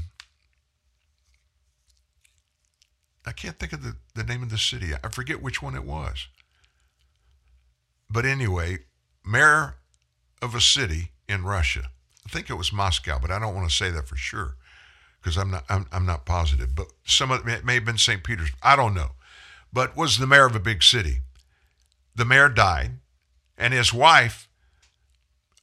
[3.25, 4.89] I can't think of the, the name of the city.
[5.05, 6.27] I forget which one it was.
[8.11, 8.79] But anyway,
[9.25, 9.77] mayor
[10.41, 11.91] of a city in Russia.
[12.27, 14.57] I think it was Moscow, but I don't want to say that for sure
[15.21, 16.75] because I'm not I'm, I'm not positive.
[16.75, 18.23] But some of it may have been St.
[18.25, 18.59] Petersburg.
[18.63, 19.13] I don't know,
[19.73, 21.21] but was the mayor of a big city.
[22.15, 22.99] the mayor died,
[23.57, 24.49] and his wife,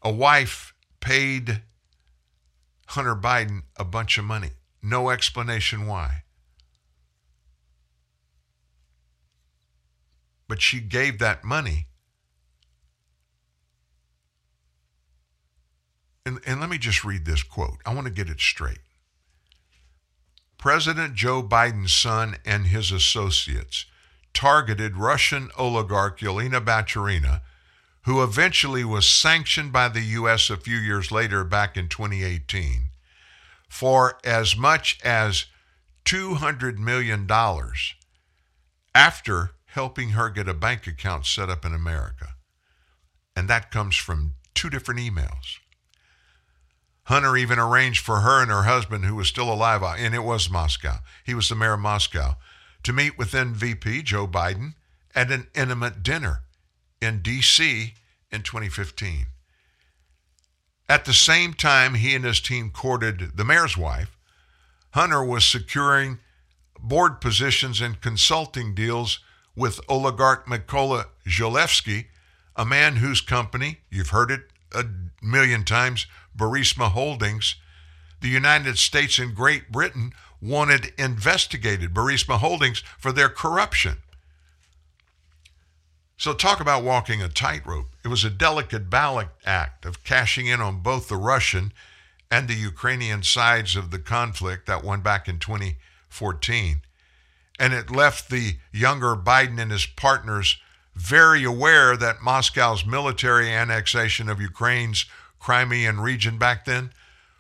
[0.02, 1.62] a wife, paid
[2.88, 4.52] Hunter Biden a bunch of money.
[4.82, 6.24] No explanation why.
[10.48, 11.88] But she gave that money.
[16.26, 17.78] And, and let me just read this quote.
[17.86, 18.80] I want to get it straight.
[20.58, 23.86] President Joe Biden's son and his associates
[24.34, 27.42] targeted Russian oligarch Yelena Baturina,
[28.06, 30.50] who eventually was sanctioned by the U.S.
[30.50, 32.90] a few years later, back in 2018,
[33.70, 35.46] for as much as
[36.06, 37.28] $200 million
[38.94, 42.30] after helping her get a bank account set up in America.
[43.36, 45.60] And that comes from two different emails.
[47.06, 50.23] Hunter even arranged for her and her husband, who was still alive, uh, and it
[50.23, 50.98] was Moscow.
[51.23, 52.36] He was the mayor of Moscow,
[52.84, 54.73] to meet with then VP Joe Biden
[55.14, 56.41] at an intimate dinner
[57.02, 57.94] in D.C.
[58.32, 59.27] in 2015.
[60.90, 64.18] At the same time, he and his team courted the mayor's wife.
[64.91, 66.19] Hunter was securing
[66.80, 69.19] board positions and consulting deals
[69.56, 72.06] with oligarch Mykola Zlochevsky,
[72.56, 74.41] a man whose company, you've heard it
[74.73, 74.86] a
[75.22, 77.56] million times, Burisma Holdings,
[78.22, 83.98] the United States and Great Britain wanted investigated Burisma Holdings for their corruption.
[86.18, 87.90] So, talk about walking a tightrope.
[88.03, 91.74] It was a delicate ballot act of cashing in on both the Russian
[92.32, 96.82] and the Ukrainian sides of the conflict that went back in 2014.
[97.60, 100.57] And it left the younger Biden and his partners
[100.95, 105.06] very aware that Moscow's military annexation of Ukraine's
[105.46, 106.90] Crimean region back then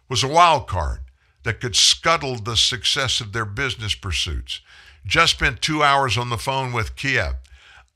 [0.07, 0.99] was a wild card
[1.41, 4.61] that could scuttle the success of their business pursuits.
[5.07, 7.33] Just spent two hours on the phone with Kiev.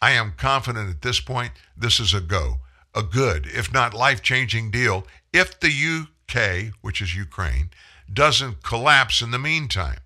[0.02, 2.56] I am confident at this point this is a go,
[2.95, 7.69] a good, if not life changing deal, if the UK, which is Ukraine,
[8.11, 9.99] doesn't collapse in the meantime.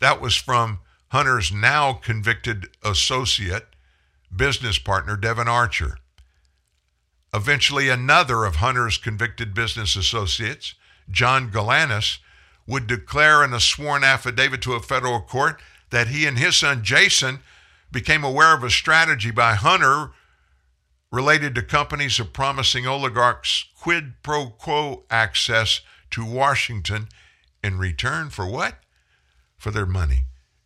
[0.00, 0.80] That was from
[1.10, 3.66] Hunter's now convicted associate,
[4.34, 5.98] business partner, Devon Archer.
[7.34, 10.74] Eventually, another of Hunter's convicted business associates,
[11.10, 12.18] John Galanis,
[12.66, 15.60] would declare in a sworn affidavit to a federal court
[15.90, 17.40] that he and his son Jason
[17.90, 20.10] became aware of a strategy by Hunter
[21.10, 25.80] related to companies of promising oligarchs quid pro quo access
[26.10, 27.08] to Washington
[27.62, 28.76] in return for what?
[29.56, 30.24] For their money.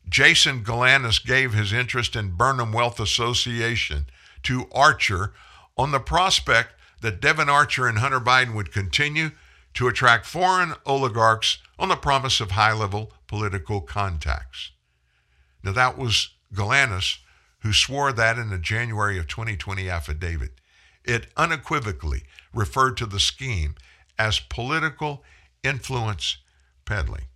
[0.08, 4.06] Jason Galanis gave his interest in Burnham Wealth Association
[4.42, 5.32] to Archer
[5.82, 9.32] on the prospect that Devon Archer and Hunter Biden would continue
[9.74, 14.70] to attract foreign oligarchs on the promise of high level political contacts.
[15.64, 17.18] Now, that was Galanis
[17.62, 20.52] who swore that in a January of 2020 affidavit.
[21.04, 22.22] It unequivocally
[22.54, 23.74] referred to the scheme
[24.16, 25.24] as political
[25.64, 26.36] influence
[26.84, 27.26] peddling.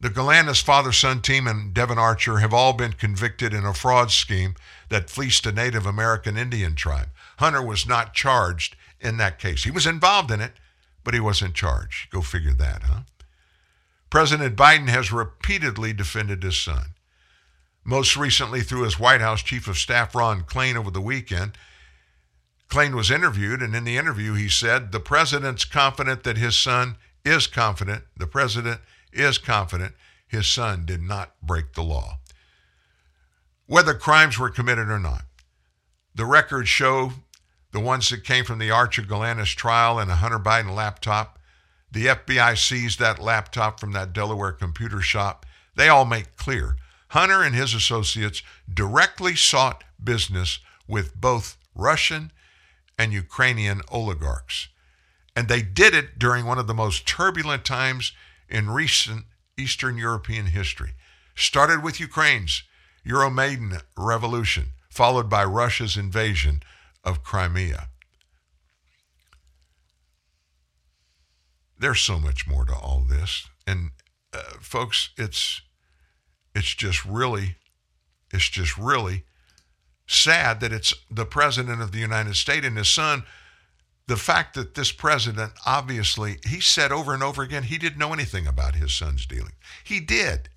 [0.00, 4.10] The Galanis father son team and Devon Archer have all been convicted in a fraud
[4.10, 4.54] scheme
[4.88, 7.08] that fleeced a Native American Indian tribe.
[7.38, 9.64] Hunter was not charged in that case.
[9.64, 10.52] He was involved in it,
[11.04, 12.10] but he wasn't charged.
[12.10, 13.00] Go figure that, huh?
[14.08, 16.94] President Biden has repeatedly defended his son.
[17.84, 21.52] Most recently, through his White House Chief of Staff Ron Klain over the weekend.
[22.68, 26.96] Klain was interviewed, and in the interview, he said, The president's confident that his son
[27.24, 28.04] is confident.
[28.16, 28.80] The president
[29.12, 29.94] is confident
[30.26, 32.18] his son did not break the law.
[33.66, 35.24] Whether crimes were committed or not,
[36.14, 37.12] the records show
[37.72, 41.38] the ones that came from the Archer Galanis trial and a Hunter Biden laptop.
[41.90, 45.46] The FBI seized that laptop from that Delaware computer shop.
[45.76, 46.76] They all make clear
[47.08, 48.42] Hunter and his associates
[48.72, 52.32] directly sought business with both Russian
[52.98, 54.68] and Ukrainian oligarchs.
[55.34, 58.12] And they did it during one of the most turbulent times
[58.50, 59.24] in recent
[59.56, 60.92] Eastern European history.
[61.36, 62.64] Started with Ukraine's
[63.06, 66.62] Euromaidan revolution, followed by Russia's invasion
[67.04, 67.88] of Crimea.
[71.78, 73.48] There's so much more to all this.
[73.66, 73.92] And
[74.34, 75.62] uh, folks, it's
[76.54, 77.56] it's just really
[78.32, 79.24] it's just really
[80.06, 83.22] sad that it's the president of the United States and his son
[84.10, 88.12] the fact that this president obviously he said over and over again he didn't know
[88.12, 89.52] anything about his son's dealing.
[89.84, 90.48] He did.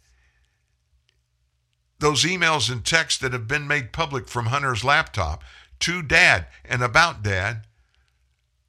[1.99, 5.43] Those emails and texts that have been made public from Hunter's laptop
[5.81, 7.67] to dad and about dad,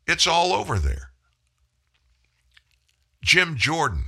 [0.06, 1.12] it's all over there.
[3.22, 4.04] Jim Jordan,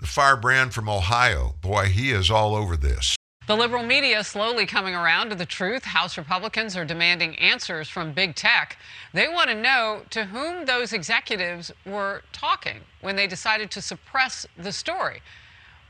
[0.00, 3.15] the firebrand from Ohio, boy, he is all over this.
[3.46, 5.84] The liberal media slowly coming around to the truth.
[5.84, 8.76] House Republicans are demanding answers from big tech.
[9.14, 14.46] They want to know to whom those executives were talking when they decided to suppress
[14.58, 15.22] the story.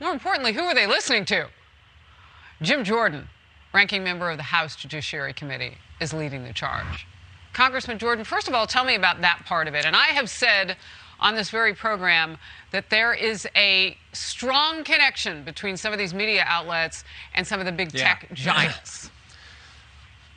[0.00, 1.48] More importantly, who are they listening to?
[2.60, 3.26] Jim Jordan,
[3.72, 7.06] ranking member of the House Judiciary Committee, is leading the charge.
[7.54, 9.86] Congressman Jordan, first of all, tell me about that part of it.
[9.86, 10.76] And I have said
[11.20, 12.38] on this very program
[12.72, 17.66] that there is a strong connection between some of these media outlets and some of
[17.66, 18.14] the big Yeah.
[18.14, 19.10] tech giants.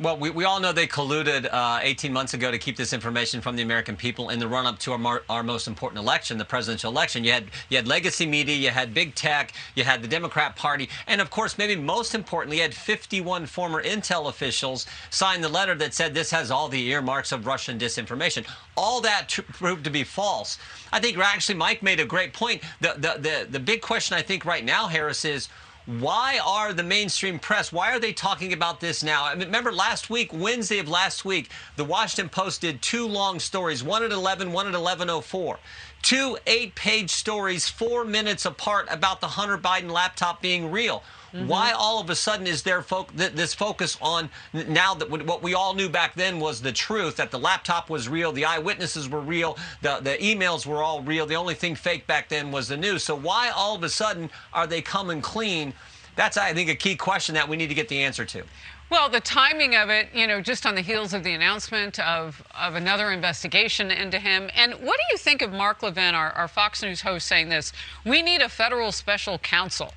[0.02, 3.42] Well, we, we all know they colluded uh, 18 months ago to keep this information
[3.42, 6.90] from the American people in the run-up to our, our most important election, the presidential
[6.90, 7.26] election.
[7.26, 10.88] You had you had legacy media, you had big tech, you had the Democrat Party,
[11.08, 15.76] and of course, maybe most importantly, you had 51 former intel officials sign the letter
[15.76, 18.48] that said this has all the earmarks of Russian disinformation.
[18.78, 20.60] All that proved to be false.
[20.94, 22.64] I think actually Mike made a great point.
[22.80, 25.50] The the the, the big question I think right now, Harris, is
[25.98, 29.26] why are the mainstream press why are they talking about this now?
[29.26, 33.40] I mean, remember last week wednesday of last week the washington post did two long
[33.40, 35.58] stories one at 11 one at 1104
[36.04, 41.02] two eight page stories four minutes apart about the hunter biden laptop being real
[41.34, 41.48] Mm-hmm.
[41.48, 45.24] why all of a sudden is there fo- th- this focus on now that what
[45.28, 48.46] what we all knew back then was the truth that the laptop was real, the
[48.46, 51.28] eyewitnesses were real, the, the emails were all real.
[51.28, 53.04] The only thing fake back then was the news.
[53.04, 55.74] So why all of a sudden are they coming clean?
[56.16, 58.44] That's I think a key question that we need to get the answer to.
[58.90, 62.42] Well, the timing of it, you know, just on the heels of the announcement of,
[62.60, 64.50] of another investigation into him.
[64.56, 67.72] And what do you think of Mark Levin, our, our Fox News host, saying this?
[68.04, 69.94] We need a federal special counsel.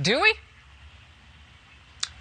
[0.00, 0.34] Do we?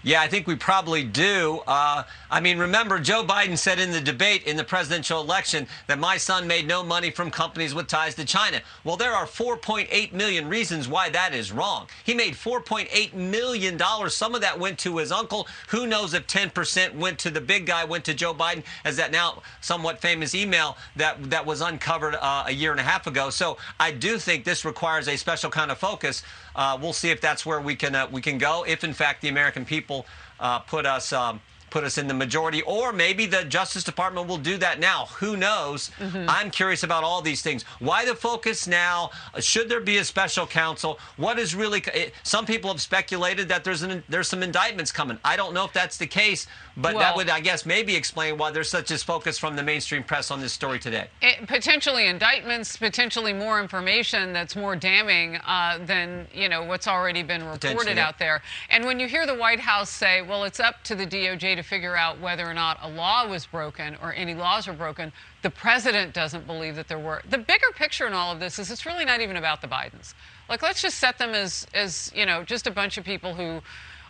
[0.03, 1.61] Yeah, I think we probably do.
[1.67, 5.99] Uh, I mean, remember, Joe Biden said in the debate in the presidential election that
[5.99, 8.61] my son made no money from companies with ties to China.
[8.83, 11.87] Well, there are 4.8 million reasons why that is wrong.
[12.03, 14.15] He made 4.8 million dollars.
[14.15, 15.47] Some of that went to his uncle.
[15.69, 19.11] Who knows if 10% went to the big guy, went to Joe Biden, as that
[19.11, 23.29] now somewhat famous email that that was uncovered uh, a year and a half ago.
[23.29, 26.23] So I do think this requires a special kind of focus.
[26.55, 28.63] Uh, we'll see if that's where we can uh, we can go.
[28.67, 30.05] If in fact the American people
[30.39, 34.37] uh, put us um, put us in the majority, or maybe the Justice Department will
[34.37, 35.05] do that now.
[35.19, 35.89] Who knows?
[36.01, 37.63] I'm curious about all these things.
[37.79, 39.11] Why the focus now?
[39.39, 40.99] Should there be a special counsel?
[41.15, 41.81] What is really?
[41.93, 45.17] it- Some people have speculated that there's an there's some indictments coming.
[45.23, 46.45] I don't know if that's the case,
[46.77, 50.03] but that would I guess maybe explain why there's such a focus from the mainstream
[50.03, 51.07] press on this story today.
[51.21, 57.23] It, potentially indictments, potentially more information that's more damning uh, than you know what's already
[57.23, 58.41] been reported out there.
[58.69, 61.63] And when you hear the White House say, "Well, it's up to the DOJ to
[61.63, 65.11] figure out whether or not a law was broken or any laws were broken,"
[65.41, 67.21] the president doesn't believe that there were.
[67.29, 70.13] The bigger picture in all of this is it's really not even about the Bidens.
[70.49, 73.61] Like, let's just set them as as you know just a bunch of people who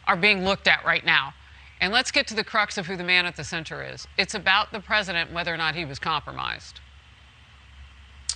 [0.07, 1.33] are being looked at right now.
[1.81, 4.07] And let's get to the crux of who the man at the center is.
[4.17, 6.79] It's about the president, whether or not he was compromised.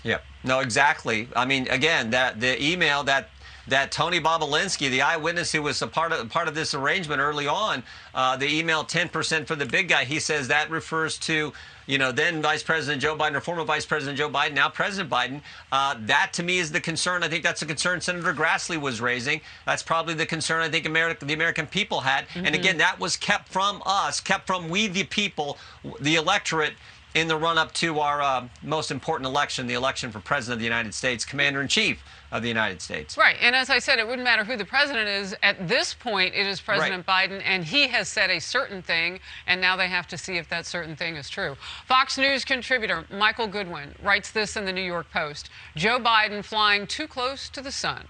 [0.04, 0.24] Yep.
[0.44, 1.30] No, exactly.
[1.36, 3.30] I mean, again, that the email that
[3.68, 7.48] that Tony Bobulinski, the eyewitness who was a part of part of this arrangement early
[7.48, 10.04] on, uh, the email 10% for the big guy.
[10.04, 11.54] He says that refers to,
[11.86, 15.10] you know, then Vice President Joe Biden or former Vice President Joe Biden, now President
[15.10, 15.41] Biden.
[15.72, 17.24] Uh, that to me is the concern.
[17.24, 19.41] I think that's the concern Senator Grassley was raising.
[19.66, 22.26] That's probably the concern I think America, the American people had.
[22.36, 22.56] And Mhm.
[22.56, 25.57] again, that was kept from us, kept from we the people,
[25.99, 26.74] the electorate
[27.16, 30.60] in the run up to our uh, most important election, the election for President of
[30.60, 33.18] the United States, Commander in Chief of the United States.
[33.18, 33.38] Right.
[33.42, 35.34] And as I said, it wouldn't matter who the president is.
[35.42, 39.62] At this point, it is President Biden, and he has said a certain thing, and
[39.62, 41.56] now they have to see if that certain thing is true.
[41.88, 46.86] Fox News contributor Michael Goodwin writes this in the New York Post Joe Biden flying
[46.86, 48.08] too close to the sun.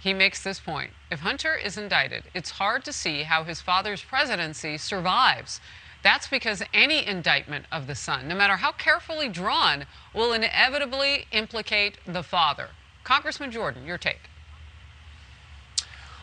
[0.00, 4.02] He makes this point If Hunter is indicted, it's hard to see how his father's
[4.02, 5.60] presidency survives.
[6.08, 11.98] That's because any indictment of the son, no matter how carefully drawn, will inevitably implicate
[12.06, 12.70] the father.
[13.04, 14.30] Congressman Jordan, your take.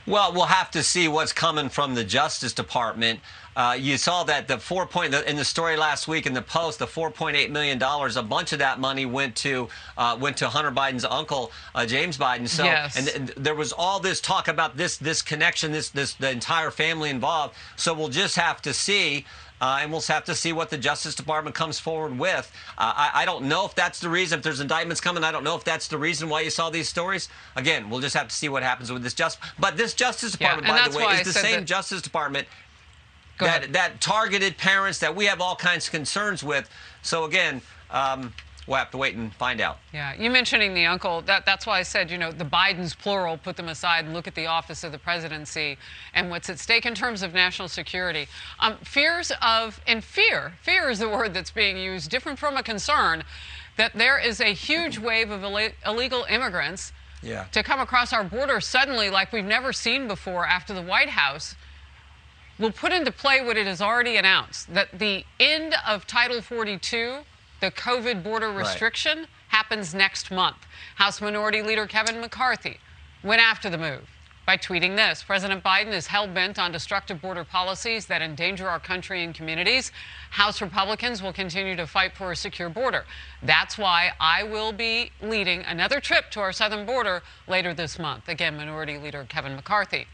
[0.07, 3.20] Well, we'll have to see what's coming from the Justice Department.
[3.56, 6.80] Uh, you saw that the four point in the story last week in the Post,
[6.80, 10.72] the 4.8 million dollars, a bunch of that money went to uh, went to Hunter
[10.72, 12.49] Biden's uncle, uh, James Biden.
[12.49, 12.98] So, Yes.
[12.98, 16.70] and, and there was all this talk about this this connection, this this the entire
[16.70, 17.56] family involved.
[17.78, 19.26] So we'll just have to see.
[19.61, 22.52] Uh, and we'll have to see what the Justice Department comes forward with.
[22.77, 24.40] Uh, I, I don't know if that's the reason.
[24.40, 26.90] If there's indictments coming, I don't know if that's the reason why you saw these
[26.90, 27.30] stories.
[27.56, 29.40] Again, we'll just have to see what happens with this just.
[29.57, 32.02] But this Justice Department, and by the way, why I is the same that- Justice
[32.02, 32.48] Department
[33.40, 36.69] that that targeted parents that we have all kinds of concerns with.
[37.02, 37.61] So again.
[37.91, 38.34] Um,
[38.68, 39.78] we'll have to wait and find out.
[39.94, 43.38] Yeah, you mentioning the uncle, that, that's why I said, you know, the Bidens, plural,
[43.38, 45.78] put them aside and look at the office of the presidency
[46.14, 48.28] and what's at stake in terms of national security.
[48.60, 52.64] Um, fears of, and fear, fear is the word that's being used, different from a
[52.64, 53.24] concern,
[53.78, 57.46] that there is a huge wave of Ill- illegal immigrants Yeah.
[57.52, 61.56] to come across our border suddenly like we've never seen before after the White House
[62.58, 67.20] will put into play what it has already announced that the end of Title 42,
[67.60, 68.60] the COVID border Right.
[68.60, 70.57] restriction, happens next month.
[70.95, 72.80] House Minority Leader Kevin McCarthy
[73.23, 74.10] went after the move
[74.45, 78.80] by tweeting this President Biden is hell bent on destructive border policies that endanger our
[78.80, 79.91] country and communities.
[80.32, 83.06] House Republicans will continue to fight for a secure border.
[83.41, 88.27] That's why I will be leading another trip to our southern border later this month.
[88.27, 90.07] Again, Minority Leader Kevin McCarthy.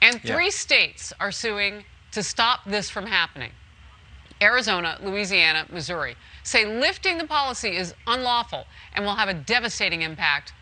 [0.00, 0.34] And Yeah.
[0.34, 3.52] three states are suing to stop this from happening.
[4.42, 10.52] Arizona, Louisiana, Missouri say lifting the policy is unlawful and will have a devastating impact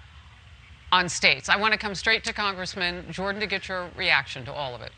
[0.92, 1.48] on states.
[1.48, 4.82] I want to come straight to Congressman Jordan to get your reaction to all of
[4.82, 4.92] it.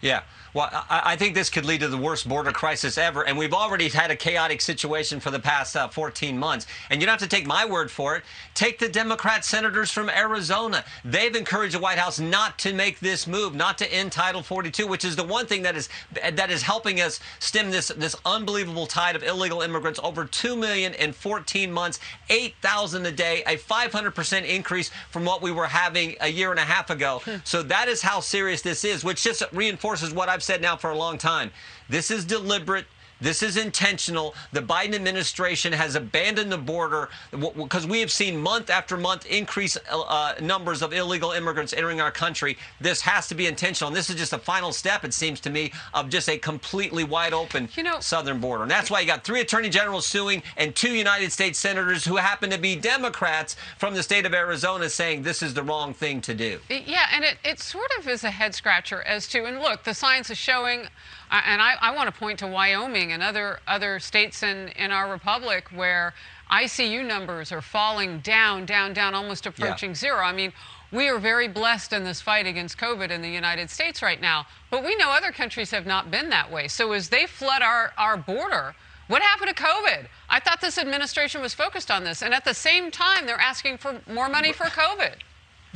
[0.00, 0.22] Yeah.
[0.54, 3.26] Well, I, I think this could lead to the worst border crisis ever.
[3.26, 6.66] And we've already had a chaotic situation for the past uh, 14 months.
[6.90, 8.24] And you don't have to take my word for it.
[8.54, 10.84] Take the Democrat senators from Arizona.
[11.04, 14.86] They've encouraged the White House not to make this move, not to end Title 42,
[14.86, 18.86] which is the one thing that is that is helping us stem this this unbelievable
[18.86, 20.00] tide of illegal immigrants.
[20.02, 22.00] Over 2 million in 14 months,
[22.30, 26.64] 8,000 a day, a 500% increase from what we were having a year and a
[26.64, 27.22] half ago.
[27.44, 30.90] so that is how serious this is, which just reinforces what I've said now for
[30.90, 31.50] a long time.
[31.88, 32.86] This is deliberate.
[33.20, 34.34] This is intentional.
[34.52, 39.76] The Biden administration has abandoned the border because we have seen month after month increase
[39.90, 42.56] uh, numbers of illegal immigrants entering our country.
[42.80, 43.88] This has to be intentional.
[43.88, 47.04] And this is just a final step, it seems to me, of just a completely
[47.04, 47.68] wide open
[48.00, 48.62] southern border.
[48.62, 52.16] And that's why you got three attorney generals suing and two United States senators who
[52.16, 56.20] happen to be Democrats from the state of Arizona saying this is the wrong thing
[56.20, 56.60] to do.
[56.68, 59.94] Yeah, and it, it sort of is a head scratcher as to, and look, the
[59.94, 60.88] science is showing,
[61.30, 64.90] uh, and I, I want to point to Wyoming and other other states in, in
[64.90, 66.14] our republic where
[66.50, 70.20] ICU numbers are falling down, down, down, almost approaching zero.
[70.20, 70.52] I mean,
[70.90, 74.46] we are very blessed in this fight against COVID in the United States right now,
[74.70, 76.66] but we know other countries have not been that way.
[76.68, 78.74] So as they flood our, our border,
[79.08, 80.06] what happened to COVID?
[80.30, 83.78] I thought this administration was focused on this, and at the same time, they're asking
[83.78, 85.14] for more money for COVID.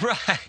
[0.01, 0.49] Right.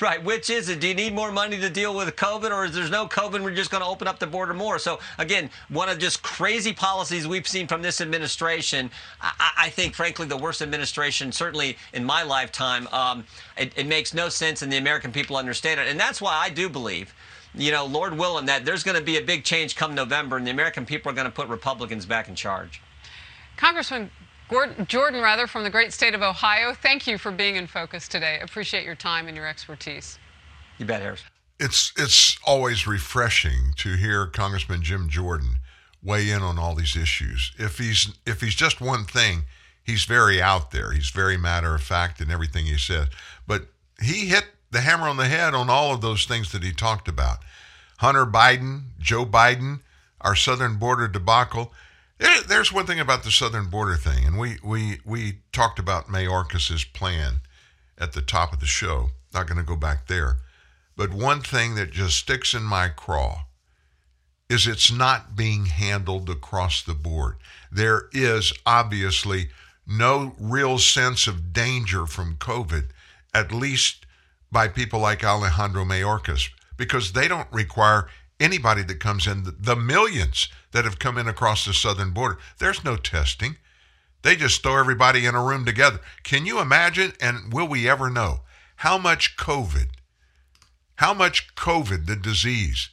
[0.00, 0.22] Right.
[0.22, 0.80] Which is it?
[0.80, 3.44] Do you need more money to deal with COVID, or is there's no COVID?
[3.44, 4.78] We're just going to open up the border more.
[4.80, 8.90] So again, one of just crazy policies we've seen from this administration.
[9.20, 12.88] I, I think, frankly, the worst administration, certainly in my lifetime.
[12.88, 13.24] Um,
[13.56, 16.50] it, it makes no sense, and the American people understand it, and that's why I
[16.50, 17.14] do believe.
[17.54, 20.44] You know, Lord willing, that there's going to be a big change come November, and
[20.44, 22.82] the American people are going to put Republicans back in charge.
[23.56, 24.10] Congressman
[24.50, 28.38] Jordan, rather, from the great state of Ohio, thank you for being in focus today.
[28.42, 30.18] Appreciate your time and your expertise.
[30.78, 31.22] You bet, Harris.
[31.58, 35.56] It's it's always refreshing to hear Congressman Jim Jordan
[36.02, 37.52] weigh in on all these issues.
[37.58, 39.44] If he's if he's just one thing,
[39.82, 40.92] he's very out there.
[40.92, 43.08] He's very matter of fact in everything he says.
[43.46, 43.68] But
[44.02, 47.08] he hit the hammer on the head on all of those things that he talked
[47.08, 47.38] about.
[47.98, 49.80] Hunter Biden, Joe Biden,
[50.20, 51.72] our southern border debacle.
[52.24, 56.08] There- There's one thing about the southern border thing, and we we we talked about
[56.08, 57.40] Mayorkas's plan
[57.98, 59.10] at the top of the show.
[59.32, 60.38] Not going to go back there.
[60.96, 63.44] But one thing that just sticks in my craw
[64.48, 67.36] is it's not being handled across the board.
[67.70, 69.48] There is obviously
[69.86, 72.88] no real sense of danger from COVID,
[73.34, 74.06] at least
[74.52, 78.08] by people like Alejandro Mayorkas, because they don't require
[78.40, 82.38] anybody that comes in, the millions that have come in across the southern border.
[82.58, 83.56] There's no testing.
[84.22, 86.00] They just throw everybody in a room together.
[86.22, 88.40] Can you imagine, and will we ever know,
[88.76, 89.88] how much COVID,
[90.96, 92.90] how much COVID, the disease,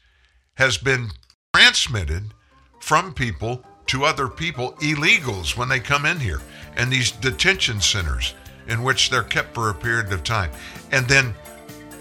[0.55, 1.09] has been
[1.55, 2.33] transmitted
[2.79, 6.41] from people to other people, illegals, when they come in here,
[6.75, 8.33] and these detention centers
[8.67, 10.51] in which they're kept for a period of time.
[10.91, 11.33] And then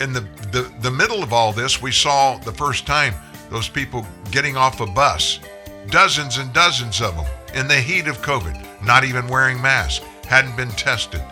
[0.00, 0.20] in the,
[0.52, 3.14] the, the middle of all this, we saw the first time
[3.50, 5.40] those people getting off a bus,
[5.88, 10.56] dozens and dozens of them in the heat of COVID, not even wearing masks, hadn't
[10.56, 11.22] been tested.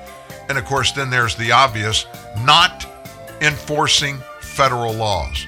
[0.49, 2.07] And of course, then there's the obvious
[2.45, 2.86] not
[3.40, 5.47] enforcing federal laws.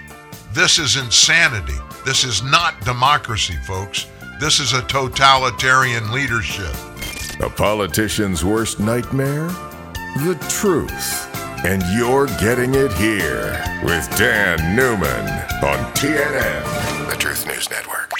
[0.52, 1.78] This is insanity.
[2.04, 4.06] This is not democracy, folks.
[4.38, 6.74] This is a totalitarian leadership.
[7.40, 9.48] A politician's worst nightmare?
[10.18, 11.39] The truth.
[11.62, 13.52] And you're getting it here
[13.84, 15.26] with Dan Newman
[15.62, 17.10] on TNN.
[17.10, 18.10] The Truth News Network.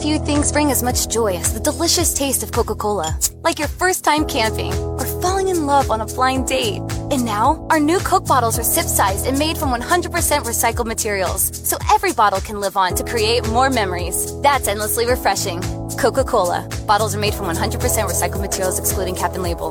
[0.00, 3.18] few things bring as much joy as the delicious taste of Coca Cola.
[3.42, 6.80] Like your first time camping or falling in love on a blind date.
[7.12, 11.42] And now, our new Coke bottles are sip sized and made from 100% recycled materials.
[11.68, 14.16] So every bottle can live on to create more memories.
[14.40, 15.60] That's endlessly refreshing.
[15.98, 16.66] Coca Cola.
[16.86, 19.70] Bottles are made from 100% recycled materials, excluding cap and label.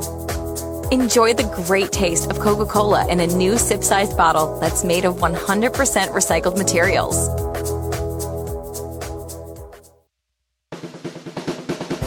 [0.94, 5.04] Enjoy the great taste of Coca Cola in a new sip sized bottle that's made
[5.04, 7.16] of 100% recycled materials.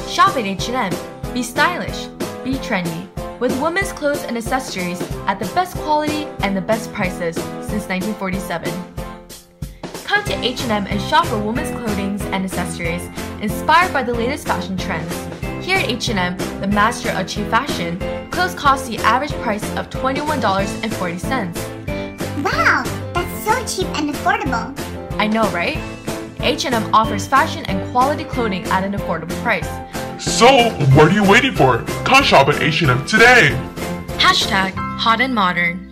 [0.10, 0.94] Shop at H&M.
[1.34, 2.06] Be stylish.
[2.46, 3.10] Be trendy.
[3.42, 8.72] With women's clothes and accessories at the best quality and the best prices since 1947.
[10.06, 13.06] Come to H&M and shop for women's clothing and accessories
[13.42, 15.27] inspired by the latest fashion trends.
[15.68, 18.00] Here at H&M, the master of cheap fashion,
[18.32, 22.42] clothes cost the average price of $21.40.
[22.42, 22.84] Wow,
[23.14, 24.74] that's so cheap and affordable.
[25.20, 25.78] I know, right?
[26.40, 29.68] H&M offers fashion and quality clothing at an affordable price.
[30.24, 31.80] So, what are you waiting for?
[32.06, 33.50] Come shop at H&M today.
[34.20, 35.92] Hashtag hot and modern.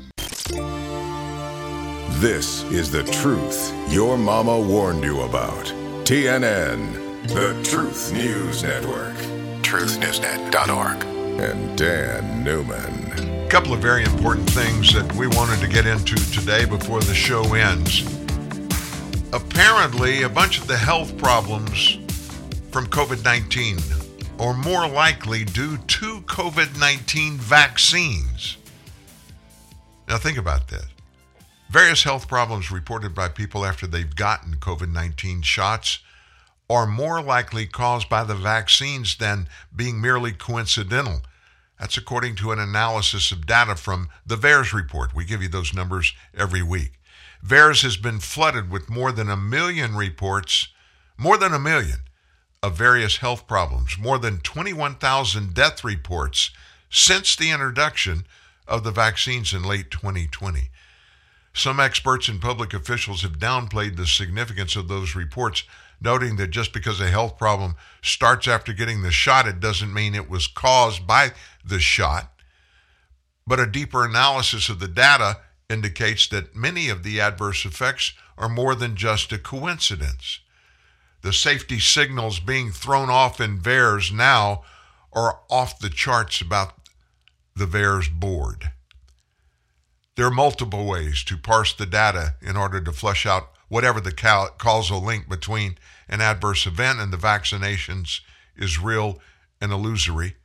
[2.21, 5.65] This is the truth your mama warned you about.
[6.05, 9.34] TNN, the Truth News Network.
[9.75, 11.03] TruthNewsNet.org.
[11.41, 13.43] And Dan Newman.
[13.45, 17.13] A couple of very important things that we wanted to get into today before the
[17.13, 18.03] show ends.
[19.33, 21.97] Apparently, a bunch of the health problems
[22.71, 23.77] from COVID 19
[24.39, 28.55] are more likely due to COVID 19 vaccines.
[30.07, 30.85] Now, think about this.
[31.69, 35.99] Various health problems reported by people after they've gotten COVID 19 shots
[36.69, 41.21] are more likely caused by the vaccines than being merely coincidental.
[41.79, 45.13] That's according to an analysis of data from the VAERS report.
[45.13, 46.93] We give you those numbers every week.
[47.45, 50.69] VAERS has been flooded with more than a million reports,
[51.17, 51.99] more than a million,
[52.63, 56.49] of various health problems, more than 21,000 death reports
[56.89, 58.25] since the introduction
[58.67, 60.71] of the vaccines in late 2020.
[61.53, 65.63] Some experts and public officials have downplayed the significance of those reports,
[66.01, 70.15] noting that just because a health problem starts after getting the shot, it doesn't mean
[70.15, 71.31] it was caused by
[71.63, 72.31] the shot.
[73.47, 75.37] But a deeper analysis of the data
[75.69, 80.39] indicates that many of the adverse effects are more than just a coincidence.
[81.21, 84.63] The safety signals being thrown off in VAERS now
[85.13, 86.73] are off the charts about
[87.55, 88.71] the VAERS board.
[90.15, 94.11] There are multiple ways to parse the data in order to flesh out whatever the
[94.57, 95.77] causal link between
[96.07, 98.21] an adverse event and the vaccinations
[98.55, 99.19] is real
[99.59, 100.35] and illusory.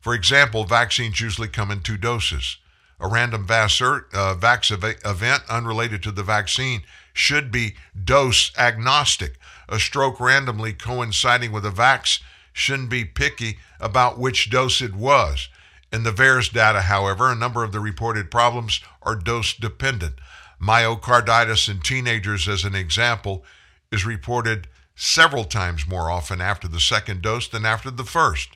[0.00, 2.58] For example, vaccines usually come in two doses.
[3.00, 6.82] A random vax, uh, event unrelated to the vaccine
[7.12, 9.38] should be dose agnostic.
[9.68, 12.20] A stroke randomly coinciding with a vax
[12.52, 15.48] shouldn't be picky about which dose it was.
[15.92, 20.14] In the VAERS data, however, a number of the reported problems are dose dependent.
[20.60, 23.44] Myocarditis in teenagers, as an example,
[23.92, 28.50] is reported several times more often after the second dose than after the first.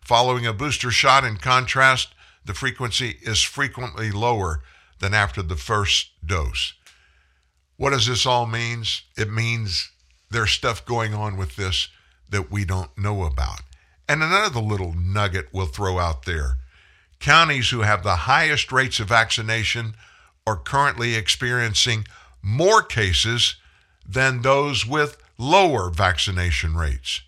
[0.00, 2.14] Following a booster shot, in contrast,
[2.44, 4.62] the frequency is frequently lower
[5.00, 6.74] than after the first dose.
[7.76, 8.84] What does this all mean?
[9.16, 9.90] It means
[10.30, 11.88] there's stuff going on with this
[12.30, 13.60] that we don't know about.
[14.08, 16.58] And another little nugget we'll throw out there
[17.22, 19.94] counties who have the highest rates of vaccination
[20.46, 22.04] are currently experiencing
[22.42, 23.56] more cases
[24.08, 27.22] than those with lower vaccination rates.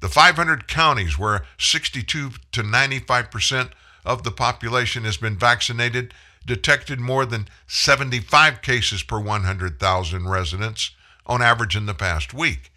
[0.00, 3.70] The 500 counties where 62 to 95 percent
[4.04, 6.14] of the population has been vaccinated
[6.46, 10.92] detected more than 75 cases per 100,000 residents
[11.26, 12.72] on average in the past week.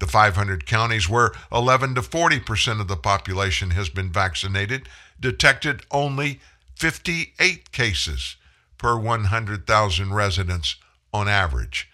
[0.00, 4.88] The 500 counties where 11 to 40 percent of the population has been vaccinated
[5.20, 6.40] detected only
[6.74, 8.36] 58 cases
[8.84, 10.76] per 100,000 residents
[11.10, 11.88] on average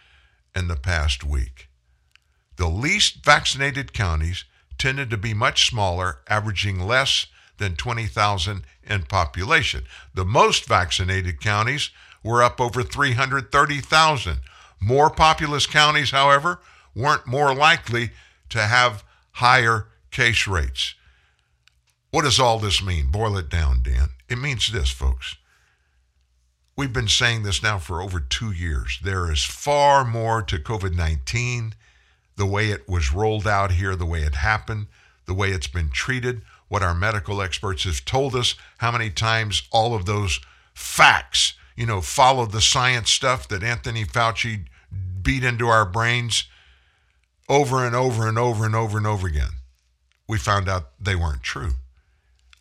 [0.57, 1.69] in the past week.
[2.57, 4.45] The least vaccinated counties
[4.77, 9.85] tended to be much smaller, averaging less than 20,000 in population.
[10.15, 11.91] The most vaccinated counties
[12.25, 14.41] were up over 330,000.
[14.81, 16.59] More populous counties, however,
[16.97, 18.11] weren't more likely
[18.49, 19.05] to have
[19.35, 20.97] higher case rates.
[22.11, 23.13] What does all this mean?
[23.13, 24.09] Boil it down, Dan.
[24.29, 25.37] It means this, folks.
[26.81, 29.01] We've been saying this now for over two years.
[29.03, 31.75] There is far more to COVID 19,
[32.37, 34.87] the way it was rolled out here, the way it happened,
[35.27, 39.65] the way it's been treated, what our medical experts have told us, how many times
[39.71, 40.41] all of those
[40.73, 44.65] facts, you know, follow the science stuff that Anthony Fauci
[45.21, 46.45] beat into our brains
[47.47, 49.53] over and over and over and over and over again.
[50.27, 51.73] We found out they weren't true.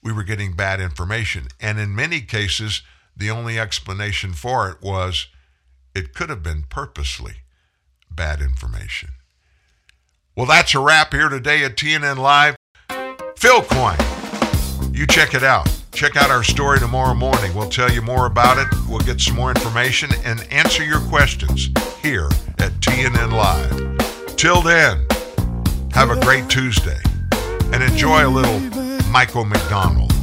[0.04, 1.48] We were getting bad information.
[1.62, 2.82] And in many cases,
[3.20, 5.28] the only explanation for it was
[5.94, 7.36] it could have been purposely
[8.10, 9.10] bad information.
[10.36, 12.56] Well, that's a wrap here today at TNN Live.
[13.36, 13.98] Phill Coin,
[14.94, 15.70] you check it out.
[15.92, 17.54] Check out our story tomorrow morning.
[17.54, 18.68] We'll tell you more about it.
[18.88, 21.70] We'll get some more information and answer your questions
[22.02, 22.30] here
[22.60, 24.36] at TNN Live.
[24.38, 25.06] Till then,
[25.92, 27.02] have a great Tuesday
[27.74, 28.60] and enjoy a little
[29.12, 30.14] Michael McDonald.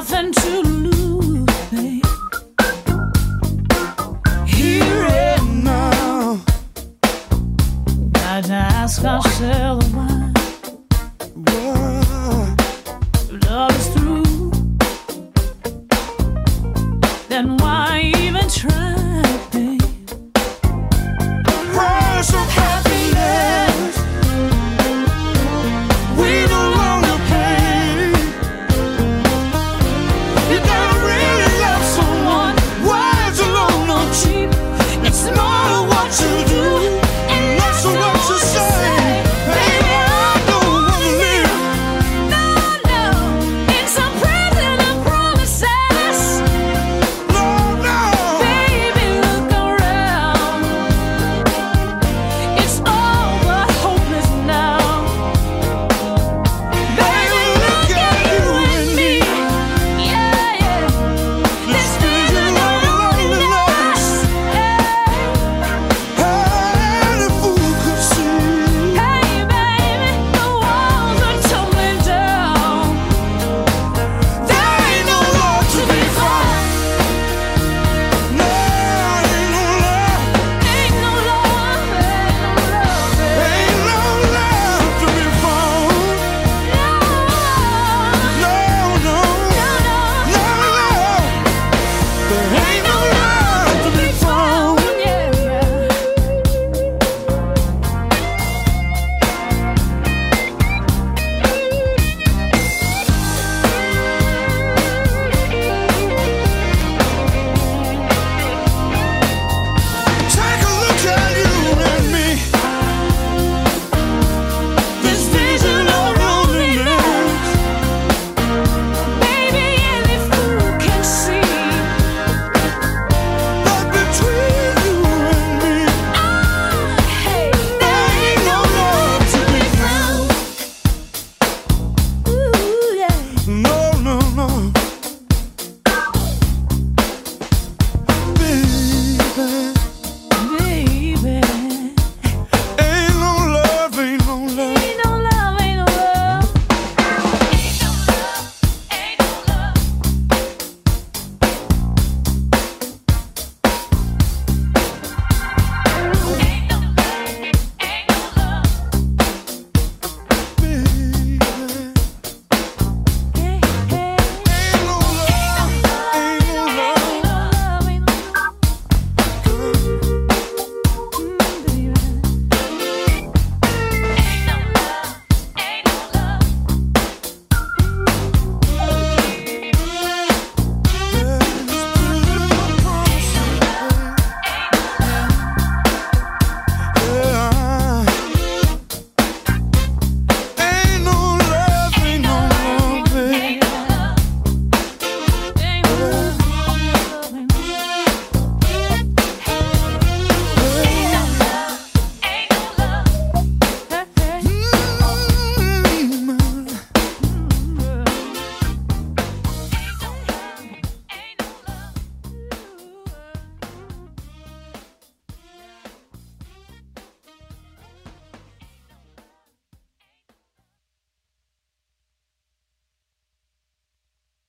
[0.00, 1.09] Nothing to lose,